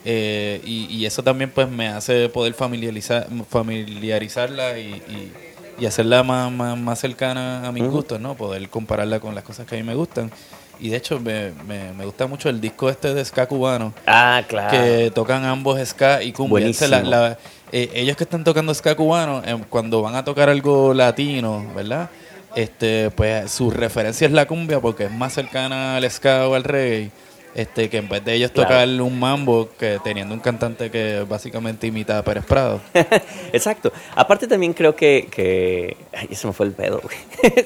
eh, 0.05 0.61
y, 0.63 0.85
y 0.85 1.05
eso 1.05 1.21
también 1.21 1.49
pues 1.49 1.67
me 1.69 1.89
hace 1.89 2.29
poder 2.29 2.53
familiarizar, 2.53 3.27
familiarizarla 3.49 4.79
y, 4.79 4.83
y, 4.93 5.31
y 5.77 5.85
hacerla 5.85 6.23
más, 6.23 6.49
más, 6.49 6.77
más 6.77 6.97
cercana 6.99 7.67
a 7.67 7.71
mis 7.73 7.83
gustos, 7.89 8.21
¿no? 8.21 8.35
Poder 8.35 8.69
compararla 8.69 9.19
con 9.19 9.35
las 9.35 9.43
cosas 9.43 9.67
que 9.67 9.75
a 9.75 9.77
mí 9.77 9.83
me 9.83 9.95
gustan. 9.95 10.31
Y 10.79 10.87
de 10.89 10.95
hecho 10.97 11.19
me, 11.19 11.51
me, 11.67 11.91
me 11.91 12.05
gusta 12.05 12.25
mucho 12.25 12.47
el 12.49 12.61
disco 12.61 12.89
este 12.89 13.13
de 13.13 13.25
ska 13.25 13.45
cubano, 13.45 13.93
Ah, 14.07 14.41
claro. 14.47 14.71
que 14.71 15.11
tocan 15.13 15.43
ambos 15.43 15.77
ska 15.85 16.23
y 16.23 16.31
cumbia. 16.31 16.59
La- 17.09 17.37
eh, 17.73 17.89
ellos 17.95 18.15
que 18.15 18.23
están 18.23 18.45
tocando 18.45 18.73
ska 18.73 18.95
cubano, 18.95 19.41
eh, 19.45 19.57
cuando 19.69 20.01
van 20.01 20.15
a 20.15 20.23
tocar 20.23 20.47
algo 20.49 20.93
latino, 20.93 21.65
¿verdad? 21.75 22.09
Este, 22.55 23.11
pues 23.11 23.51
su 23.51 23.69
referencia 23.69 24.25
es 24.25 24.31
la 24.33 24.45
cumbia 24.47 24.79
porque 24.79 25.05
es 25.05 25.11
más 25.11 25.33
cercana 25.33 25.97
al 25.97 26.09
ska 26.09 26.47
o 26.47 26.55
al 26.55 26.63
reggae. 26.63 27.11
Este, 27.53 27.89
que 27.89 27.99
en 27.99 28.09
vez 28.09 28.23
de 28.25 28.33
ellos 28.33 28.51
Claro. 28.51 28.67
tocar 28.67 28.87
un 29.01 29.17
mambo, 29.17 29.69
que 29.79 29.97
teniendo 30.03 30.33
un 30.33 30.41
cantante 30.41 30.91
que 30.91 31.25
básicamente 31.27 31.87
imita 31.87 32.17
a 32.17 32.21
Pérez 32.21 32.43
Prado. 32.43 32.81
Exacto. 33.53 33.93
Aparte 34.13 34.45
también 34.45 34.73
creo 34.73 34.93
que... 34.93 35.29
que... 35.31 35.95
Ay, 36.13 36.27
eso 36.31 36.49
me 36.49 36.53
fue 36.53 36.65
el 36.65 36.73
pedo, 36.73 37.01
güey. 37.01 37.15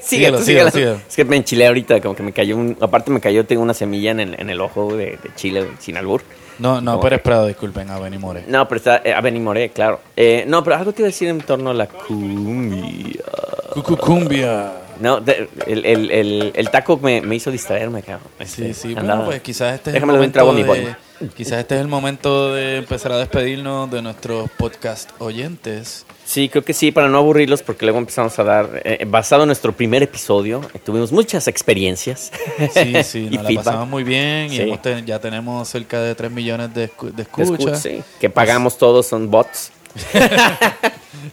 Síguelo, 0.00 0.40
síguelo, 0.42 0.70
síguelo. 0.70 1.00
Es 1.08 1.16
que 1.16 1.24
me 1.24 1.34
enchilé 1.36 1.66
ahorita, 1.66 2.00
como 2.00 2.14
que 2.14 2.22
me 2.22 2.32
cayó 2.32 2.56
un... 2.56 2.76
Aparte 2.80 3.10
me 3.10 3.20
cayó, 3.20 3.44
tengo 3.46 3.62
una 3.62 3.74
semilla 3.74 4.12
en 4.12 4.20
el, 4.20 4.40
en 4.40 4.48
el 4.48 4.60
ojo 4.60 4.96
de, 4.96 5.06
de 5.06 5.34
chile, 5.34 5.66
sin 5.80 5.96
albur. 5.96 6.22
No, 6.60 6.80
no, 6.80 7.00
Pérez 7.00 7.20
Prado, 7.22 7.48
disculpen, 7.48 7.90
a 7.90 7.98
Benny 7.98 8.18
More. 8.18 8.44
No, 8.46 8.68
pero 8.68 8.76
está... 8.78 9.02
Eh, 9.04 9.12
a 9.12 9.20
Benny 9.20 9.40
Moré, 9.40 9.70
claro. 9.70 9.98
Eh, 10.16 10.44
no, 10.46 10.62
pero 10.62 10.76
algo 10.76 10.92
te 10.92 11.02
iba 11.02 11.06
a 11.06 11.10
decir 11.10 11.28
en 11.28 11.40
torno 11.40 11.70
a 11.70 11.74
la 11.74 11.88
cumbia. 11.88 13.24
Cucucumbia. 13.72 14.72
No, 15.00 15.18
de- 15.20 15.48
el, 15.66 15.86
el, 15.86 16.10
el, 16.10 16.52
el 16.54 16.70
taco 16.70 16.98
me, 16.98 17.22
me 17.22 17.34
hizo 17.36 17.50
distraerme, 17.50 18.02
cabrón. 18.02 18.28
Sí, 18.40 18.66
Este, 18.66 18.74
sí, 18.74 18.88
andaba- 18.88 19.04
bueno, 19.14 19.24
pues 19.26 19.40
quizás 19.40 19.74
este 19.74 19.90
es 19.90 19.94
Déjame 19.94 20.22
el 20.22 20.30
trago 20.32 20.50
a 20.50 20.52
mi 20.52 20.62
momento 20.62 20.90
de, 21.20 21.28
quizás 21.28 21.58
este 21.60 21.76
es 21.76 21.80
el 21.80 21.88
momento 21.88 22.52
de 22.52 22.76
empezar 22.78 23.12
a 23.12 23.18
despedirnos 23.18 23.90
de 23.90 24.02
nuestros 24.02 24.50
podcast 24.58 25.10
oyentes. 25.18 26.04
Sí, 26.26 26.50
creo 26.50 26.62
que 26.64 26.74
sí, 26.74 26.92
para 26.92 27.08
no 27.08 27.16
aburrirlos, 27.16 27.62
porque 27.62 27.86
luego 27.86 27.98
empezamos 27.98 28.38
a 28.38 28.44
dar, 28.44 28.82
eh, 28.84 29.04
basado 29.08 29.42
en 29.44 29.46
nuestro 29.48 29.72
primer 29.72 30.02
episodio, 30.02 30.60
eh, 30.74 30.78
tuvimos 30.78 31.12
muchas 31.12 31.48
experiencias. 31.48 32.30
Sí, 32.74 33.02
sí, 33.02 33.22
nos 33.30 33.42
la 33.42 33.48
feedback. 33.48 33.64
pasamos 33.64 33.88
muy 33.88 34.04
bien 34.04 34.46
y 34.52 34.56
Sí. 34.56 34.62
hemos 34.62 34.82
ten- 34.82 35.06
ya 35.06 35.18
tenemos 35.18 35.66
cerca 35.66 35.98
de 36.02 36.14
3 36.14 36.30
millones 36.30 36.74
de, 36.74 36.90
escu- 36.90 37.10
De 37.10 37.22
escuchas. 37.22 37.50
escucha, 37.58 37.76
sí, 37.76 38.02
que 38.20 38.28
pagamos 38.28 38.76
todos, 38.76 39.06
son 39.06 39.30
bots. 39.30 39.72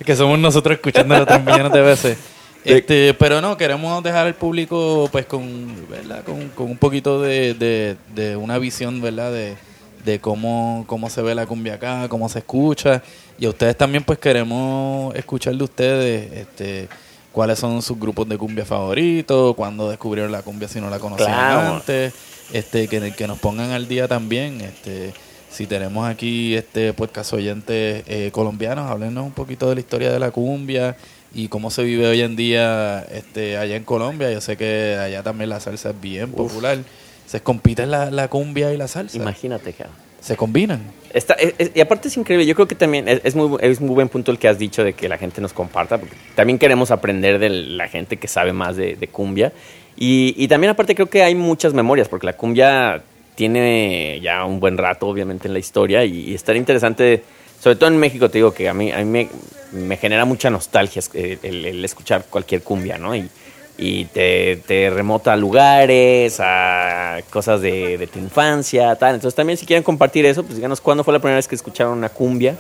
Que 0.05 0.15
somos 0.15 0.37
nosotros 0.39 0.75
escuchándolo 0.75 1.25
3 1.25 1.43
millones 1.45 1.71
de 1.71 1.81
veces. 1.81 2.17
Este, 2.63 3.13
pero 3.13 3.39
no, 3.39 3.55
queremos 3.55 4.03
dejar 4.03 4.25
al 4.27 4.35
público 4.35 5.07
pues 5.11 5.25
con, 5.25 5.87
¿verdad? 5.89 6.23
con, 6.25 6.49
con 6.49 6.65
un 6.71 6.77
poquito 6.77 7.21
de, 7.21 7.53
de- 7.53 7.95
de 8.13 8.35
una 8.35 8.57
visión, 8.57 8.99
¿verdad? 9.01 9.31
De, 9.31 9.55
de 10.03 10.19
cómo, 10.19 10.83
cómo 10.87 11.09
se 11.09 11.21
ve 11.21 11.33
la 11.35 11.45
cumbia 11.45 11.75
acá, 11.75 12.07
cómo 12.09 12.27
se 12.27 12.39
escucha. 12.39 13.01
Y 13.39 13.45
a 13.45 13.49
ustedes 13.49 13.77
también 13.77 14.03
pues 14.03 14.19
queremos 14.19 15.15
escuchar 15.15 15.55
de 15.55 15.63
ustedes 15.63 16.31
este, 16.33 16.89
cuáles 17.31 17.57
son 17.59 17.81
sus 17.81 17.97
grupos 17.97 18.27
de 18.27 18.37
cumbia 18.37 18.65
favoritos, 18.65 19.55
cuándo 19.55 19.89
descubrieron 19.89 20.31
la 20.31 20.41
cumbia 20.41 20.67
si 20.67 20.81
no 20.81 20.89
la 20.89 20.99
conocían 20.99 21.29
Claro. 21.29 21.75
antes, 21.75 22.13
este, 22.51 22.87
que, 22.89 23.13
que 23.13 23.27
nos 23.27 23.39
pongan 23.39 23.71
al 23.71 23.87
día 23.87 24.07
también. 24.09 24.59
Este, 24.59 25.13
si 25.57 25.65
tenemos 25.65 26.07
aquí 26.07 26.53
este 26.55 26.93
podcast 26.93 27.33
oyentes 27.33 28.03
eh, 28.07 28.29
colombianos, 28.31 28.91
háblenos 28.91 29.25
un 29.25 29.31
poquito 29.31 29.67
de 29.69 29.73
la 29.73 29.81
historia 29.81 30.11
de 30.11 30.19
la 30.19 30.29
cumbia 30.29 30.95
y 31.33 31.47
cómo 31.47 31.71
se 31.71 31.83
vive 31.83 32.05
hoy 32.07 32.21
en 32.21 32.35
día 32.35 33.03
este, 33.11 33.57
allá 33.57 33.75
en 33.75 33.83
Colombia. 33.83 34.31
Yo 34.31 34.39
sé 34.39 34.55
que 34.55 34.95
allá 35.01 35.23
también 35.23 35.49
la 35.49 35.59
salsa 35.59 35.89
es 35.89 35.99
bien 35.99 36.31
popular. 36.31 36.77
Se 37.25 37.41
compiten 37.41 37.89
la, 37.89 38.11
la 38.11 38.27
cumbia 38.27 38.71
y 38.71 38.77
la 38.77 38.87
salsa. 38.87 39.17
Imagínate, 39.17 39.73
cabrón. 39.73 39.95
Se 40.21 40.35
combinan. 40.37 40.79
Está, 41.11 41.33
es- 41.33 41.55
es- 41.57 41.71
y 41.73 41.81
aparte 41.81 42.09
es 42.09 42.17
increíble, 42.17 42.45
yo 42.45 42.53
creo 42.53 42.67
que 42.67 42.75
también 42.75 43.07
es, 43.07 43.21
es 43.23 43.35
muy, 43.35 43.57
es 43.61 43.81
muy 43.81 43.95
buen 43.95 44.09
punto 44.09 44.29
el 44.31 44.37
que 44.37 44.47
has 44.47 44.59
dicho 44.59 44.83
de 44.83 44.93
que 44.93 45.09
la 45.09 45.17
gente 45.17 45.41
nos 45.41 45.53
comparta, 45.53 45.97
porque 45.97 46.15
también 46.35 46.59
queremos 46.59 46.91
aprender 46.91 47.39
de 47.39 47.49
la 47.49 47.87
gente 47.87 48.17
que 48.17 48.27
sabe 48.27 48.53
más 48.53 48.75
de, 48.75 48.95
de 48.95 49.07
cumbia. 49.07 49.51
Y, 49.95 50.35
y 50.37 50.47
también 50.47 50.69
aparte 50.69 50.93
creo 50.93 51.09
que 51.09 51.23
hay 51.23 51.33
muchas 51.33 51.73
memorias, 51.73 52.07
porque 52.09 52.27
la 52.27 52.33
cumbia 52.33 53.01
tiene 53.37 54.19
ya 54.19 54.43
un 54.45 54.59
buen 54.59 54.77
rato, 54.77 55.07
obviamente, 55.07 55.47
en 55.47 55.53
la 55.53 55.59
historia, 55.59 56.03
y, 56.03 56.31
y 56.31 56.33
estaría 56.33 56.59
interesante, 56.59 57.23
sobre 57.61 57.75
todo 57.75 57.89
en 57.91 57.97
México, 57.97 58.29
te 58.29 58.39
digo 58.39 58.51
que 58.51 58.67
a 58.67 58.73
mí, 58.73 58.91
a 58.91 58.97
mí 58.97 59.05
me, 59.05 59.29
me 59.71 59.95
genera 59.95 60.25
mucha 60.25 60.49
nostalgia 60.49 61.03
eh, 61.13 61.37
el, 61.43 61.63
el 61.65 61.85
escuchar 61.85 62.25
cualquier 62.29 62.63
cumbia, 62.63 62.97
¿no? 62.97 63.15
Y, 63.15 63.29
y 63.77 64.05
te, 64.05 64.55
te 64.65 64.89
remota 64.89 65.33
a 65.33 65.35
lugares, 65.35 66.39
a 66.39 67.19
cosas 67.29 67.61
de, 67.61 67.99
de 67.99 68.07
tu 68.07 68.17
infancia, 68.17 68.95
tal. 68.95 69.13
Entonces 69.13 69.35
también 69.35 69.55
si 69.55 69.67
quieren 69.67 69.83
compartir 69.83 70.25
eso, 70.25 70.43
pues 70.43 70.55
díganos 70.55 70.81
cuándo 70.81 71.03
fue 71.03 71.13
la 71.13 71.19
primera 71.19 71.35
vez 71.35 71.47
que 71.47 71.53
escucharon 71.53 71.95
una 71.95 72.09
cumbia. 72.09 72.57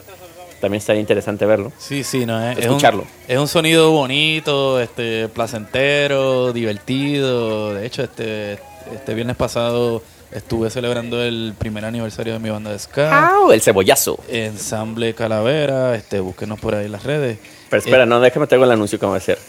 También 0.61 0.77
estaría 0.77 1.01
interesante 1.01 1.47
verlo. 1.47 1.71
Sí, 1.79 2.03
sí, 2.03 2.23
no 2.25 2.39
es, 2.51 2.59
Escucharlo. 2.59 3.01
Es 3.01 3.29
un, 3.29 3.33
es 3.33 3.39
un 3.39 3.47
sonido 3.47 3.91
bonito, 3.91 4.79
este, 4.79 5.27
placentero, 5.27 6.53
divertido. 6.53 7.73
De 7.73 7.87
hecho, 7.87 8.03
este, 8.03 8.59
este 8.93 9.13
viernes 9.15 9.37
pasado 9.37 10.03
estuve 10.31 10.69
celebrando 10.69 11.21
el 11.21 11.53
primer 11.57 11.85
aniversario 11.85 12.33
de 12.33 12.39
mi 12.39 12.49
banda 12.49 12.71
de 12.71 12.79
ska. 12.79 13.29
¡Au! 13.29 13.51
El 13.51 13.61
cebollazo. 13.61 14.19
Ensamble 14.27 15.13
Calavera, 15.13 15.95
este, 15.95 16.19
búsquenos 16.19 16.59
por 16.59 16.75
ahí 16.75 16.85
en 16.85 16.91
las 16.91 17.03
redes. 17.03 17.37
Pero 17.69 17.79
espera, 17.81 18.03
Eh, 18.03 18.05
no, 18.05 18.19
déjame 18.19 18.47
te 18.47 18.55
hago 18.55 18.63
el 18.63 18.71
anuncio 18.71 18.99
cómo 18.99 19.11
va 19.13 19.17
a 19.17 19.21
ser. 19.21 19.39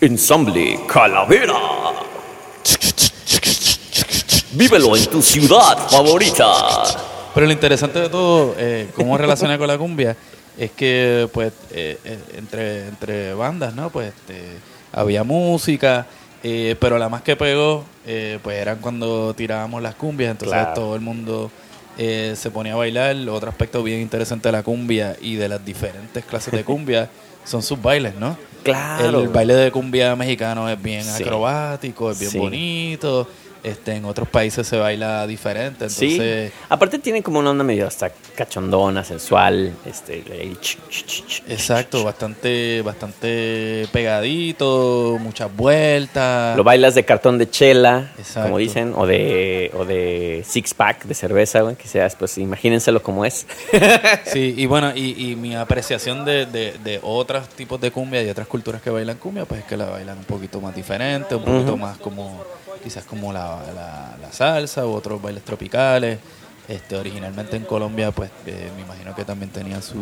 Ensamble 0.00 0.80
Calavera. 0.86 1.54
Vívelo 4.52 4.96
en 4.96 5.06
tu 5.06 5.20
ciudad 5.22 5.88
favorita. 5.88 6.84
Pero 7.34 7.46
lo 7.46 7.52
interesante 7.52 8.00
de 8.00 8.08
todo, 8.08 8.54
eh, 8.56 8.88
cómo 8.94 9.18
relaciona 9.18 9.58
con 9.58 9.66
la 9.66 9.76
cumbia, 9.76 10.16
es 10.56 10.70
que 10.70 11.28
pues 11.32 11.52
eh, 11.70 11.98
eh, 12.02 12.18
entre, 12.38 12.88
entre 12.88 13.34
bandas, 13.34 13.74
¿no? 13.74 13.90
Pues 13.90 14.08
este, 14.08 14.58
había 14.92 15.22
música, 15.22 16.06
eh, 16.48 16.76
pero 16.78 16.96
la 16.96 17.08
más 17.08 17.22
que 17.22 17.34
pegó, 17.34 17.84
eh, 18.06 18.38
pues 18.40 18.56
eran 18.58 18.78
cuando 18.78 19.34
tirábamos 19.34 19.82
las 19.82 19.96
cumbias, 19.96 20.30
entonces 20.30 20.56
Claro. 20.56 20.74
todo 20.74 20.94
el 20.94 21.00
mundo 21.00 21.50
eh, 21.98 22.34
se 22.36 22.50
ponía 22.52 22.74
a 22.74 22.76
bailar. 22.76 23.16
Otro 23.28 23.48
aspecto 23.50 23.82
bien 23.82 24.00
interesante 24.00 24.46
de 24.48 24.52
la 24.52 24.62
cumbia 24.62 25.16
y 25.20 25.34
de 25.34 25.48
las 25.48 25.64
diferentes 25.64 26.24
clases 26.24 26.52
de 26.52 26.62
cumbia 26.62 27.08
son 27.44 27.62
sus 27.64 27.82
bailes, 27.82 28.14
¿no? 28.14 28.36
Claro. 28.62 29.22
El 29.22 29.28
baile 29.28 29.54
de 29.54 29.72
cumbia 29.72 30.14
mexicano 30.14 30.68
es 30.68 30.80
bien 30.80 31.02
Sí. 31.02 31.22
acrobático, 31.24 32.10
es 32.12 32.18
bien 32.20 32.30
Sí. 32.30 32.38
bonito. 32.38 33.26
Este, 33.62 33.94
en 33.94 34.04
otros 34.04 34.28
países 34.28 34.66
se 34.66 34.76
baila 34.76 35.26
diferente, 35.26 35.86
entonces... 35.86 36.50
sí. 36.50 36.58
Aparte 36.68 36.98
tiene 36.98 37.22
como 37.22 37.38
una 37.38 37.50
onda 37.50 37.64
medio 37.64 37.86
hasta 37.86 38.10
cachondona, 38.36 39.02
sensual. 39.04 39.72
Este, 39.84 40.22
ch, 40.60 40.78
ch, 40.88 41.04
ch, 41.26 41.42
Exacto, 41.48 42.04
bastante, 42.04 42.82
bastante 42.82 43.88
pegadito, 43.92 45.18
muchas 45.20 45.54
vueltas. 45.54 46.56
Lo 46.56 46.64
bailas 46.64 46.94
de 46.94 47.04
cartón 47.04 47.38
de 47.38 47.50
chela, 47.50 48.12
Exacto. 48.18 48.42
como 48.48 48.58
dicen, 48.58 48.92
o 48.96 49.06
de, 49.06 49.70
o 49.74 49.84
de 49.84 50.44
six 50.46 50.74
pack 50.74 51.04
de 51.04 51.14
cerveza, 51.14 51.60
güey, 51.62 51.76
que 51.76 51.88
seas, 51.88 52.14
pues 52.14 52.38
imagínenselo 52.38 53.02
como 53.02 53.24
es. 53.24 53.46
Sí, 54.24 54.54
y 54.56 54.66
bueno, 54.66 54.92
y, 54.94 55.30
y 55.30 55.36
mi 55.36 55.54
apreciación 55.54 56.24
de, 56.24 56.46
de, 56.46 56.72
de 56.82 57.00
otros 57.02 57.48
tipos 57.50 57.80
de 57.80 57.90
cumbia 57.90 58.22
y 58.22 58.28
otras 58.28 58.46
culturas 58.46 58.82
que 58.82 58.90
bailan 58.90 59.16
cumbia, 59.18 59.44
pues 59.44 59.60
es 59.60 59.66
que 59.66 59.76
la 59.76 59.86
bailan 59.86 60.18
un 60.18 60.24
poquito 60.24 60.60
más 60.60 60.74
diferente, 60.74 61.34
un 61.34 61.44
poquito 61.44 61.76
más 61.76 61.96
como, 61.98 62.44
quizás 62.86 63.04
como 63.04 63.32
la, 63.32 63.64
la, 63.74 64.16
la 64.22 64.30
salsa 64.32 64.86
u 64.86 64.92
otros 64.92 65.20
bailes 65.20 65.42
tropicales. 65.42 66.20
Este, 66.68 66.94
originalmente 66.96 67.56
en 67.56 67.64
Colombia, 67.64 68.12
pues 68.12 68.30
eh, 68.46 68.70
me 68.76 68.82
imagino 68.82 69.12
que 69.16 69.24
también 69.24 69.50
tenían 69.50 69.82
su, 69.82 69.96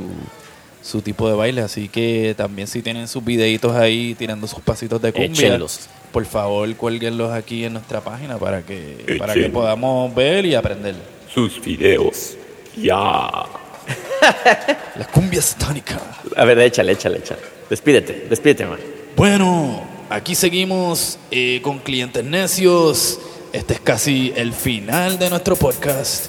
su 0.83 1.01
tipo 1.01 1.27
de 1.31 1.35
baile, 1.35 1.63
así 1.63 1.89
que 1.89 2.35
también 2.37 2.69
si 2.69 2.83
tienen 2.83 3.09
sus 3.09 3.25
videitos 3.25 3.75
ahí 3.75 4.15
tirando 4.19 4.47
sus 4.47 4.61
pasitos 4.61 5.01
de 5.01 5.13
cumbia, 5.15 5.47
Échenlos. 5.49 5.89
por 6.13 6.27
favor 6.27 6.75
cuélguenlos 6.77 7.33
aquí 7.33 7.65
en 7.65 7.73
nuestra 7.73 8.03
página 8.03 8.37
para 8.39 8.61
que, 8.63 9.17
para 9.19 9.33
que 9.33 9.49
podamos 9.49 10.15
ver 10.15 10.45
y 10.45 10.55
aprender. 10.55 10.95
Sus 11.33 11.59
videos. 11.65 12.37
Ya. 12.77 13.31
La 14.97 15.07
cumbia 15.11 15.41
satánica. 15.41 16.01
A 16.37 16.45
ver, 16.45 16.59
échale, 16.59 16.93
échale, 16.93 17.19
échale. 17.19 17.41
Despídete, 17.71 18.27
despídete, 18.29 18.67
man. 18.67 18.79
Bueno, 19.17 19.83
aquí 20.15 20.35
seguimos 20.37 21.19
eh, 21.31 21.61
con 21.63 21.81
clientes 21.81 22.25
necios. 22.25 23.19
Este 23.53 23.75
es 23.75 23.81
casi 23.81 24.33
el 24.37 24.53
final 24.53 25.19
de 25.19 25.29
nuestro 25.29 25.57
podcast. 25.57 26.27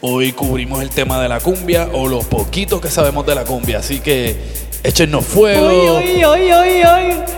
Hoy 0.00 0.32
cubrimos 0.32 0.82
el 0.82 0.90
tema 0.90 1.20
de 1.20 1.28
la 1.28 1.40
cumbia 1.40 1.88
o 1.92 2.08
lo 2.08 2.20
poquito 2.20 2.80
que 2.80 2.88
sabemos 2.88 3.26
de 3.26 3.34
la 3.34 3.44
cumbia. 3.44 3.78
Así 3.78 4.00
que 4.00 4.36
échenos 4.82 5.24
fuego. 5.24 6.00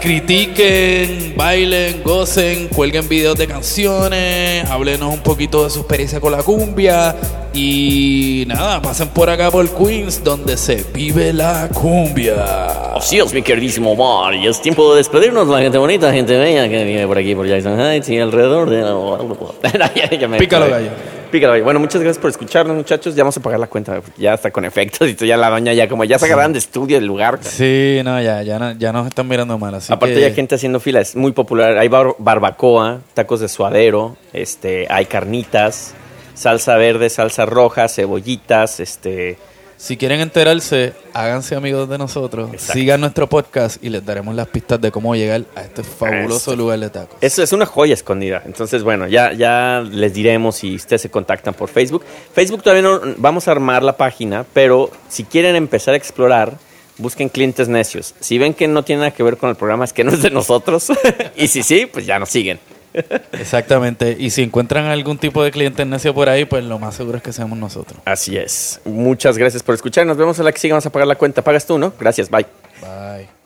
Critiquen, 0.01 1.35
bailen, 1.37 2.03
gocen, 2.05 2.69
cuelguen 2.69 3.09
videos 3.09 3.37
de 3.37 3.47
canciones, 3.47 4.65
háblenos 4.71 5.13
un 5.13 5.21
poquito 5.21 5.65
de 5.65 5.71
su 5.71 5.81
experiencia 5.81 6.21
con 6.21 6.33
la 6.33 6.43
cumbia 6.43 7.15
y 7.53 8.45
nada, 8.47 8.81
pasen 8.81 9.09
por 9.09 9.29
acá 9.29 9.51
por 9.51 9.69
Queens 9.69 10.23
donde 10.23 10.57
se 10.57 10.85
vive 10.95 11.33
la 11.33 11.69
cumbia. 11.75 12.95
Así 12.97 13.19
es, 13.19 13.33
mi 13.35 13.43
queridísimo 13.43 13.93
Omar. 13.93 14.35
Y 14.35 14.47
es 14.47 14.61
tiempo 14.63 14.93
de 14.93 14.99
despedirnos, 14.99 15.49
la 15.49 15.61
gente 15.61 15.79
bonita, 15.79 16.13
gente 16.13 16.37
bella 16.39 16.69
que 16.69 16.85
vive 16.85 17.07
por 17.07 17.19
aquí, 17.19 17.35
por 17.35 17.47
Jackson 17.49 17.81
Heights 17.81 18.09
y 18.09 18.19
alrededor 18.19 18.71
de... 18.71 18.83
Me- 20.29 20.39
Pícalo, 20.39 20.71
gallo. 20.71 20.91
Pícalo, 21.31 21.53
gallo. 21.53 21.65
Bueno, 21.65 21.79
muchas 21.81 22.01
gracias 22.01 22.21
por 22.21 22.31
escucharnos, 22.31 22.75
muchachos. 22.75 23.15
Ya 23.15 23.23
vamos 23.23 23.37
a 23.37 23.41
pagar 23.43 23.61
la 23.61 23.67
cuenta, 23.67 24.01
porque 24.01 24.21
ya 24.23 24.33
está 24.35 24.51
con 24.51 24.65
efectos 24.65 25.09
y 25.09 25.15
tú 25.15 25.27
ya 25.27 25.37
la 25.37 25.51
doña 25.51 25.75
ya 25.75 25.87
como 25.89 26.05
ya 26.05 26.19
se 26.19 26.25
agarran 26.25 26.55
de 26.55 26.59
estudio 26.59 26.97
el 26.97 27.05
lugar. 27.05 27.39
Sí, 27.43 28.01
no, 28.03 28.21
ya, 28.23 28.43
ya, 28.43 28.59
no- 28.59 28.73
ya 28.73 28.93
nos 28.93 29.07
están 29.07 29.29
mirando 29.29 29.59
mal. 29.59 29.75
Así 29.75 29.93
Aparte 29.93 30.15
que- 30.15 30.21
ya 30.23 30.27
hay 30.29 30.35
gente 30.35 30.55
haciendo 30.55 30.81
fila, 30.81 31.01
es 31.01 31.15
muy 31.17 31.33
popular. 31.33 31.77
Hay 31.77 31.89
bar- 31.89 32.15
barbacoa, 32.19 33.01
tacos 33.13 33.41
de 33.41 33.49
suadero, 33.49 34.17
este, 34.33 34.87
hay 34.89 35.05
carnitas, 35.05 35.93
salsa 36.35 36.77
verde, 36.77 37.11
salsa 37.11 37.45
roja, 37.45 37.89
cebollitas, 37.89 38.81
este, 38.81 39.37
Si 39.79 39.97
quieren 39.97 40.19
enterarse, 40.19 40.93
háganse 41.15 41.55
amigos 41.55 41.89
de 41.89 41.99
nosotros, 41.99 42.51
Exacto. 42.53 42.73
sigan 42.73 43.01
nuestro 43.01 43.29
podcast 43.29 43.83
y 43.83 43.91
les 43.91 44.05
daremos 44.05 44.35
las 44.35 44.49
pistas 44.49 44.81
de 44.81 44.91
cómo 44.91 45.15
llegar 45.15 45.45
a 45.55 45.63
este 45.63 45.85
fabuloso 45.85 46.57
lugar 46.57 46.81
de 46.81 46.91
tacos. 46.91 47.17
Eso 47.21 47.45
es 47.45 47.53
una 47.53 47.65
joya 47.65 47.95
escondida. 47.95 48.43
Entonces, 48.45 48.83
bueno, 48.83 49.07
ya, 49.07 49.33
ya 49.33 49.85
les 49.89 50.15
diremos 50.15 50.57
si 50.57 50.75
ustedes 50.75 51.03
se 51.03 51.11
contactan 51.11 51.55
por 51.55 51.69
Facebook. 51.69 52.05
Facebook 52.35 52.65
todavía 52.65 52.83
no 52.83 53.01
vamos 53.19 53.47
a 53.47 53.53
armar 53.53 53.85
la 53.85 53.97
página, 53.97 54.45
pero 54.53 54.91
si 55.09 55.23
quieren 55.23 55.55
empezar 55.55 55.95
a 55.95 55.97
explorar, 55.97 56.55
busquen 56.97 57.29
clientes 57.29 57.69
necios. 57.69 58.17
Si 58.19 58.37
ven 58.37 58.55
que 58.55 58.67
no 58.67 58.83
tiene 58.83 59.03
nada 59.03 59.13
que 59.13 59.23
ver 59.23 59.37
con 59.37 59.49
el 59.49 59.55
programa, 59.55 59.85
es 59.85 59.93
que 59.93 60.03
no 60.03 60.11
es 60.11 60.23
de 60.23 60.31
nosotros. 60.31 60.89
y 61.37 61.47
si 61.47 61.63
sí, 61.63 61.87
pues 61.87 62.05
ya 62.05 62.19
nos 62.19 62.31
siguen. 62.31 62.59
Exactamente. 63.33 64.17
Y 64.19 64.31
si 64.31 64.43
encuentran 64.43 64.87
algún 64.87 65.19
tipo 65.19 65.43
de 65.43 65.51
cliente 65.51 65.85
necio 65.85 66.15
por 66.15 66.29
ahí, 66.29 66.45
pues 66.45 66.65
lo 66.65 66.79
más 66.79 66.95
seguro 66.95 67.19
es 67.19 67.23
que 67.23 67.33
seamos 67.33 67.59
nosotros. 67.59 68.01
Así 68.05 68.37
es. 68.37 68.81
Muchas 68.85 69.39
gracias 69.39 69.63
por 69.63 69.75
escuchar. 69.75 70.07
Nos 70.07 70.17
vemos 70.17 70.39
en 70.39 70.45
la 70.45 70.53
que 70.53 70.59
siga. 70.59 70.75
Vamos 70.75 70.87
a 70.87 70.91
pagar 70.91 71.09
la 71.09 71.17
cuenta. 71.17 71.43
Pagas 71.43 71.67
tú, 71.67 71.79
¿no? 71.79 71.93
Gracias. 71.99 72.31
Bye. 72.31 72.47
Bye. 72.81 73.38